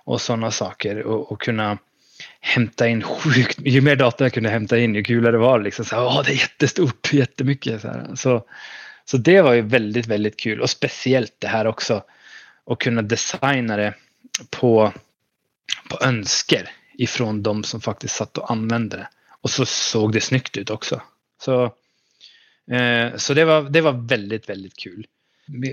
och 0.04 0.20
sådana 0.20 0.50
saker 0.50 1.02
och, 1.02 1.32
och 1.32 1.40
kunna 1.40 1.78
hämta 2.40 2.88
in 2.88 3.02
sjukt, 3.02 3.58
ju 3.64 3.80
mer 3.80 3.96
data 3.96 4.24
jag 4.24 4.32
kunde 4.32 4.48
hämta 4.48 4.78
in 4.78 4.94
ju 4.94 5.04
kulare 5.04 5.36
var 5.36 5.58
det 5.58 5.64
liksom. 5.64 5.84
Så, 5.84 5.96
Åh, 5.96 6.22
det 6.24 6.32
är 6.32 6.36
jättestort, 6.36 7.12
jättemycket. 7.12 7.82
Så, 7.82 7.88
här. 7.88 8.14
så 8.14 8.44
Så 9.04 9.16
det 9.16 9.42
var 9.42 9.52
ju 9.52 9.62
väldigt, 9.62 10.06
väldigt 10.06 10.36
kul 10.36 10.60
och 10.60 10.70
speciellt 10.70 11.34
det 11.38 11.48
här 11.48 11.66
också. 11.66 12.02
Att 12.66 12.78
kunna 12.78 13.02
designa 13.02 13.76
det 13.76 13.94
på, 14.50 14.92
på 15.90 15.98
önsker 16.04 16.70
ifrån 16.94 17.42
de 17.42 17.64
som 17.64 17.80
faktiskt 17.80 18.16
satt 18.16 18.38
och 18.38 18.50
använde 18.50 18.96
det. 18.96 19.08
Och 19.40 19.50
så 19.50 19.66
såg 19.66 20.12
det 20.12 20.20
snyggt 20.20 20.56
ut 20.56 20.70
också. 20.70 21.02
Så, 21.42 21.64
eh, 22.70 23.16
så 23.16 23.34
det, 23.34 23.44
var, 23.44 23.62
det 23.62 23.80
var 23.80 23.92
väldigt, 23.92 24.48
väldigt 24.48 24.76
kul. 24.76 25.06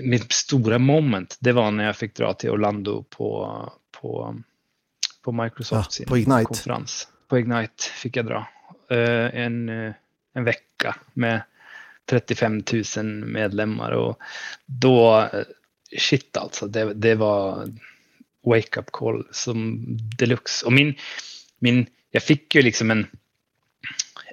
Mitt 0.02 0.32
stora 0.32 0.78
moment, 0.78 1.36
det 1.40 1.52
var 1.52 1.70
när 1.70 1.84
jag 1.84 1.96
fick 1.96 2.14
dra 2.14 2.34
till 2.34 2.50
Orlando 2.50 3.02
på, 3.02 3.72
på, 4.00 4.40
på 5.24 5.32
Microsofts 5.32 6.00
ja, 6.00 6.06
på 6.08 6.18
Ignite. 6.18 6.44
konferens. 6.44 7.08
På 7.28 7.38
Ignite 7.38 7.84
fick 7.84 8.16
jag 8.16 8.26
dra. 8.26 8.48
Eh, 8.90 9.40
en, 9.44 9.68
eh, 9.68 9.92
en 10.34 10.44
vecka 10.44 10.96
med 11.12 11.42
35 12.06 12.62
000 12.96 13.04
medlemmar 13.14 13.90
och 13.90 14.18
då, 14.66 15.28
eh, 15.32 15.44
shit 15.98 16.36
alltså, 16.36 16.66
det, 16.66 16.94
det 16.94 17.14
var 17.14 17.68
wake-up 18.46 18.86
call 18.92 19.26
som 19.30 19.86
deluxe. 20.18 20.66
Och 20.66 20.72
min, 20.72 20.94
min, 21.58 21.86
jag 22.10 22.22
fick 22.22 22.54
ju 22.54 22.62
liksom 22.62 22.90
en, 22.90 23.06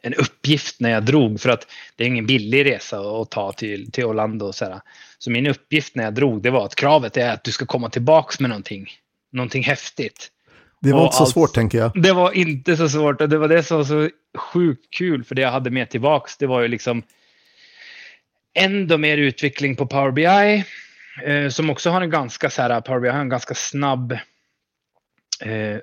en 0.04 0.14
uppgift 0.14 0.80
när 0.80 0.89
jag 0.89 1.06
drog 1.06 1.42
för 1.42 1.50
att 1.50 1.68
det 1.96 2.04
är 2.04 2.08
ingen 2.08 2.26
billig 2.26 2.66
resa 2.66 3.00
att 3.00 3.32
ta 3.32 3.52
till, 3.52 3.92
till 3.92 4.06
Orlando. 4.06 4.46
Och 4.46 4.56
så, 4.56 4.66
här. 4.66 4.82
så 5.18 5.32
min 5.32 5.48
uppgift 5.48 5.96
när 5.96 6.04
jag 6.04 6.14
drog 6.14 6.42
det 6.42 6.50
var 6.50 6.66
att 6.66 6.76
kravet 6.76 7.18
är 7.18 7.34
att 7.34 7.44
du 7.44 7.52
ska 7.52 7.66
komma 7.66 7.89
tillbaks 7.89 8.39
med 8.39 8.50
någonting, 8.50 8.89
någonting 9.32 9.64
häftigt. 9.64 10.32
Det 10.82 10.93
var 10.93 11.03
inte 11.03 11.15
så 11.15 11.23
allt, 11.23 11.34
svårt 11.34 11.53
tänker 11.53 11.77
jag. 11.77 12.01
Det 12.01 12.13
var 12.13 12.32
inte 12.32 12.77
så 12.77 12.89
svårt 12.89 13.21
och 13.21 13.29
det 13.29 13.38
var 13.38 13.47
det 13.47 13.63
som 13.63 13.77
var 13.77 13.84
så 13.84 14.09
sjukt 14.38 14.93
kul 14.93 15.23
för 15.23 15.36
det 15.36 15.41
jag 15.41 15.51
hade 15.51 15.69
med 15.69 15.89
tillbaks 15.89 16.38
det 16.38 16.47
var 16.47 16.61
ju 16.61 16.67
liksom 16.67 17.03
ändå 18.53 18.97
mer 18.97 19.17
utveckling 19.17 19.75
på 19.75 19.86
Power 19.86 20.11
BI 20.11 20.63
eh, 21.25 21.49
som 21.49 21.69
också 21.69 21.89
har 21.89 22.01
en 22.01 22.09
ganska 22.09 22.49
så 22.49 22.61
här, 22.61 22.82
Power 22.82 22.99
BI 22.99 23.09
har 23.09 23.19
en 23.19 23.29
ganska 23.29 23.53
snabb 23.53 24.11
eh, 25.41 25.77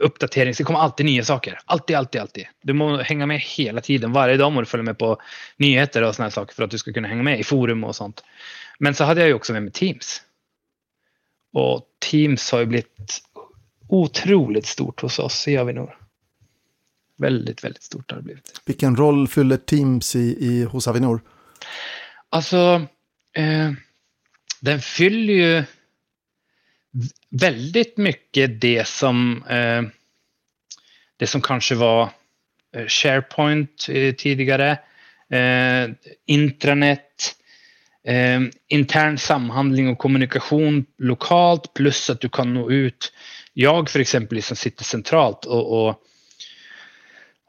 uppdatering. 0.00 0.54
Det 0.58 0.64
kommer 0.64 0.78
alltid 0.78 1.06
nya 1.06 1.24
saker. 1.24 1.58
Alltid, 1.64 1.96
alltid, 1.96 2.20
alltid. 2.20 2.46
Du 2.62 2.72
måste 2.72 3.04
hänga 3.04 3.26
med 3.26 3.40
hela 3.40 3.80
tiden. 3.80 4.12
Varje 4.12 4.36
dag 4.36 4.52
måste 4.52 4.62
du 4.62 4.70
följa 4.70 4.84
med 4.84 4.98
på 4.98 5.20
nyheter 5.56 6.02
och 6.02 6.14
sådana 6.14 6.30
saker 6.30 6.54
för 6.54 6.62
att 6.62 6.70
du 6.70 6.78
ska 6.78 6.92
kunna 6.92 7.08
hänga 7.08 7.22
med 7.22 7.40
i 7.40 7.44
forum 7.44 7.84
och 7.84 7.96
sånt. 7.96 8.24
Men 8.78 8.94
så 8.94 9.04
hade 9.04 9.20
jag 9.20 9.28
ju 9.28 9.34
också 9.34 9.52
med 9.52 9.62
mig 9.62 9.72
Teams. 9.72 10.22
Och 11.52 11.82
Teams 12.10 12.52
har 12.52 12.60
ju 12.60 12.66
blivit 12.66 13.20
otroligt 13.88 14.66
stort 14.66 15.00
hos 15.00 15.18
oss 15.18 15.48
i 15.48 15.56
Avinor. 15.56 15.98
Väldigt, 17.16 17.64
väldigt 17.64 17.82
stort 17.82 18.10
har 18.10 18.18
det 18.18 18.24
blivit. 18.24 18.60
Vilken 18.64 18.96
roll 18.96 19.28
fyller 19.28 19.56
Teams 19.56 20.16
i, 20.16 20.36
i 20.40 20.64
hos 20.64 20.88
Avinor? 20.88 21.20
Alltså, 22.28 22.86
eh, 23.32 23.72
den 24.60 24.80
fyller 24.80 25.34
ju 25.34 25.64
väldigt 27.30 27.96
mycket 27.96 28.60
det 28.60 28.88
som 28.88 29.44
eh, 29.48 29.82
det 31.16 31.26
som 31.26 31.42
kanske 31.42 31.74
var 31.74 32.10
eh, 32.76 32.86
SharePoint 32.86 33.86
eh, 33.88 34.14
tidigare, 34.14 34.78
eh, 35.30 35.90
intranet, 36.26 37.36
eh, 38.08 38.40
intern 38.68 39.18
samhandling 39.18 39.88
och 39.88 39.98
kommunikation 39.98 40.86
lokalt 40.98 41.74
plus 41.74 42.10
att 42.10 42.20
du 42.20 42.28
kan 42.28 42.54
nå 42.54 42.70
ut. 42.70 43.12
Jag 43.52 43.90
för 43.90 44.00
exempel 44.00 44.42
som 44.42 44.56
sitter 44.56 44.84
centralt 44.84 45.44
och, 45.44 45.86
och 45.86 46.00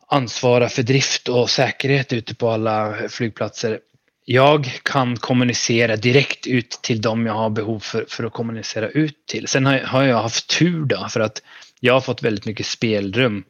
ansvarar 0.07 0.67
för 0.67 0.83
drift 0.83 1.29
och 1.29 1.49
säkerhet 1.49 2.13
ute 2.13 2.35
på 2.35 2.49
alla 2.49 2.95
flygplatser 3.09 3.79
jag 4.25 4.79
kan 4.83 5.17
kommunicera 5.17 5.95
direkt 5.95 6.47
ut 6.47 6.69
till 6.69 7.01
dem 7.01 7.25
jag 7.25 7.33
har 7.33 7.49
behov 7.49 7.79
för, 7.79 8.05
för 8.09 8.23
att 8.23 8.33
kommunicera 8.33 8.89
ut 8.89 9.25
till. 9.27 9.47
Sen 9.47 9.65
har, 9.65 9.79
har 9.79 10.03
jag 10.03 10.21
haft 10.21 10.59
tur 10.59 10.85
då 10.85 11.07
för 11.09 11.19
att 11.19 11.41
jag 11.79 11.93
har 11.93 12.01
fått 12.01 12.23
väldigt 12.23 12.45
mycket 12.45 12.65
spelrum 12.65 13.43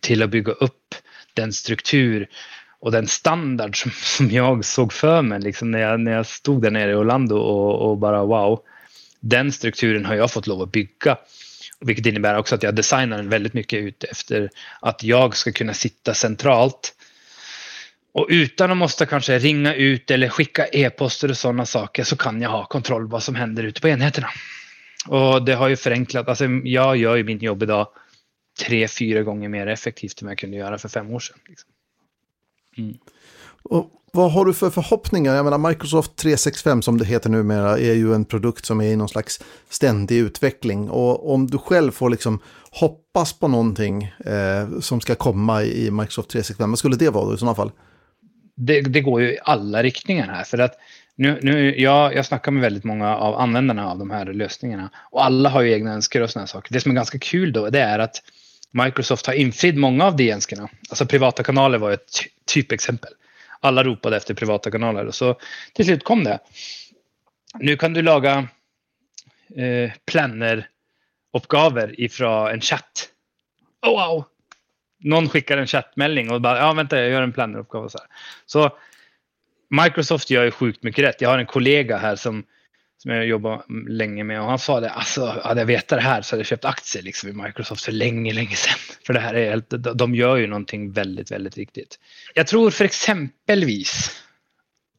till 0.00 0.22
att 0.22 0.30
bygga 0.30 0.52
upp 0.52 0.94
den 1.34 1.52
struktur 1.52 2.28
och 2.80 2.92
den 2.92 3.08
standard 3.08 3.82
som, 3.82 3.90
som 4.02 4.30
jag 4.30 4.64
såg 4.64 4.92
för 4.92 5.22
mig 5.22 5.40
liksom 5.40 5.70
när, 5.70 5.78
jag, 5.78 6.00
när 6.00 6.12
jag 6.12 6.26
stod 6.26 6.62
där 6.62 6.70
nere 6.70 6.90
i 6.90 6.94
Orlando 6.94 7.36
och, 7.36 7.90
och 7.90 7.98
bara 7.98 8.24
wow. 8.24 8.60
Den 9.20 9.52
strukturen 9.52 10.04
har 10.04 10.14
jag 10.14 10.30
fått 10.30 10.46
lov 10.46 10.62
att 10.62 10.72
bygga. 10.72 11.18
Vilket 11.80 12.06
innebär 12.06 12.38
också 12.38 12.54
att 12.54 12.62
jag 12.62 12.74
designar 12.74 13.16
den 13.16 13.28
väldigt 13.28 13.54
mycket 13.54 13.78
ut 13.78 14.04
efter 14.04 14.50
att 14.80 15.02
jag 15.02 15.36
ska 15.36 15.52
kunna 15.52 15.74
sitta 15.74 16.14
centralt 16.14 16.94
och 18.12 18.26
utan 18.30 18.70
att 18.70 18.76
måste 18.76 19.06
kanske 19.06 19.38
ringa 19.38 19.74
ut 19.74 20.10
eller 20.10 20.28
skicka 20.28 20.66
e-poster 20.66 21.30
och 21.30 21.36
sådana 21.36 21.66
saker 21.66 22.04
så 22.04 22.16
kan 22.16 22.42
jag 22.42 22.50
ha 22.50 22.64
kontroll 22.64 23.08
vad 23.08 23.22
som 23.22 23.34
händer 23.34 23.62
ute 23.62 23.80
på 23.80 23.88
enheterna. 23.88 24.28
Och 25.08 25.44
det 25.44 25.54
har 25.54 25.68
ju 25.68 25.76
förenklat. 25.76 26.28
Alltså 26.28 26.44
jag 26.64 26.96
gör 26.96 27.16
ju 27.16 27.24
mitt 27.24 27.42
jobb 27.42 27.62
idag 27.62 27.88
tre, 28.66 28.88
fyra 28.88 29.22
gånger 29.22 29.48
mer 29.48 29.66
effektivt 29.66 30.22
än 30.22 30.28
jag 30.28 30.38
kunde 30.38 30.56
göra 30.56 30.78
för 30.78 30.88
fem 30.88 31.10
år 31.10 31.20
sedan. 31.20 31.38
Liksom. 31.48 31.70
Mm. 32.78 32.98
Och 33.62 33.90
vad 34.12 34.32
har 34.32 34.44
du 34.44 34.54
för 34.54 34.70
förhoppningar? 34.70 35.34
Jag 35.34 35.44
menar 35.44 35.68
Microsoft 35.68 36.16
365 36.16 36.82
som 36.82 36.98
det 36.98 37.04
heter 37.04 37.30
numera 37.30 37.78
är 37.78 37.94
ju 37.94 38.14
en 38.14 38.24
produkt 38.24 38.66
som 38.66 38.80
är 38.80 38.84
i 38.84 38.96
någon 38.96 39.08
slags 39.08 39.40
ständig 39.68 40.16
utveckling. 40.16 40.90
Och 40.90 41.32
om 41.34 41.46
du 41.46 41.58
själv 41.58 41.92
får 41.92 42.10
liksom 42.10 42.38
hoppas 42.70 43.32
på 43.32 43.48
någonting 43.48 44.02
eh, 44.04 44.80
som 44.80 45.00
ska 45.00 45.14
komma 45.14 45.62
i 45.62 45.90
Microsoft 45.90 46.30
365, 46.30 46.70
vad 46.70 46.78
skulle 46.78 46.96
det 46.96 47.10
vara 47.10 47.24
då 47.24 47.34
i 47.34 47.38
sådana 47.38 47.54
fall? 47.54 47.70
det, 48.56 48.80
det, 48.80 49.00
går 49.00 49.20
ju 49.22 49.32
i 49.32 49.38
alla 49.42 49.82
riktningar 49.82 50.26
här. 50.26 50.44
För 50.44 50.58
att 50.58 50.72
nu, 51.16 51.38
nu, 51.42 51.80
jag, 51.80 52.14
jag 52.14 52.26
snackar 52.26 52.52
med 52.52 52.62
väldigt 52.62 52.84
många 52.84 53.16
av 53.16 53.34
användarna 53.34 53.90
av 53.90 53.98
de 53.98 54.10
här 54.10 54.24
lösningarna. 54.24 54.90
Och 55.10 55.24
alla 55.24 55.48
har 55.48 55.62
ju 55.62 55.72
egna 55.72 55.92
önskningar 55.92 56.24
och 56.24 56.30
sådana 56.30 56.46
saker. 56.46 56.72
Det 56.72 56.80
som 56.80 56.90
är 56.90 56.96
ganska 56.96 57.18
kul 57.18 57.52
då 57.52 57.70
det 57.70 57.80
är 57.80 57.98
att 57.98 58.22
Microsoft 58.84 59.26
har 59.26 59.34
infritt 59.34 59.76
många 59.76 60.04
av 60.04 60.16
de 60.16 60.32
önskemålen. 60.32 60.76
Alltså 60.90 61.06
privata 61.06 61.42
kanaler 61.42 61.78
var 61.78 61.90
ett 61.90 62.10
typexempel. 62.46 63.12
Alla 63.60 63.84
ropade 63.84 64.16
efter 64.16 64.34
privata 64.34 64.70
kanaler 64.70 65.06
och 65.06 65.14
så 65.14 65.38
till 65.72 65.84
slut 65.84 66.04
kom 66.04 66.24
det. 66.24 66.38
Nu 67.58 67.76
kan 67.76 67.92
du 67.92 68.02
laga 68.02 68.48
eh, 69.56 69.90
planner-uppgaver 70.04 72.00
ifrån 72.00 72.48
en 72.48 72.60
chatt. 72.60 73.08
Oh, 73.82 73.90
wow! 73.90 74.24
någon 74.98 75.28
skickar 75.28 75.58
en 75.58 75.66
chattmelding 75.66 76.30
och 76.30 76.40
bara, 76.40 76.58
ja 76.58 76.72
vänta 76.72 77.00
jag 77.00 77.10
gör 77.10 77.22
en 77.22 77.32
planeruppgift. 77.32 77.92
Så, 77.92 77.98
här. 77.98 78.08
så 78.46 78.78
Microsoft 79.70 80.30
gör 80.30 80.44
ju 80.44 80.50
sjukt 80.50 80.82
mycket 80.82 81.04
rätt. 81.04 81.20
Jag 81.20 81.28
har 81.28 81.38
en 81.38 81.46
kollega 81.46 81.96
här 81.96 82.16
som, 82.16 82.34
som 82.34 82.44
jag 83.14 83.26
jobbar 83.26 83.64
länge 83.88 84.24
med 84.24 84.40
och 84.40 84.46
han 84.46 84.58
sa 84.58 84.80
det, 84.80 84.90
alltså 84.90 85.40
hade 85.44 85.60
jag 85.60 85.66
vetat 85.66 85.98
det 85.98 86.04
här 86.04 86.22
så 86.22 86.32
hade 86.32 86.40
jag 86.40 86.46
köpt 86.46 86.64
aktier 86.64 87.02
liksom 87.02 87.28
i 87.28 87.32
Microsoft 87.32 87.84
för 87.84 87.92
länge, 87.92 88.32
länge 88.32 88.56
sedan. 88.56 88.78
För 89.06 89.12
det 89.12 89.20
här 89.20 89.34
är 89.34 89.50
helt, 89.50 89.70
de 89.94 90.14
gör 90.14 90.36
ju 90.36 90.46
någonting 90.46 90.92
väldigt, 90.92 91.30
väldigt 91.30 91.58
viktigt. 91.58 91.98
Jag 92.34 92.46
tror 92.46 92.70
för 92.70 92.84
exempelvis 92.84 94.22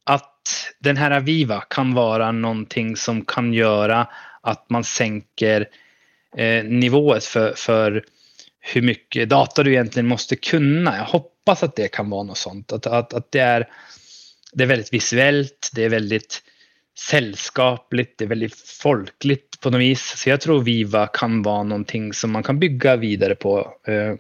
att 0.03 0.74
den 0.80 0.97
här 0.97 1.12
Aviva 1.12 1.62
kan 1.62 1.93
vara 1.93 2.32
någonting 2.32 2.95
som 2.95 3.26
kan 3.26 3.53
göra 3.53 4.08
att 4.41 4.70
man 4.70 4.84
sänker 4.84 5.68
eh, 6.38 6.64
nivået 6.64 7.26
för, 7.26 7.53
för 7.55 8.03
hur 8.60 8.82
mycket 8.82 9.30
data 9.30 9.64
du 9.64 9.72
egentligen 9.72 10.08
måste 10.08 10.36
kunna. 10.36 10.97
Jag 10.97 11.05
hoppas 11.05 11.64
att 11.64 11.76
det 11.76 11.88
kan 11.88 12.10
vara 12.10 12.24
något 12.24 12.38
sånt. 12.38 12.72
Att, 12.72 12.86
att, 12.86 13.14
att 13.14 13.32
det, 13.32 13.39
är, 13.39 13.68
det 14.53 14.64
är 14.64 14.68
väldigt 14.68 14.93
visuellt, 14.93 15.72
det 15.74 15.84
är 15.84 15.89
väldigt 15.89 16.43
sällskapligt, 17.00 18.18
det 18.18 18.26
är 18.26 18.30
väldigt 18.30 18.56
folkligt 18.56 19.60
på 19.60 19.70
något 19.70 19.82
vis. 19.82 20.14
Så 20.18 20.30
jag 20.30 20.41
tror 20.41 20.62
Viva 20.62 21.08
kan 21.08 21.41
vara 21.41 21.64
någonting 21.64 22.14
som 22.14 22.32
man 22.32 22.43
kan 22.43 22.60
bygga 22.60 22.95
vidare 22.95 23.36
på. 23.36 23.80
Eh, 23.88 23.93
jag 23.93 24.18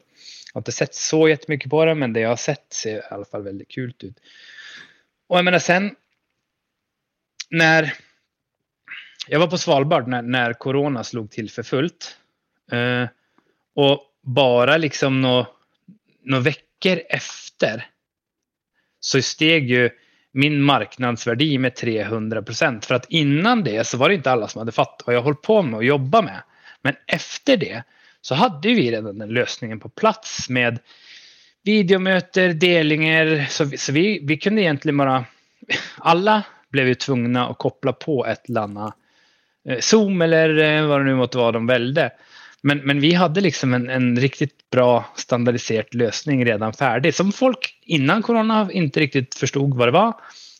har 0.53 0.61
inte 0.61 0.71
sett 0.71 0.95
så 0.95 1.29
jättemycket 1.29 1.69
på 1.69 1.85
det, 1.85 1.95
men 1.95 2.13
det 2.13 2.19
jag 2.19 2.29
har 2.29 2.35
sett 2.35 2.73
ser 2.73 2.97
i 2.97 3.01
alla 3.09 3.25
fall 3.25 3.43
väldigt 3.43 3.67
kul 3.67 3.93
ut. 3.99 4.19
Och 5.27 5.37
jag 5.37 5.45
menar 5.45 5.59
sen 5.59 5.95
när 7.49 7.93
jag 9.27 9.39
var 9.39 9.47
på 9.47 9.57
Svalbard 9.57 10.07
när, 10.07 10.21
när 10.21 10.53
corona 10.53 11.03
slog 11.03 11.31
till 11.31 11.49
för 11.49 11.63
fullt. 11.63 12.17
Eh, 12.71 13.07
och 13.75 14.01
bara 14.21 14.77
liksom 14.77 15.21
några 15.21 15.47
nå 16.23 16.39
veckor 16.39 17.01
efter 17.09 17.89
så 18.99 19.21
steg 19.21 19.69
ju 19.69 19.89
min 20.33 20.61
marknadsvärde 20.61 21.59
med 21.59 21.75
300 21.75 22.41
procent. 22.41 22.85
För 22.85 22.95
att 22.95 23.05
innan 23.09 23.63
det 23.63 23.87
så 23.87 23.97
var 23.97 24.09
det 24.09 24.15
inte 24.15 24.31
alla 24.31 24.47
som 24.47 24.59
hade 24.59 24.71
fattat 24.71 25.03
vad 25.07 25.15
jag 25.15 25.21
håller 25.21 25.35
på 25.35 25.61
med 25.61 25.77
och 25.77 25.83
jobba 25.83 26.21
med. 26.21 26.41
Men 26.81 26.95
efter 27.07 27.57
det 27.57 27.83
så 28.21 28.35
hade 28.35 28.67
vi 28.67 28.91
redan 28.91 29.17
den 29.17 29.29
lösningen 29.29 29.79
på 29.79 29.89
plats 29.89 30.49
med 30.49 30.79
videomöter, 31.63 32.53
delningar. 32.53 33.45
Så, 33.49 33.69
så 33.77 33.91
vi, 33.91 34.19
vi 34.23 34.37
kunde 34.37 34.61
egentligen 34.61 34.97
bara... 34.97 35.25
Alla 35.97 36.43
blev 36.69 36.87
ju 36.87 36.95
tvungna 36.95 37.47
att 37.47 37.57
koppla 37.57 37.93
på 37.93 38.25
ett 38.25 38.49
eller 38.49 38.61
annat 38.61 38.95
eh, 39.69 39.79
Zoom 39.79 40.21
eller 40.21 40.57
eh, 40.57 40.87
vad 40.87 40.99
det 40.99 41.03
nu 41.03 41.15
måtte 41.15 41.37
vara 41.37 41.51
de 41.51 41.67
välde. 41.67 42.11
Men, 42.67 42.77
men 42.77 42.99
vi 42.99 43.13
hade 43.13 43.41
liksom 43.41 43.73
en, 43.73 43.89
en 43.89 44.19
riktigt 44.19 44.69
bra 44.69 45.05
standardiserad 45.15 45.95
lösning 45.95 46.45
redan 46.45 46.73
färdig 46.73 47.15
som 47.15 47.31
folk 47.31 47.79
innan 47.81 48.21
corona 48.21 48.69
inte 48.71 48.99
riktigt 48.99 49.35
förstod 49.35 49.77
vad 49.77 49.87
det 49.87 49.91
var. 49.91 50.13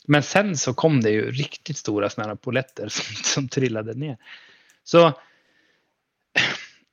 Men 0.06 0.24
sen 0.24 0.58
så 0.58 0.74
kom 0.74 1.02
det 1.02 1.10
ju 1.10 1.32
riktigt 1.32 1.78
stora 1.78 2.10
sådana 2.10 2.30
här 2.30 2.36
poletter 2.36 2.88
som, 2.90 3.16
som 3.16 3.50
trillade 3.50 3.94
ner. 3.94 4.18
Så 4.84 5.20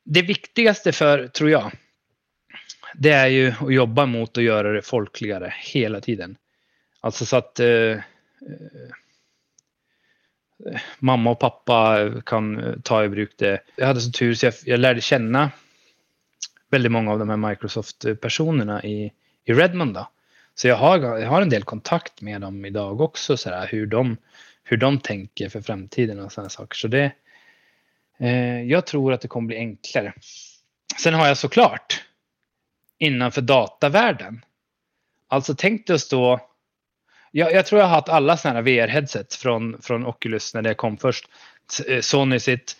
det 0.05 0.23
viktigaste 0.23 0.93
för, 0.93 1.29
tror 1.29 1.51
jag, 1.51 1.73
det 2.95 3.11
är 3.11 3.27
ju 3.27 3.53
att 3.61 3.75
jobba 3.75 4.07
mot 4.07 4.39
att 4.39 4.45
göra 4.45 4.73
det 4.73 4.83
folkligare 4.83 5.55
hela 5.59 6.01
tiden. 6.01 6.37
Alltså 7.01 7.27
så 7.27 7.37
att 7.37 7.61
eh, 7.61 7.69
eh, 7.69 8.01
mamma 10.99 11.31
och 11.31 11.39
pappa 11.39 12.11
kan 12.27 12.75
ta 12.83 13.05
i 13.05 13.09
bruk 13.09 13.33
det. 13.37 13.61
Jag 13.77 13.87
hade 13.87 14.01
så 14.01 14.11
tur 14.11 14.35
så 14.35 14.47
jag, 14.47 14.55
jag 14.65 14.81
lärde 14.81 15.01
känna 15.01 15.51
väldigt 16.71 16.93
många 16.93 17.13
av 17.13 17.19
de 17.19 17.29
här 17.29 17.37
Microsoft-personerna 17.37 18.85
i, 18.85 19.13
i 19.45 19.53
Redmond. 19.53 19.95
Då. 19.95 20.09
Så 20.55 20.69
jag 20.69 20.77
har, 20.77 20.99
jag 20.99 21.29
har 21.29 21.43
en 21.43 21.51
del 21.51 21.65
kontakt 21.65 22.21
med 22.21 22.41
dem 22.41 22.65
idag 22.65 23.01
också, 23.01 23.37
så 23.37 23.51
här, 23.51 23.67
hur, 23.67 23.87
de, 23.87 24.17
hur 24.65 24.77
de 24.77 24.99
tänker 24.99 25.49
för 25.49 25.61
framtiden 25.61 26.21
och 26.21 26.33
sådana 26.33 26.51
saker. 26.51 26.77
Så 26.77 26.89
det, 26.89 27.13
eh, 28.19 28.63
jag 28.63 28.87
tror 28.87 29.13
att 29.13 29.21
det 29.21 29.29
kommer 29.29 29.47
bli 29.47 29.57
enklare. 29.57 30.13
Sen 31.03 31.15
har 31.15 31.27
jag 31.27 31.39
såklart 31.39 32.05
innanför 32.99 33.41
datavärlden. 33.41 34.45
Alltså 35.29 35.55
tänk 35.55 35.87
dig 35.87 35.95
att 35.95 36.01
stå 36.01 36.41
jag, 37.37 37.53
jag, 37.53 37.67
tror 37.67 37.81
jag 37.81 37.87
har 37.89 37.95
haft 37.95 38.09
alla 38.09 38.37
sådana 38.37 38.59
här 38.59 38.67
VR-headset 38.67 39.35
från, 39.35 39.83
från 39.83 40.07
Oculus 40.07 40.55
när 40.55 40.63
det 40.63 40.75
kom 40.75 40.97
först. 40.97 41.25
Eh, 41.89 42.01
Sony 42.01 42.39
sitt. 42.39 42.77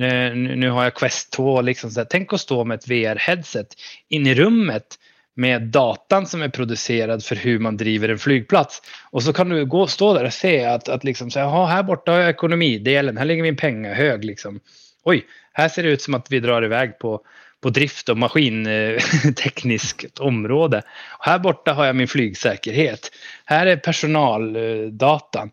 Eh, 0.00 0.34
nu 0.34 0.70
har 0.70 0.84
jag 0.84 0.94
Quest 0.94 1.32
2. 1.32 1.60
Liksom 1.60 1.90
så 1.90 2.04
Tänk 2.04 2.32
att 2.32 2.40
stå 2.40 2.64
med 2.64 2.74
ett 2.74 2.88
VR-headset 2.88 3.66
in 4.08 4.26
i 4.26 4.34
rummet 4.34 4.98
med 5.34 5.62
datan 5.62 6.26
som 6.26 6.42
är 6.42 6.48
producerad 6.48 7.24
för 7.24 7.36
hur 7.36 7.58
man 7.58 7.76
driver 7.76 8.08
en 8.08 8.18
flygplats. 8.18 8.82
Och 9.10 9.22
så 9.22 9.32
kan 9.32 9.48
du 9.48 9.66
gå 9.66 9.80
och 9.80 9.90
stå 9.90 10.14
där 10.14 10.24
och 10.24 10.32
se 10.32 10.64
att, 10.64 10.88
att 10.88 11.04
liksom, 11.04 11.30
så 11.30 11.40
här, 11.40 11.66
här 11.66 11.82
borta 11.82 12.12
har 12.12 12.18
jag 12.18 12.30
ekonomidelen, 12.30 13.16
här 13.16 13.24
ligger 13.24 13.42
min 13.42 13.56
pengahög. 13.56 14.24
Liksom. 14.24 14.60
Oj, 15.04 15.26
här 15.52 15.68
ser 15.68 15.82
det 15.82 15.88
ut 15.88 16.02
som 16.02 16.14
att 16.14 16.32
vi 16.32 16.40
drar 16.40 16.64
iväg 16.64 16.98
på, 16.98 17.20
på 17.60 17.70
drift 17.70 18.08
och 18.08 18.18
maskintekniskt 18.18 20.18
område. 20.18 20.82
Och 21.18 21.24
här 21.24 21.38
borta 21.38 21.72
har 21.72 21.86
jag 21.86 21.96
min 21.96 22.08
flygsäkerhet. 22.08 23.10
Här 23.44 23.66
är 23.66 23.76
personaldatan. 23.76 25.50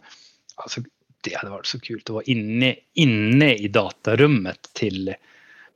Alltså, 0.56 0.82
det 1.22 1.38
hade 1.38 1.52
varit 1.52 1.66
så 1.66 1.80
kul 1.80 2.02
att 2.06 2.10
vara 2.10 2.24
inne, 2.24 2.76
inne 2.94 3.56
i 3.56 3.68
datarummet 3.68 4.70
till 4.74 5.16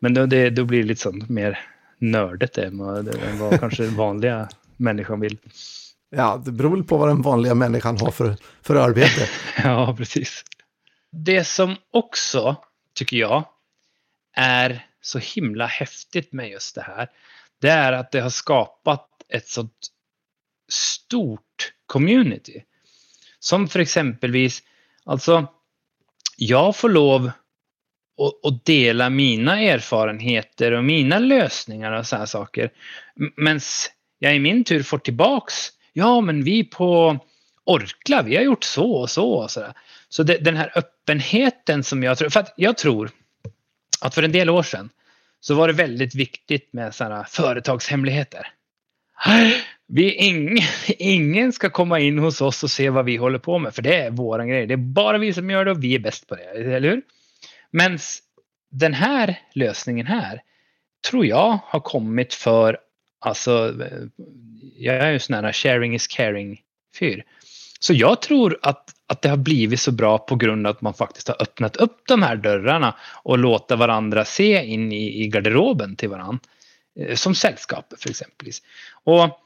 men 0.01 0.13
då, 0.13 0.25
det, 0.25 0.49
då 0.49 0.65
blir 0.65 0.82
det 0.82 0.88
lite 0.88 1.01
sånt 1.01 1.29
mer 1.29 1.59
nördigt 1.97 2.57
än 2.57 2.77
vad 2.77 3.09
kanske 3.59 3.84
den 3.84 3.95
vanliga 3.95 4.49
människan 4.77 5.19
vill. 5.19 5.38
Ja, 6.09 6.41
det 6.45 6.51
beror 6.51 6.84
på 6.84 6.97
vad 6.97 7.09
den 7.09 7.21
vanliga 7.21 7.55
människan 7.55 7.97
har 7.97 8.11
för, 8.11 8.36
för 8.61 8.75
arbete. 8.75 9.27
ja, 9.63 9.95
precis. 9.97 10.43
Det 11.11 11.43
som 11.43 11.75
också, 11.91 12.55
tycker 12.95 13.17
jag, 13.17 13.43
är 14.36 14.86
så 15.02 15.20
himla 15.20 15.66
häftigt 15.66 16.34
med 16.34 16.49
just 16.49 16.76
det 16.76 16.82
här, 16.82 17.10
det 17.62 17.70
är 17.70 17.93
att 17.93 18.12
det 18.12 18.20
har 18.20 18.30
skapat 18.30 19.08
ett 19.30 19.47
sånt 19.47 19.88
stort 20.72 21.74
community. 21.86 22.64
Som 23.39 23.68
för 23.68 23.80
exempelvis, 23.80 24.64
alltså, 25.04 25.47
jag 26.38 26.76
får 26.76 26.89
lov 26.89 27.32
och, 28.18 28.60
dela 28.64 29.10
mina 29.10 29.60
erfarenheter 29.60 30.72
och 30.72 30.84
mina 30.84 31.20
lösningar 31.20 31.91
och 31.91 32.08
sådana 32.08 32.28
saker. 32.28 32.72
Men 33.36 33.60
jag 34.20 34.36
i 34.36 34.39
min 34.39 34.64
tur 34.64 34.84
får 34.84 34.97
tillbaks, 34.97 35.70
ja 35.93 36.22
men 36.22 36.43
vi 36.43 36.64
på 36.64 37.20
Orkla, 37.64 38.22
vi 38.22 38.36
har 38.36 38.43
gjort 38.43 38.64
så 38.64 38.91
och 38.91 39.10
så 39.10 39.32
och 39.34 39.52
sådär. 39.52 39.74
Så 40.10 40.24
det, 40.24 40.38
den 40.38 40.56
här 40.56 40.72
öppenheten 40.76 41.84
som 41.84 42.04
jag 42.04 42.18
tror, 42.18 42.30
för 42.30 42.39
att 42.39 42.54
jag 42.58 42.78
tror 42.78 43.12
att 44.02 44.16
för 44.16 44.24
en 44.24 44.32
del 44.32 44.49
år 44.49 44.64
sedan 44.64 44.89
så 45.39 45.56
var 45.56 45.68
det 45.68 45.74
väldigt 45.74 46.16
viktigt 46.16 46.74
med 46.74 46.95
sådana 46.95 47.26
företagshemligheter. 47.26 48.47
Vi 49.88 50.14
ingen, 50.14 50.58
ingen 50.88 51.54
ska 51.54 51.70
komma 51.70 51.99
in 51.99 52.20
hos 52.20 52.41
oss 52.41 52.64
och 52.64 52.72
se 52.72 52.89
vad 52.89 53.06
vi 53.06 53.18
håller 53.18 53.39
på 53.39 53.60
med, 53.60 53.76
för 53.76 53.82
det 53.82 53.95
är 53.95 54.12
våran 54.12 54.47
grej. 54.47 54.68
Det 54.68 54.74
är 54.74 54.78
bara 54.78 55.18
vi 55.18 55.34
som 55.34 55.49
gör 55.49 55.66
det 55.66 55.72
och 55.72 55.84
vi 55.84 55.95
är 55.95 55.99
bäst 55.99 56.28
på 56.28 56.36
det, 56.36 56.43
eller 56.43 56.89
hur? 56.89 57.02
Men 57.72 57.99
den 58.72 58.93
här 58.93 59.39
lösningen 59.54 60.08
här 60.08 60.41
tror 61.10 61.26
jag 61.26 61.60
har 61.64 61.80
kommit 61.80 62.34
för, 62.34 62.78
alltså, 63.20 63.82
eh, 63.82 64.28
jag 64.78 64.95
är 64.95 65.12
ju 65.12 65.20
sån 65.20 65.36
här 65.36 65.54
sharing 65.54 65.95
is 65.95 66.08
caring 66.08 66.62
fyr. 66.99 67.24
Så 67.80 67.93
jag 67.93 68.22
tror 68.22 68.60
att, 68.62 68.89
att 69.12 69.22
det 69.22 69.30
har 69.30 69.38
blivit 69.38 69.80
så 69.80 69.91
bra 69.91 70.18
på 70.18 70.36
grund 70.36 70.68
av 70.68 70.72
att 70.76 70.82
man 70.82 70.93
faktiskt 70.93 71.28
har 71.28 71.41
öppnat 71.41 71.76
upp 71.76 72.01
de 72.07 72.24
här 72.24 72.36
dörrarna 72.36 72.95
och 73.24 73.38
låta 73.38 73.76
varandra 73.76 74.26
se 74.26 74.66
in 74.66 74.91
i, 74.91 75.24
i 75.24 75.28
garderoben 75.28 75.95
till 75.95 76.09
varandra. 76.09 76.39
Eh, 76.99 77.16
som 77.16 77.36
sällskap 77.36 77.93
för 77.97 78.09
exempel. 78.09 78.47
Och 79.03 79.39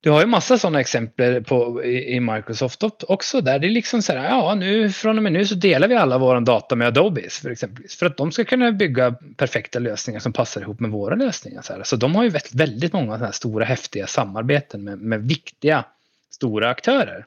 du 0.00 0.10
har 0.10 0.20
ju 0.20 0.26
massa 0.26 0.58
sådana 0.58 0.80
exempel 0.80 1.44
på, 1.44 1.84
i, 1.84 2.20
Microsoft 2.20 2.82
också 3.08 3.40
där 3.40 3.58
det 3.58 3.66
är 3.66 3.70
liksom 3.70 4.02
så 4.02 4.12
här, 4.12 4.24
ja 4.24 4.54
nu 4.54 4.90
från 4.90 5.16
och 5.16 5.22
med 5.22 5.32
nu 5.32 5.46
så 5.46 5.54
delar 5.54 5.88
vi 5.88 5.94
alla 5.94 6.18
våra 6.18 6.40
data 6.40 6.76
med 6.76 6.86
Adobe 6.86 7.28
för 7.30 7.50
exempel. 7.50 7.84
För 7.88 8.06
att 8.06 8.16
de 8.16 8.32
ska 8.32 8.44
kunna 8.44 8.72
bygga 8.72 9.14
perfekta 9.36 9.78
lösningar 9.78 10.20
som 10.20 10.32
passar 10.32 10.60
ihop 10.60 10.80
med 10.80 10.90
våra 10.90 11.14
lösningar. 11.14 11.62
Så, 11.62 11.72
här. 11.72 11.82
så 11.82 11.96
de 11.96 12.14
har 12.14 12.22
ju 12.22 12.28
väldigt, 12.28 12.54
väldigt 12.54 12.92
många 12.92 13.14
sådana 13.14 13.32
stora 13.32 13.64
häftiga 13.64 14.06
samarbeten 14.06 14.84
med, 14.84 14.98
med 14.98 15.22
viktiga 15.22 15.84
stora 16.30 16.70
aktörer. 16.70 17.26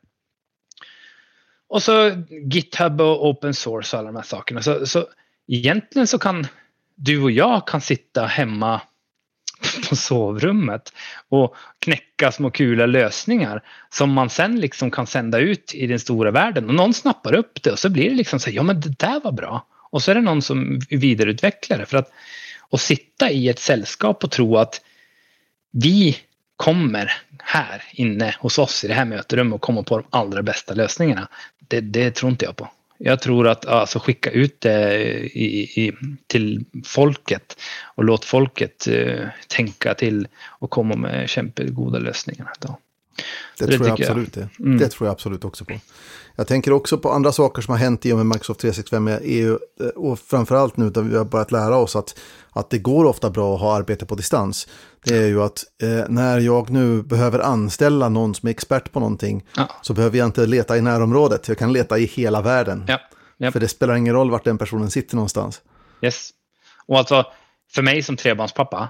Och 1.69 1.83
så 1.83 2.23
GitHub 2.51 3.01
och 3.01 3.29
open 3.29 3.53
source 3.53 3.95
och 3.95 3.99
alla 3.99 4.07
de 4.11 4.15
här 4.15 4.23
sakerna. 4.23 4.61
Så, 4.61 4.87
så 4.87 5.07
egentligen 5.47 6.07
så 6.07 6.19
kan 6.19 6.47
du 6.95 7.21
och 7.21 7.31
jag 7.31 7.67
kan 7.67 7.81
sitta 7.81 8.25
hemma 8.25 8.81
på 9.89 9.95
sovrummet 9.95 10.93
och 11.29 11.55
knäcka 11.79 12.31
små 12.31 12.51
kula 12.51 12.85
lösningar 12.85 13.63
som 13.89 14.11
man 14.11 14.29
sen 14.29 14.59
liksom 14.59 14.91
kan 14.91 15.07
sända 15.07 15.39
ut 15.39 15.75
i 15.75 15.87
den 15.87 15.99
stora 15.99 16.31
världen 16.31 16.69
och 16.69 16.75
någon 16.75 16.93
snappar 16.93 17.35
upp 17.35 17.63
det 17.63 17.71
och 17.71 17.79
så 17.79 17.89
blir 17.89 18.09
det 18.09 18.15
liksom 18.15 18.39
så 18.39 18.49
här, 18.49 18.55
ja 18.55 18.63
men 18.63 18.81
det 18.81 18.99
där 18.99 19.19
var 19.19 19.31
bra. 19.31 19.67
Och 19.89 20.01
så 20.01 20.11
är 20.11 20.15
det 20.15 20.21
någon 20.21 20.41
som 20.41 20.79
vidareutvecklar 20.89 21.77
det 21.77 21.85
för 21.85 21.97
att 21.97 22.11
att 22.71 22.81
sitta 22.81 23.31
i 23.31 23.49
ett 23.49 23.59
sällskap 23.59 24.23
och 24.23 24.31
tro 24.31 24.57
att 24.57 24.81
vi 25.71 26.17
kommer 26.57 27.11
här 27.43 27.83
inne 27.91 28.35
hos 28.39 28.59
oss 28.59 28.83
i 28.83 28.87
det 28.87 28.93
här 28.93 29.05
möterummet 29.05 29.55
och 29.55 29.61
kommer 29.61 29.83
på 29.83 29.97
de 29.97 30.07
allra 30.09 30.43
bästa 30.43 30.73
lösningarna. 30.73 31.27
Det, 31.67 31.81
det 31.81 32.15
tror 32.15 32.31
inte 32.31 32.45
jag 32.45 32.55
på. 32.55 32.69
Jag 32.97 33.21
tror 33.21 33.47
att 33.47 33.65
alltså, 33.65 33.99
skicka 33.99 34.29
ut 34.29 34.61
det 34.61 34.99
i, 35.23 35.61
i, 35.61 35.93
till 36.27 36.65
folket 36.85 37.57
och 37.95 38.03
låt 38.03 38.25
folket 38.25 38.87
uh, 38.87 39.27
tänka 39.47 39.93
till 39.93 40.27
och 40.45 40.69
komma 40.69 40.95
med 40.95 41.29
kämpegoda 41.29 41.99
lösningar. 41.99 42.53
Då. 42.59 42.79
Det, 43.57 43.65
det, 43.65 43.77
tror 43.77 43.87
jag 43.87 44.01
absolut 44.01 44.35
jag. 44.35 44.47
det. 44.57 44.63
Mm. 44.63 44.77
Det 44.77 44.89
tror 44.89 45.07
jag 45.07 45.11
absolut 45.11 45.45
också 45.45 45.65
på. 45.65 45.73
Jag 46.35 46.47
tänker 46.47 46.71
också 46.71 46.97
på 46.97 47.11
andra 47.11 47.31
saker 47.31 47.61
som 47.61 47.71
har 47.71 47.79
hänt 47.79 48.05
i 48.05 48.13
och 48.13 48.17
med 48.17 48.25
Microsoft 48.25 48.59
365 48.59 49.03
med 49.03 49.19
EU 49.23 49.59
eh, 49.79 49.87
och 49.87 50.19
framförallt 50.19 50.77
nu 50.77 50.89
där 50.89 51.01
vi 51.01 51.17
har 51.17 51.25
börjat 51.25 51.51
lära 51.51 51.77
oss 51.77 51.95
att, 51.95 52.19
att 52.49 52.69
det 52.69 52.77
går 52.77 53.05
ofta 53.05 53.29
bra 53.29 53.55
att 53.55 53.61
ha 53.61 53.75
arbete 53.75 54.05
på 54.05 54.15
distans. 54.15 54.67
Det 55.03 55.17
är 55.17 55.27
ju 55.27 55.43
att 55.43 55.63
eh, 55.83 56.09
när 56.09 56.39
jag 56.39 56.69
nu 56.69 57.03
behöver 57.03 57.39
anställa 57.39 58.09
någon 58.09 58.35
som 58.35 58.47
är 58.47 58.51
expert 58.51 58.91
på 58.91 58.99
någonting 58.99 59.45
ja. 59.55 59.69
så 59.81 59.93
behöver 59.93 60.17
jag 60.17 60.25
inte 60.25 60.45
leta 60.45 60.77
i 60.77 60.81
närområdet. 60.81 61.47
Jag 61.47 61.57
kan 61.57 61.73
leta 61.73 61.97
i 61.97 62.05
hela 62.05 62.41
världen. 62.41 62.85
Ja. 62.87 62.99
Yep. 63.39 63.53
För 63.53 63.59
det 63.59 63.67
spelar 63.67 63.95
ingen 63.95 64.13
roll 64.13 64.31
vart 64.31 64.43
den 64.43 64.57
personen 64.57 64.91
sitter 64.91 65.15
någonstans. 65.15 65.61
Yes. 66.01 66.29
Och 66.87 66.97
alltså 66.97 67.25
för 67.73 67.81
mig 67.81 68.03
som 68.03 68.17
trebarnspappa 68.17 68.89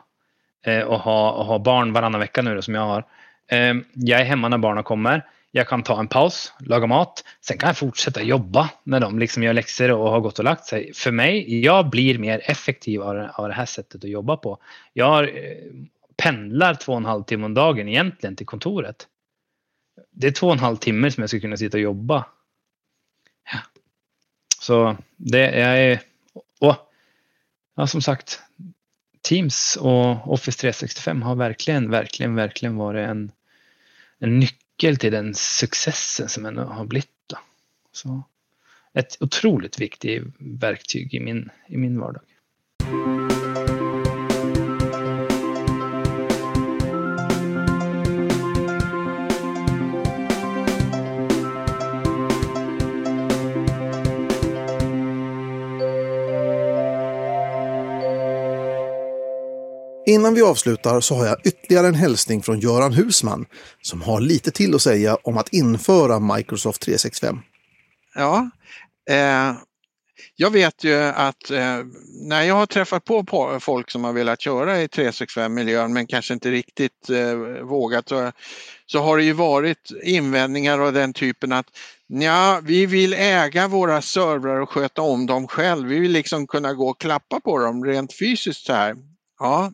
eh, 0.66 0.82
och 0.82 1.00
ha, 1.00 1.32
och 1.32 1.46
ha 1.46 1.60
barn 1.60 1.94
varannan 1.94 2.20
vecka 2.20 2.42
nu 2.42 2.56
då, 2.56 2.62
som 2.62 2.76
jag 2.76 2.82
har. 2.82 3.06
Eh, 3.48 3.74
jag 3.94 4.22
är 4.22 4.26
hemma 4.26 4.50
när 4.50 4.58
barnen 4.58 4.84
kommer. 4.84 5.26
Jag 5.52 5.68
kan 5.68 5.84
ta 5.84 6.00
en 6.00 6.08
paus, 6.08 6.54
laga 6.60 6.88
mat. 6.88 7.24
Sen 7.42 7.58
kan 7.58 7.68
jag 7.68 7.78
fortsätta 7.78 8.22
jobba 8.22 8.70
när 8.84 9.00
de 9.00 9.20
liksom 9.20 9.44
gör 9.44 9.54
läxor 9.54 9.92
och 9.92 10.10
har 10.10 10.20
gått 10.20 10.40
och 10.40 10.46
lagt 10.46 10.66
sig. 10.66 10.94
För 10.94 11.12
mig, 11.12 11.60
jag 11.60 11.90
blir 11.90 12.18
mer 12.18 12.42
effektiv 12.44 13.02
av 13.02 13.48
det, 13.48 13.54
här 13.54 13.66
sättet 13.66 14.04
att 14.04 14.10
jobba 14.10 14.38
på. 14.38 14.58
Jag 14.94 15.24
eh, 15.24 15.58
pendlar 16.18 16.74
två 16.74 16.92
och 16.92 16.98
en 16.98 17.06
halv 17.06 17.24
timme 17.24 17.46
om 17.46 17.54
dagen 17.54 17.88
egentligen 17.88 18.36
till 18.36 18.46
kontoret. 18.46 19.08
Det 20.12 20.28
är 20.28 20.32
två 20.32 20.48
och 20.48 20.54
en 20.54 20.60
halv 20.60 20.76
timme 20.78 21.12
som 21.12 21.22
jag 21.22 21.30
skulle 21.30 21.42
kunna 21.42 21.58
sitta 21.58 21.78
och 21.78 21.82
jobba. 21.82 22.26
Ja. 23.52 23.60
Så 24.60 24.98
det 25.16 25.60
jag 25.60 25.80
är... 25.80 26.02
Och, 26.60 26.76
ja, 27.76 27.88
som 27.88 28.02
sagt, 28.02 28.42
Teams 29.22 29.78
och 29.82 30.34
Office 30.34 30.60
365 30.60 31.22
har 31.22 31.36
verkligen, 31.36 31.92
verkligen, 31.92 32.36
verkligen 32.36 32.78
varit 32.78 33.10
en, 33.10 33.32
en 34.20 34.40
nyckel 34.40 34.98
till 34.98 35.12
den 35.12 35.34
successen 35.34 36.30
som 36.30 36.46
ändå 36.46 36.62
har 36.62 36.86
blivit. 36.86 37.10
Då. 37.28 37.38
Så 37.92 38.24
ett 38.94 39.22
otroligt 39.22 39.80
viktigt 39.80 40.24
verktyg 40.40 41.14
i 41.14 41.20
min, 41.20 41.50
i 41.68 41.78
min 41.78 42.00
vardag. 42.00 42.24
Innan 60.08 60.34
vi 60.34 60.42
avslutar 60.42 61.02
så 61.02 61.16
har 61.16 61.26
jag 61.26 61.38
ytterligare 61.46 61.88
en 61.88 61.96
hälsning 61.96 62.42
från 62.44 62.60
Göran 62.60 62.94
Husman 62.94 63.46
som 63.82 64.02
har 64.02 64.22
lite 64.22 64.52
till 64.52 64.76
att 64.76 64.82
säga 64.82 65.16
om 65.16 65.38
att 65.38 65.54
införa 65.54 66.20
Microsoft 66.20 66.82
365. 66.82 67.40
Ja, 68.16 68.50
eh, 69.10 69.54
jag 70.36 70.52
vet 70.52 70.84
ju 70.84 70.96
att 70.96 71.52
eh, 71.52 71.80
när 72.22 72.42
jag 72.42 72.56
har 72.56 72.66
träffat 72.66 73.06
på, 73.06 73.58
folk 73.62 73.92
som 73.92 74.04
har 74.04 74.14
velat 74.14 74.42
köra 74.42 74.82
i 74.82 74.88
365-miljön 74.88 75.94
men 75.94 76.08
kanske 76.08 76.34
inte 76.34 76.52
riktigt 76.52 77.10
eh, 77.10 77.36
vågat 77.64 78.10
så, 78.10 78.32
så 78.86 79.00
har 79.00 79.18
det 79.18 79.24
ju 79.24 79.34
varit 79.34 79.92
invändningar 80.04 80.80
av 80.80 80.94
den 80.94 81.14
typen 81.14 81.52
att 81.52 81.68
ja, 82.08 82.60
vi 82.64 82.86
vill 82.86 83.14
äga 83.14 83.68
våra 83.68 84.02
servrar 84.02 84.60
och 84.60 84.70
sköta 84.70 85.02
om 85.02 85.26
dem 85.26 85.48
själv. 85.48 85.88
Vi 85.88 86.00
vill 86.00 86.12
liksom 86.12 86.48
kunna 86.48 86.74
gå 86.74 86.90
och 86.90 87.02
klappa 87.02 87.40
på 87.40 87.60
dem 87.60 87.86
rent 87.86 88.14
fysiskt 88.14 88.66
så 88.66 88.74
här. 88.74 88.96
Ja, 89.40 89.72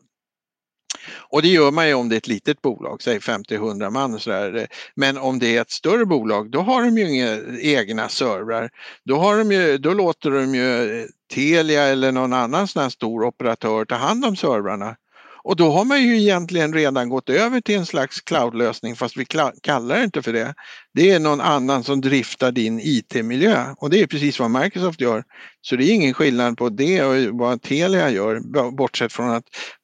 och 1.30 1.42
det 1.42 1.48
gör 1.48 1.72
man 1.72 1.88
ju 1.88 1.94
om 1.94 2.10
det 2.10 2.16
är 2.16 2.18
ett 2.18 2.28
litet 2.28 2.62
bolag, 2.62 3.02
säg 3.02 3.20
50-100 3.20 3.90
man. 3.90 4.14
Och 4.14 4.22
så 4.22 4.30
där. 4.30 4.68
Men 4.96 5.18
om 5.18 5.40
det 5.40 5.58
är 5.58 5.62
ett 5.62 5.72
större 5.72 6.06
bolag 6.06 6.52
då 6.52 6.62
har 6.62 6.84
de 6.84 6.98
ju 6.98 7.10
inga 7.10 7.40
egna 7.62 8.10
servrar. 8.10 8.70
Då, 9.06 9.18
har 9.18 9.38
de 9.38 9.52
ju, 9.52 9.78
då 9.78 9.94
låter 9.94 10.32
de 10.32 10.56
ju 10.56 11.08
Telia 11.34 11.84
eller 11.84 12.12
någon 12.12 12.34
annan 12.34 12.68
sån 12.68 12.82
här 12.82 12.90
stor 12.90 13.24
operatör 13.24 13.86
ta 13.86 13.96
hand 13.96 14.26
om 14.26 14.36
servrarna. 14.36 14.96
Och 15.44 15.56
då 15.56 15.72
har 15.72 15.86
man 15.86 16.04
ju 16.04 16.18
egentligen 16.22 16.74
redan 16.74 17.10
gått 17.10 17.30
över 17.30 17.62
till 17.62 17.76
en 17.76 17.86
slags 17.86 18.22
cloudlösning 18.22 18.96
fast 18.96 19.18
vi 19.18 19.26
kallar 19.62 19.98
det 19.98 20.04
inte 20.04 20.22
för 20.22 20.34
det. 20.34 20.54
Det 20.94 21.12
är 21.12 21.20
någon 21.20 21.42
annan 21.42 21.84
som 21.84 22.02
driftar 22.02 22.52
din 22.52 22.80
IT-miljö 22.84 23.66
och 23.78 23.90
det 23.90 24.02
är 24.02 24.08
precis 24.08 24.40
vad 24.40 24.52
Microsoft 24.52 25.02
gör. 25.02 25.24
Så 25.62 25.76
det 25.76 25.86
är 25.86 25.94
ingen 25.94 26.14
skillnad 26.14 26.58
på 26.58 26.70
det 26.70 27.04
och 27.04 27.38
vad 27.40 27.62
Telia 27.62 28.10
gör 28.10 28.40
bortsett 28.72 29.14
från 29.14 29.30
att 29.30 29.44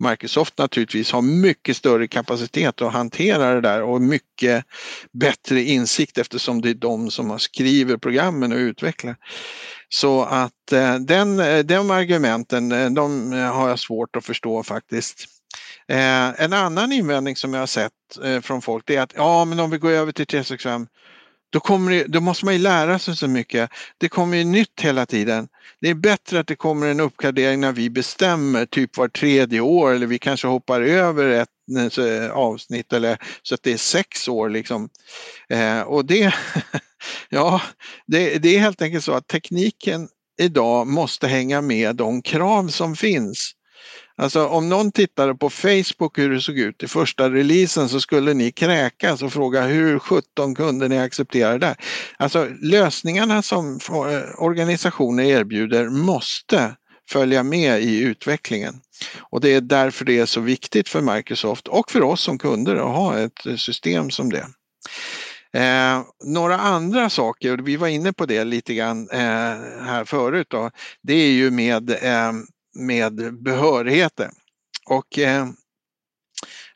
Microsoft 0.10 0.57
naturligtvis 0.57 1.12
har 1.12 1.22
mycket 1.22 1.78
större 1.78 2.07
kapacitet 2.07 2.82
att 2.82 2.93
hantera 2.93 3.53
det 3.53 3.62
där 3.62 3.82
och 3.84 4.01
mycket 4.01 4.66
bättre 5.20 5.62
insikt 5.64 6.18
eftersom 6.18 6.62
det 6.62 6.70
är 6.70 6.74
de 6.74 7.12
som 7.12 7.39
skriver 7.39 7.97
programmen 7.97 8.51
och 8.51 8.57
utvecklar. 8.57 9.16
Så 9.89 10.24
att 10.24 10.72
eh, 10.72 10.95
den, 10.95 11.39
eh, 11.39 11.60
de 11.60 11.91
argumenten 11.91 12.72
eh, 12.72 12.89
de 12.89 13.32
har 13.32 13.70
jag 13.70 13.80
svårt 13.80 14.16
att 14.16 14.26
förstå 14.26 14.64
faktiskt. 14.64 15.26
Eh, 15.89 16.43
en 16.43 16.53
annan 16.53 16.91
invändning 16.91 17.35
som 17.35 17.53
jag 17.53 17.61
har 17.61 17.67
sett 17.67 17.91
eh, 18.23 18.41
från 18.41 18.61
folk 18.61 18.89
är 18.89 19.01
att 19.01 19.13
ja, 19.15 19.45
men 19.45 19.59
om 19.59 19.69
vi 19.69 19.77
går 19.77 19.91
över 19.91 20.11
till 20.11 20.25
365 20.25 20.87
då, 21.51 21.59
kommer 21.59 21.91
det, 21.91 22.03
då 22.03 22.21
måste 22.21 22.45
man 22.45 22.53
ju 22.53 22.59
lära 22.59 22.99
sig 22.99 23.15
så 23.15 23.27
mycket. 23.27 23.69
Det 23.97 24.09
kommer 24.09 24.37
ju 24.37 24.43
nytt 24.43 24.81
hela 24.81 25.05
tiden. 25.05 25.47
Det 25.81 25.89
är 25.89 25.93
bättre 25.93 26.39
att 26.39 26.47
det 26.47 26.55
kommer 26.55 26.87
en 26.87 26.99
uppgradering 26.99 27.59
när 27.59 27.71
vi 27.71 27.89
bestämmer, 27.89 28.65
typ 28.65 28.97
var 28.97 29.07
tredje 29.07 29.59
år 29.59 29.93
eller 29.93 30.07
vi 30.07 30.19
kanske 30.19 30.47
hoppar 30.47 30.81
över 30.81 31.29
ett 31.29 31.49
eh, 31.99 32.05
eh, 32.05 32.31
avsnitt 32.31 32.93
eller 32.93 33.17
så 33.41 33.55
att 33.55 33.63
det 33.63 33.73
är 33.73 33.77
sex 33.77 34.27
år 34.27 34.49
liksom. 34.49 34.89
Eh, 35.49 35.81
och 35.81 36.05
det, 36.05 36.33
ja, 37.29 37.61
det, 38.07 38.37
det 38.37 38.55
är 38.55 38.59
helt 38.59 38.81
enkelt 38.81 39.03
så 39.03 39.13
att 39.13 39.27
tekniken 39.27 40.07
idag 40.41 40.87
måste 40.87 41.27
hänga 41.27 41.61
med 41.61 41.95
de 41.95 42.21
krav 42.21 42.67
som 42.67 42.95
finns. 42.95 43.55
Alltså 44.20 44.47
om 44.47 44.70
någon 44.70 44.91
tittade 44.91 45.36
på 45.36 45.49
Facebook 45.49 46.17
hur 46.17 46.30
det 46.30 46.41
såg 46.41 46.57
ut 46.57 46.84
i 46.84 46.88
första 46.88 47.30
releasen 47.30 47.89
så 47.89 48.01
skulle 48.01 48.34
ni 48.34 48.51
kräkas 48.51 49.22
och 49.22 49.34
fråga 49.34 49.61
hur 49.61 49.99
17 49.99 50.55
kunde 50.55 50.88
ni 50.88 50.99
acceptera 50.99 51.57
det? 51.57 51.76
Alltså 52.17 52.47
lösningarna 52.61 53.41
som 53.41 53.80
eh, 53.89 54.43
organisationer 54.43 55.24
erbjuder 55.24 55.89
måste 55.89 56.76
följa 57.09 57.43
med 57.43 57.82
i 57.82 57.99
utvecklingen. 57.99 58.76
Och 59.20 59.41
det 59.41 59.53
är 59.53 59.61
därför 59.61 60.05
det 60.05 60.20
är 60.20 60.26
så 60.26 60.41
viktigt 60.41 60.89
för 60.89 61.01
Microsoft 61.01 61.67
och 61.67 61.91
för 61.91 62.01
oss 62.01 62.22
som 62.22 62.38
kunder 62.38 62.76
att 62.76 62.95
ha 62.95 63.20
ett 63.20 63.59
system 63.59 64.09
som 64.09 64.30
det. 64.30 64.47
Eh, 65.53 66.01
några 66.26 66.57
andra 66.57 67.09
saker, 67.09 67.59
och 67.59 67.67
vi 67.67 67.76
var 67.76 67.88
inne 67.88 68.13
på 68.13 68.26
det 68.26 68.43
lite 68.43 68.74
grann 68.74 69.09
eh, 69.09 69.20
här 69.86 70.05
förut, 70.05 70.47
då, 70.49 70.72
det 71.01 71.13
är 71.13 71.32
ju 71.32 71.51
med 71.51 71.89
eh, 71.89 72.32
med 72.76 73.43
behörigheter. 73.43 74.30
Och 74.89 75.20
eh, 75.20 75.47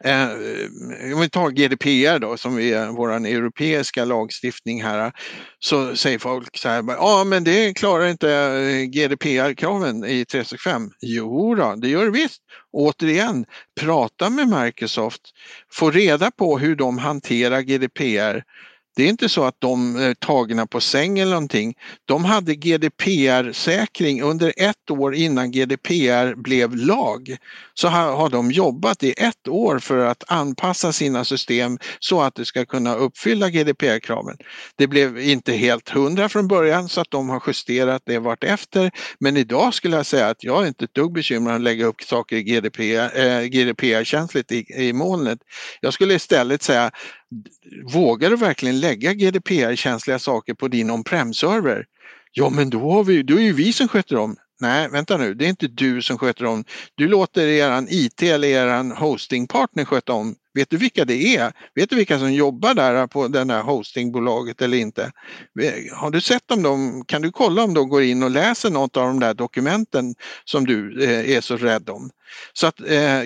eh, 0.04 0.30
om 1.14 1.22
vi 1.22 1.30
tar 1.30 1.50
GDPR 1.50 2.20
då 2.20 2.38
som 2.38 2.60
är 2.60 2.88
vår 2.88 3.12
europeiska 3.12 4.06
lagstiftning 4.06 4.84
här 4.84 5.12
så 5.60 5.96
säger 5.96 6.20
folk 6.20 6.58
så 6.58 6.70
här, 6.70 6.84
ja 6.88 7.24
men 7.24 7.44
det 7.44 7.74
klarar 7.74 8.08
inte 8.08 8.32
eh, 8.32 8.84
GDPR-kraven 8.84 10.06
i 10.06 10.26
365. 10.26 10.90
Jo 11.02 11.56
då, 11.56 11.76
det 11.76 11.90
gör 11.90 12.06
det 12.06 12.12
visst. 12.12 12.42
Återigen, 12.72 13.46
prata 13.82 14.30
med 14.30 14.64
Microsoft, 14.64 15.22
få 15.72 15.92
reda 15.92 16.32
på 16.32 16.58
hur 16.58 16.76
de 16.76 16.98
hanterar 16.98 17.62
GDPR 17.62 18.44
det 18.96 19.04
är 19.04 19.10
inte 19.10 19.30
så 19.30 19.44
att 19.44 19.56
de 19.60 19.96
är 19.96 20.14
tagna 20.14 20.68
på 20.68 20.82
säng 20.82 21.20
eller 21.20 21.32
någonting. 21.32 21.74
De 22.06 22.26
hade 22.26 22.56
GDPR-säkring 22.56 24.22
under 24.22 24.54
ett 24.58 24.92
år 24.92 25.16
innan 25.16 25.52
GDPR 25.52 26.36
blev 26.36 26.76
lag. 26.76 27.38
Så 27.74 27.88
har 27.88 28.30
de 28.30 28.52
jobbat 28.52 29.04
i 29.04 29.14
ett 29.18 29.48
år 29.48 29.80
för 29.80 29.98
att 29.98 30.24
anpassa 30.28 30.92
sina 30.92 31.26
system 31.26 31.78
så 32.00 32.22
att 32.22 32.36
det 32.36 32.46
ska 32.46 32.66
kunna 32.66 32.96
uppfylla 32.96 33.50
GDPR-kraven. 33.50 34.38
Det 34.76 34.88
blev 34.88 35.20
inte 35.20 35.54
helt 35.54 35.90
hundra 35.90 36.30
från 36.30 36.48
början 36.48 36.90
så 36.90 37.02
att 37.02 37.12
de 37.12 37.30
har 37.30 37.44
justerat 37.48 38.02
det 38.06 38.20
vart 38.20 38.44
efter. 38.44 38.92
Men 39.20 39.38
idag 39.38 39.74
skulle 39.74 39.96
jag 39.96 40.06
säga 40.06 40.28
att 40.28 40.44
jag 40.44 40.64
är 40.64 40.68
inte 40.68 40.86
ett 40.86 40.94
dugg 40.94 41.14
bekymrad 41.14 41.56
att 41.56 41.62
lägga 41.62 41.86
upp 41.86 42.02
saker 42.02 42.36
i 42.36 42.44
GDPR, 42.44 43.20
eh, 43.20 43.42
GDPR-känsligt 43.42 44.52
i, 44.52 44.66
i 44.78 44.94
molnet. 44.94 45.40
Jag 45.82 45.94
skulle 45.94 46.14
istället 46.14 46.64
säga 46.64 46.92
vågar 47.94 48.30
du 48.30 48.36
verkligen 48.36 48.80
lägga 48.80 49.14
GDPR-känsliga 49.14 50.20
saker 50.20 50.54
på 50.54 50.68
din 50.68 50.92
on-prem-server? 50.92 51.86
Ja, 52.32 52.50
men 52.50 52.70
då, 52.70 52.92
har 52.92 53.04
vi, 53.04 53.24
då 53.24 53.36
är 53.36 53.44
ju 53.44 53.54
vi 53.54 53.74
som 53.74 53.88
sköter 53.88 54.16
dem. 54.16 54.36
Nej, 54.60 54.90
vänta 54.90 55.18
nu, 55.18 55.34
det 55.34 55.46
är 55.46 55.50
inte 55.50 55.68
du 55.68 56.02
som 56.02 56.18
sköter 56.18 56.46
om. 56.46 56.64
Du 56.96 57.08
låter 57.08 57.48
eran 57.48 57.88
IT 57.90 58.24
eller 58.24 58.48
eran 58.48 58.92
hostingpartner 58.92 59.86
sköta 59.86 60.14
om. 60.14 60.36
Vet 60.54 60.70
du 60.70 60.78
vilka 60.78 61.06
det 61.06 61.36
är? 61.36 61.54
Vet 61.76 61.90
du 61.90 61.96
vilka 61.96 62.20
som 62.20 62.34
jobbar 62.34 62.74
där 62.74 63.08
på 63.08 63.28
det 63.28 63.54
här 63.54 63.62
hostingbolaget 63.62 64.62
eller 64.62 64.78
inte? 64.78 65.12
Har 65.94 66.12
du 66.12 66.22
sett 66.22 66.52
om 66.52 66.64
de, 66.64 67.04
kan 67.06 67.22
du 67.22 67.32
kolla 67.32 67.64
om 67.64 67.74
de 67.74 67.90
går 67.90 68.04
in 68.04 68.24
och 68.24 68.32
läser 68.32 68.70
något 68.70 68.98
av 68.98 69.08
de 69.08 69.20
där 69.20 69.34
dokumenten 69.34 70.16
som 70.46 70.66
du 70.66 71.04
eh, 71.04 71.36
är 71.38 71.42
så 71.42 71.58
rädd 71.58 71.90
om? 71.90 72.10
Så 72.54 72.68
att 72.68 72.80
eh, 72.80 73.22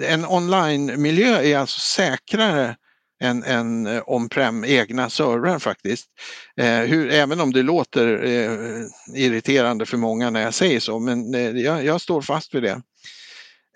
en 0.00 0.24
online-miljö 0.24 1.42
är 1.42 1.58
alltså 1.58 1.80
säkrare 1.80 2.76
än, 3.24 3.44
än 3.44 3.86
eh, 3.86 4.02
on-prem 4.06 4.64
egna 4.64 5.10
servrar 5.10 5.58
faktiskt. 5.58 6.06
Eh, 6.56 6.80
hur, 6.80 7.10
även 7.10 7.40
om 7.40 7.52
det 7.52 7.62
låter 7.62 8.24
eh, 8.24 8.86
irriterande 9.14 9.86
för 9.86 9.96
många 9.96 10.30
när 10.30 10.42
jag 10.42 10.54
säger 10.54 10.80
så, 10.80 10.98
men 10.98 11.34
eh, 11.34 11.50
jag, 11.50 11.84
jag, 11.84 12.00
står 12.00 12.22
fast 12.22 12.54
vid 12.54 12.62
det. 12.62 12.82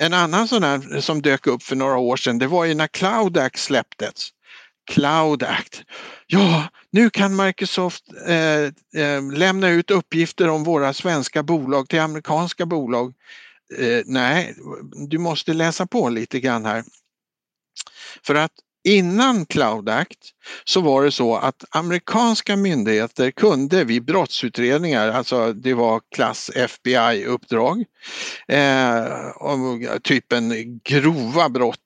En 0.01 0.15
annan 0.15 0.49
sån 0.49 0.63
här 0.63 1.01
som 1.01 1.23
dök 1.23 1.47
upp 1.47 1.63
för 1.63 1.77
några 1.77 1.97
år 1.97 2.17
sedan, 2.17 2.39
det 2.39 2.47
var 2.47 2.65
ju 2.65 2.75
när 2.75 2.87
Cloud 2.87 3.37
Act 3.37 3.59
släpptes. 3.59 4.31
Cloud 4.91 5.43
Act. 5.43 5.83
Ja, 6.27 6.69
nu 6.91 7.11
kan 7.11 7.37
Microsoft 7.37 8.05
eh, 8.27 9.03
eh, 9.03 9.33
lämna 9.33 9.69
ut 9.69 9.91
uppgifter 9.91 10.49
om 10.49 10.65
våra 10.65 10.93
svenska 10.93 11.43
bolag 11.43 11.89
till 11.89 12.01
amerikanska 12.01 12.67
bolag. 12.67 13.15
Eh, 13.79 14.03
nej, 14.07 14.55
du 15.09 15.19
måste 15.19 15.55
läsa 15.55 15.87
på 15.87 16.09
lite 16.09 16.41
grann 16.41 16.65
här. 16.65 16.85
För 18.23 18.35
att 18.35 18.53
Innan 18.89 19.47
Cloud 19.47 19.89
Act 19.89 20.19
så 20.65 20.81
var 20.81 21.05
det 21.05 21.11
så 21.11 21.37
att 21.37 21.65
amerikanska 21.71 22.57
myndigheter 22.57 23.31
kunde 23.31 23.85
vid 23.85 24.05
brottsutredningar, 24.05 25.09
alltså 25.09 25.53
det 25.53 25.75
var 25.75 26.01
klass 26.15 26.51
FBI-uppdrag, 26.55 27.85
eh, 28.49 29.05
typen 30.03 30.53
grova 30.85 31.49
brott, 31.49 31.79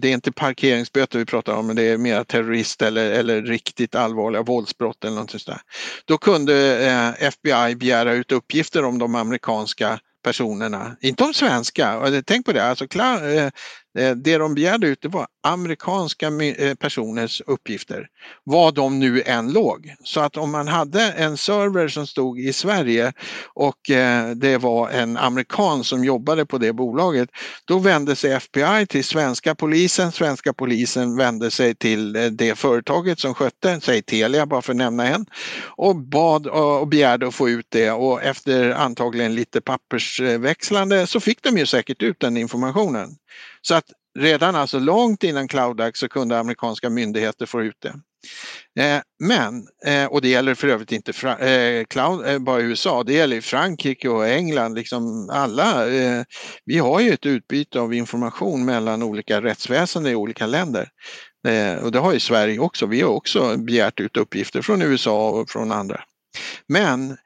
det 0.00 0.08
är 0.08 0.12
inte 0.12 0.32
parkeringsböter 0.32 1.18
vi 1.18 1.24
pratar 1.24 1.52
om, 1.56 1.66
men 1.66 1.76
det 1.76 1.82
är 1.82 1.98
mer 1.98 2.24
terrorist 2.24 2.82
eller, 2.82 3.10
eller 3.10 3.42
riktigt 3.42 3.94
allvarliga 3.94 4.42
våldsbrott 4.42 5.04
eller 5.04 5.16
något 5.16 5.30
sånt 5.30 5.46
där. 5.46 5.60
Då 6.04 6.18
kunde 6.18 6.86
eh, 6.86 7.26
FBI 7.28 7.76
begära 7.76 8.12
ut 8.12 8.32
uppgifter 8.32 8.84
om 8.84 8.98
de 8.98 9.14
amerikanska 9.14 9.98
personerna, 10.26 10.96
inte 11.00 11.24
om 11.24 11.34
svenska. 11.34 12.02
Tänk 12.26 12.46
på 12.46 12.52
det, 12.52 12.64
alltså, 12.64 12.84
eh, 12.84 13.50
Eh, 13.96 14.10
det 14.10 14.38
de 14.38 14.54
begärde 14.54 14.86
ut 14.86 15.02
det 15.02 15.08
var 15.08 15.26
amerikanska 15.42 16.26
eh, 16.28 16.74
personers 16.74 17.42
uppgifter, 17.46 18.08
var 18.44 18.72
de 18.72 18.98
nu 18.98 19.22
än 19.22 19.52
låg. 19.52 19.94
Så 20.04 20.20
att 20.20 20.36
om 20.36 20.50
man 20.50 20.68
hade 20.68 21.02
en 21.02 21.36
server 21.36 21.88
som 21.88 22.06
stod 22.06 22.40
i 22.40 22.52
Sverige 22.52 23.12
och 23.54 23.90
eh, 23.90 24.30
det 24.30 24.58
var 24.58 24.90
en 24.90 25.16
amerikan 25.16 25.84
som 25.84 26.04
jobbade 26.04 26.46
på 26.46 26.58
det 26.58 26.72
bolaget, 26.72 27.28
då 27.64 27.78
vände 27.78 28.16
sig 28.16 28.32
FBI 28.32 28.86
till 28.88 29.04
svenska 29.04 29.54
polisen, 29.54 30.12
svenska 30.12 30.52
polisen 30.52 31.16
vände 31.16 31.50
sig 31.50 31.74
till 31.74 32.12
det 32.36 32.58
företaget 32.58 33.20
som 33.20 33.34
skötte, 33.34 33.80
säg 33.80 34.02
Telia 34.02 34.46
bara 34.46 34.62
för 34.62 34.72
att 34.72 34.76
nämna 34.76 35.06
en, 35.08 35.26
och 35.76 35.96
bad 35.96 36.46
och 36.46 36.88
begärde 36.88 37.28
att 37.28 37.34
få 37.34 37.48
ut 37.48 37.66
det 37.68 37.90
och 37.90 38.22
efter 38.22 38.70
antagligen 38.70 39.34
lite 39.34 39.60
pappersväxlande 39.60 41.06
så 41.06 41.20
fick 41.20 41.42
de 41.42 41.58
ju 41.58 41.66
säkert 41.66 42.02
ut 42.02 42.20
den 42.20 42.36
informationen. 42.36 43.16
Så 43.62 43.74
att 43.74 43.84
redan 44.18 44.56
alltså 44.56 44.78
långt 44.78 45.24
innan 45.24 45.48
Cloud 45.48 45.80
Act 45.80 45.98
så 45.98 46.08
kunde 46.08 46.38
amerikanska 46.38 46.90
myndigheter 46.90 47.46
få 47.46 47.62
ut 47.62 47.76
det. 47.80 47.94
Eh, 48.82 49.00
men, 49.18 49.66
eh, 49.86 50.06
och 50.06 50.22
det 50.22 50.28
gäller 50.28 50.54
för 50.54 50.68
övrigt 50.68 50.92
inte 50.92 51.28
eh, 51.28 51.84
Cloud, 51.84 52.26
eh, 52.26 52.38
bara 52.38 52.60
USA, 52.60 53.02
det 53.02 53.12
gäller 53.12 53.40
Frankrike 53.40 54.08
och 54.08 54.28
England, 54.28 54.74
liksom 54.74 55.30
alla. 55.32 55.90
Eh, 55.90 56.22
vi 56.64 56.78
har 56.78 57.00
ju 57.00 57.12
ett 57.12 57.26
utbyte 57.26 57.80
av 57.80 57.94
information 57.94 58.64
mellan 58.64 59.02
olika 59.02 59.42
rättsväsenden 59.42 60.12
i 60.12 60.16
olika 60.16 60.46
länder. 60.46 60.88
Eh, 61.48 61.74
och 61.84 61.92
det 61.92 61.98
har 61.98 62.12
ju 62.12 62.20
Sverige 62.20 62.58
också. 62.58 62.86
Vi 62.86 63.00
har 63.00 63.10
också 63.10 63.56
begärt 63.56 64.00
ut 64.00 64.16
uppgifter 64.16 64.62
från 64.62 64.82
USA 64.82 65.30
och 65.30 65.50
från 65.50 65.72
andra. 65.72 66.00
Men 66.68 67.16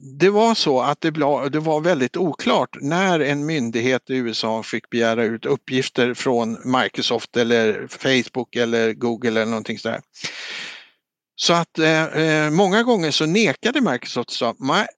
det 0.00 0.30
var 0.30 0.54
så 0.54 0.80
att 0.80 1.00
det, 1.00 1.10
det 1.50 1.60
var 1.60 1.80
väldigt 1.80 2.16
oklart 2.16 2.76
när 2.80 3.20
en 3.20 3.46
myndighet 3.46 4.10
i 4.10 4.16
USA 4.16 4.62
fick 4.62 4.90
begära 4.90 5.24
ut 5.24 5.46
uppgifter 5.46 6.14
från 6.14 6.58
Microsoft 6.64 7.36
eller 7.36 7.86
Facebook 7.86 8.56
eller 8.56 8.92
Google 8.92 9.30
eller 9.30 9.46
någonting 9.46 9.78
sådär. 9.78 10.00
Så 11.38 11.52
att 11.52 11.78
eh, 11.78 12.04
eh, 12.04 12.50
många 12.50 12.82
gånger 12.82 13.10
så 13.10 13.26
nekade 13.26 13.80
Microsoft 13.80 14.28
och 14.28 14.34
sa 14.34 14.54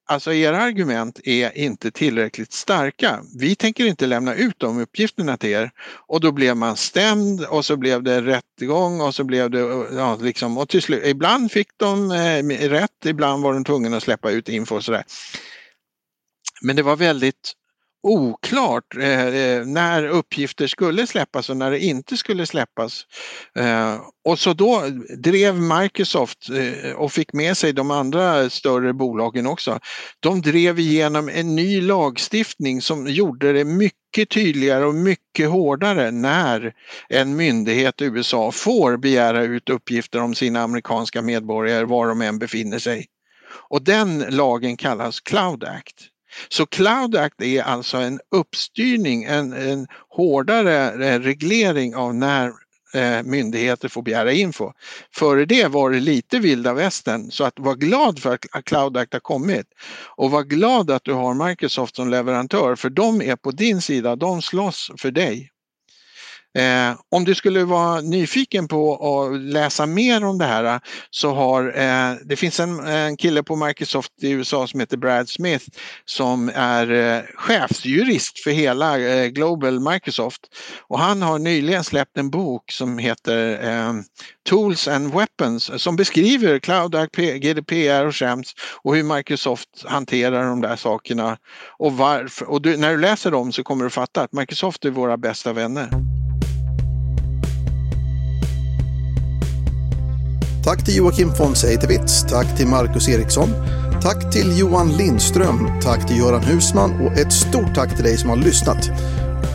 alltså 0.07 0.33
era 0.33 0.63
argument 0.63 1.21
är 1.25 1.59
inte 1.59 1.91
tillräckligt 1.91 2.53
starka. 2.53 3.21
Vi 3.39 3.55
tänker 3.55 3.87
inte 3.87 4.07
lämna 4.07 4.35
ut 4.35 4.59
de 4.59 4.81
uppgifterna 4.81 5.37
till 5.37 5.51
er. 5.51 5.71
Och 6.07 6.21
då 6.21 6.33
blev 6.33 6.57
man 6.57 6.77
stämd 6.77 7.45
och 7.45 7.65
så 7.65 7.77
blev 7.77 8.03
det 8.03 8.23
rättegång 8.23 9.01
och 9.01 9.15
så 9.15 9.25
blev 9.25 9.51
det, 9.51 9.61
eh, 9.61 9.85
ja 9.93 10.19
liksom, 10.21 10.59
och 10.59 10.69
till 10.69 10.83
slut, 10.83 11.07
ibland 11.07 11.53
fick 11.53 11.69
de 11.77 12.11
eh, 12.11 12.69
rätt, 12.69 13.07
ibland 13.07 13.43
var 13.43 13.53
de 13.53 13.65
tvungna 13.65 13.97
att 13.97 14.03
släppa 14.03 14.31
ut 14.31 14.49
info 14.49 14.77
och 14.77 14.85
sådär. 14.85 15.05
Men 16.63 16.77
det 16.77 16.83
var 16.83 16.97
väldigt 16.97 17.53
oklart 18.03 18.97
eh, 18.97 19.27
eh, 19.27 19.67
när 19.67 20.09
uppgifter 20.09 20.67
skulle 20.67 21.07
släppas 21.07 21.51
och 21.51 21.57
när 21.57 21.71
det 21.71 21.79
inte 21.81 22.17
skulle 22.17 22.47
släppas. 22.47 23.07
Eh, 23.59 24.01
och 24.25 24.39
så 24.39 24.53
då 24.53 24.83
drev 25.19 25.55
Microsoft 25.55 26.49
eh, 26.51 26.93
och 26.93 27.13
fick 27.13 27.33
med 27.33 27.57
sig 27.57 27.73
de 27.73 27.91
andra 27.91 28.51
större 28.51 28.93
bolagen 28.93 29.47
också. 29.47 29.79
De 30.21 30.41
drev 30.41 30.79
igenom 30.79 31.29
en 31.29 31.57
ny 31.57 31.81
lagstiftning 31.81 32.83
som 32.83 33.07
gjorde 33.07 33.53
det 33.53 33.65
mycket 33.65 34.31
tydligare 34.31 34.85
och 34.85 34.95
mycket 34.95 35.49
hårdare 35.49 36.11
när 36.11 36.73
en 37.09 37.37
myndighet 37.37 38.01
i 38.01 38.05
USA 38.05 38.53
får 38.53 38.97
begära 38.97 39.45
ut 39.45 39.71
uppgifter 39.71 40.21
om 40.21 40.35
sina 40.35 40.63
amerikanska 40.63 41.23
medborgare 41.23 41.85
var 41.85 42.09
de 42.09 42.23
än 42.23 42.39
befinner 42.39 42.79
sig. 42.79 43.07
Och 43.71 43.83
den 43.83 44.19
lagen 44.19 44.77
kallas 44.77 45.21
Cloud 45.21 45.65
Act. 45.65 46.09
Så 46.49 46.67
Cloud 46.67 47.17
Act 47.17 47.43
är 47.43 47.63
alltså 47.63 47.97
en 47.97 48.21
uppstyrning, 48.31 49.25
en, 49.25 49.53
en 49.53 49.87
hårdare 50.09 51.07
eh, 51.07 51.21
reglering 51.21 51.97
av 51.97 52.15
när 52.15 52.53
eh, 52.95 53.23
myndigheter 53.23 53.89
får 53.89 54.03
begära 54.03 54.33
info. 54.33 54.73
Före 55.15 55.45
det 55.45 55.67
var 55.67 55.91
det 55.91 56.01
lite 56.01 56.39
vilda 56.39 56.75
västern 56.75 57.31
så 57.31 57.45
att 57.45 57.55
var 57.57 57.75
glad 57.75 58.19
för 58.19 58.39
att 58.53 58.65
Cloud 58.65 58.97
Act 58.97 59.13
har 59.13 59.21
kommit 59.21 59.67
och 60.17 60.31
var 60.31 60.43
glad 60.43 60.91
att 60.91 61.05
du 61.05 61.13
har 61.13 61.49
Microsoft 61.49 61.97
som 61.97 62.11
leverantör 62.11 62.77
för 62.77 62.91
de 62.91 63.23
är 63.23 63.37
på 63.37 63.51
din 63.51 63.81
sida, 63.81 64.17
de 64.17 64.43
slåss 64.43 64.91
för 64.99 65.11
dig. 65.11 65.51
Eh, 66.55 66.95
om 67.11 67.25
du 67.25 67.35
skulle 67.35 67.65
vara 67.65 68.01
nyfiken 68.01 68.69
på 68.69 68.95
att 68.95 69.41
läsa 69.41 69.87
mer 69.87 70.25
om 70.25 70.39
det 70.39 70.45
här 70.45 70.65
eh, 70.65 70.79
så 71.11 71.35
har 71.35 71.79
eh, 71.79 72.17
det 72.25 72.37
finns 72.37 72.61
en, 72.61 72.87
en, 72.87 73.17
kille 73.17 73.43
på 73.43 73.57
Microsoft 73.57 74.13
i 74.23 74.31
USA 74.31 74.67
som 74.67 74.81
heter 74.81 74.97
Brad 74.97 75.29
Smith 75.29 75.65
som 76.05 76.51
är 76.55 76.91
eh, 76.91 77.23
chefsjurist 77.35 78.43
för 78.45 78.51
hela 78.51 78.99
eh, 78.99 79.27
Global 79.27 79.81
Microsoft 79.81 80.41
och 80.89 80.99
han 80.99 81.23
har 81.23 81.39
nyligen 81.39 81.85
släppt 81.85 82.19
en 82.19 82.31
bok 82.31 82.71
som 82.71 82.99
heter 82.99 83.69
eh, 83.69 83.93
Tools 84.49 84.89
and 84.89 85.15
Weapons 85.15 85.83
som 85.83 85.97
beskriver 85.97 86.59
Cloud 86.59 86.95
Act, 86.95 87.17
GDPR 87.17 88.07
och 88.07 88.15
SHAMS 88.15 88.55
och 88.83 88.97
hur 88.97 89.03
Microsoft 89.03 89.69
hanterar 89.85 90.47
de 90.47 90.61
där 90.61 90.77
sakerna 90.77 91.39
och 91.79 91.93
varför. 91.93 92.51
Och 92.51 92.63
du, 92.63 92.77
när 92.77 92.91
du 92.91 93.01
läser 93.01 93.31
dem 93.31 93.53
så 93.53 93.63
kommer 93.63 93.85
du 93.85 93.91
fatta 93.91 94.23
att 94.23 94.33
Microsoft 94.33 94.85
är 94.85 94.91
våra 94.91 95.17
bästa 95.17 95.53
vänner. 95.53 96.18
Tack 100.69 100.85
till 100.85 100.97
Joakim 100.97 101.33
von 101.39 101.57
Seitewitz, 101.57 102.23
tack 102.23 102.57
till 102.57 102.67
Marcus 102.67 103.09
Eriksson, 103.09 103.49
tack 104.03 104.33
till 104.33 104.59
Johan 104.59 104.97
Lindström, 104.97 105.81
tack 105.83 106.07
till 106.07 106.19
Göran 106.19 106.43
Husman 106.43 107.01
och 107.01 107.13
ett 107.13 107.33
stort 107.33 107.75
tack 107.75 107.95
till 107.95 108.05
dig 108.05 108.17
som 108.17 108.31
har 108.31 108.37
lyssnat. 108.37 108.91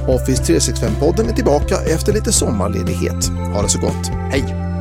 Office 0.07 0.43
365-podden 0.43 1.29
är 1.29 1.33
tillbaka 1.33 1.75
efter 1.75 2.13
lite 2.13 2.31
sommarledighet. 2.31 3.27
Ha 3.53 3.61
det 3.61 3.69
så 3.69 3.79
gott. 3.79 4.07
Hej! 4.31 4.72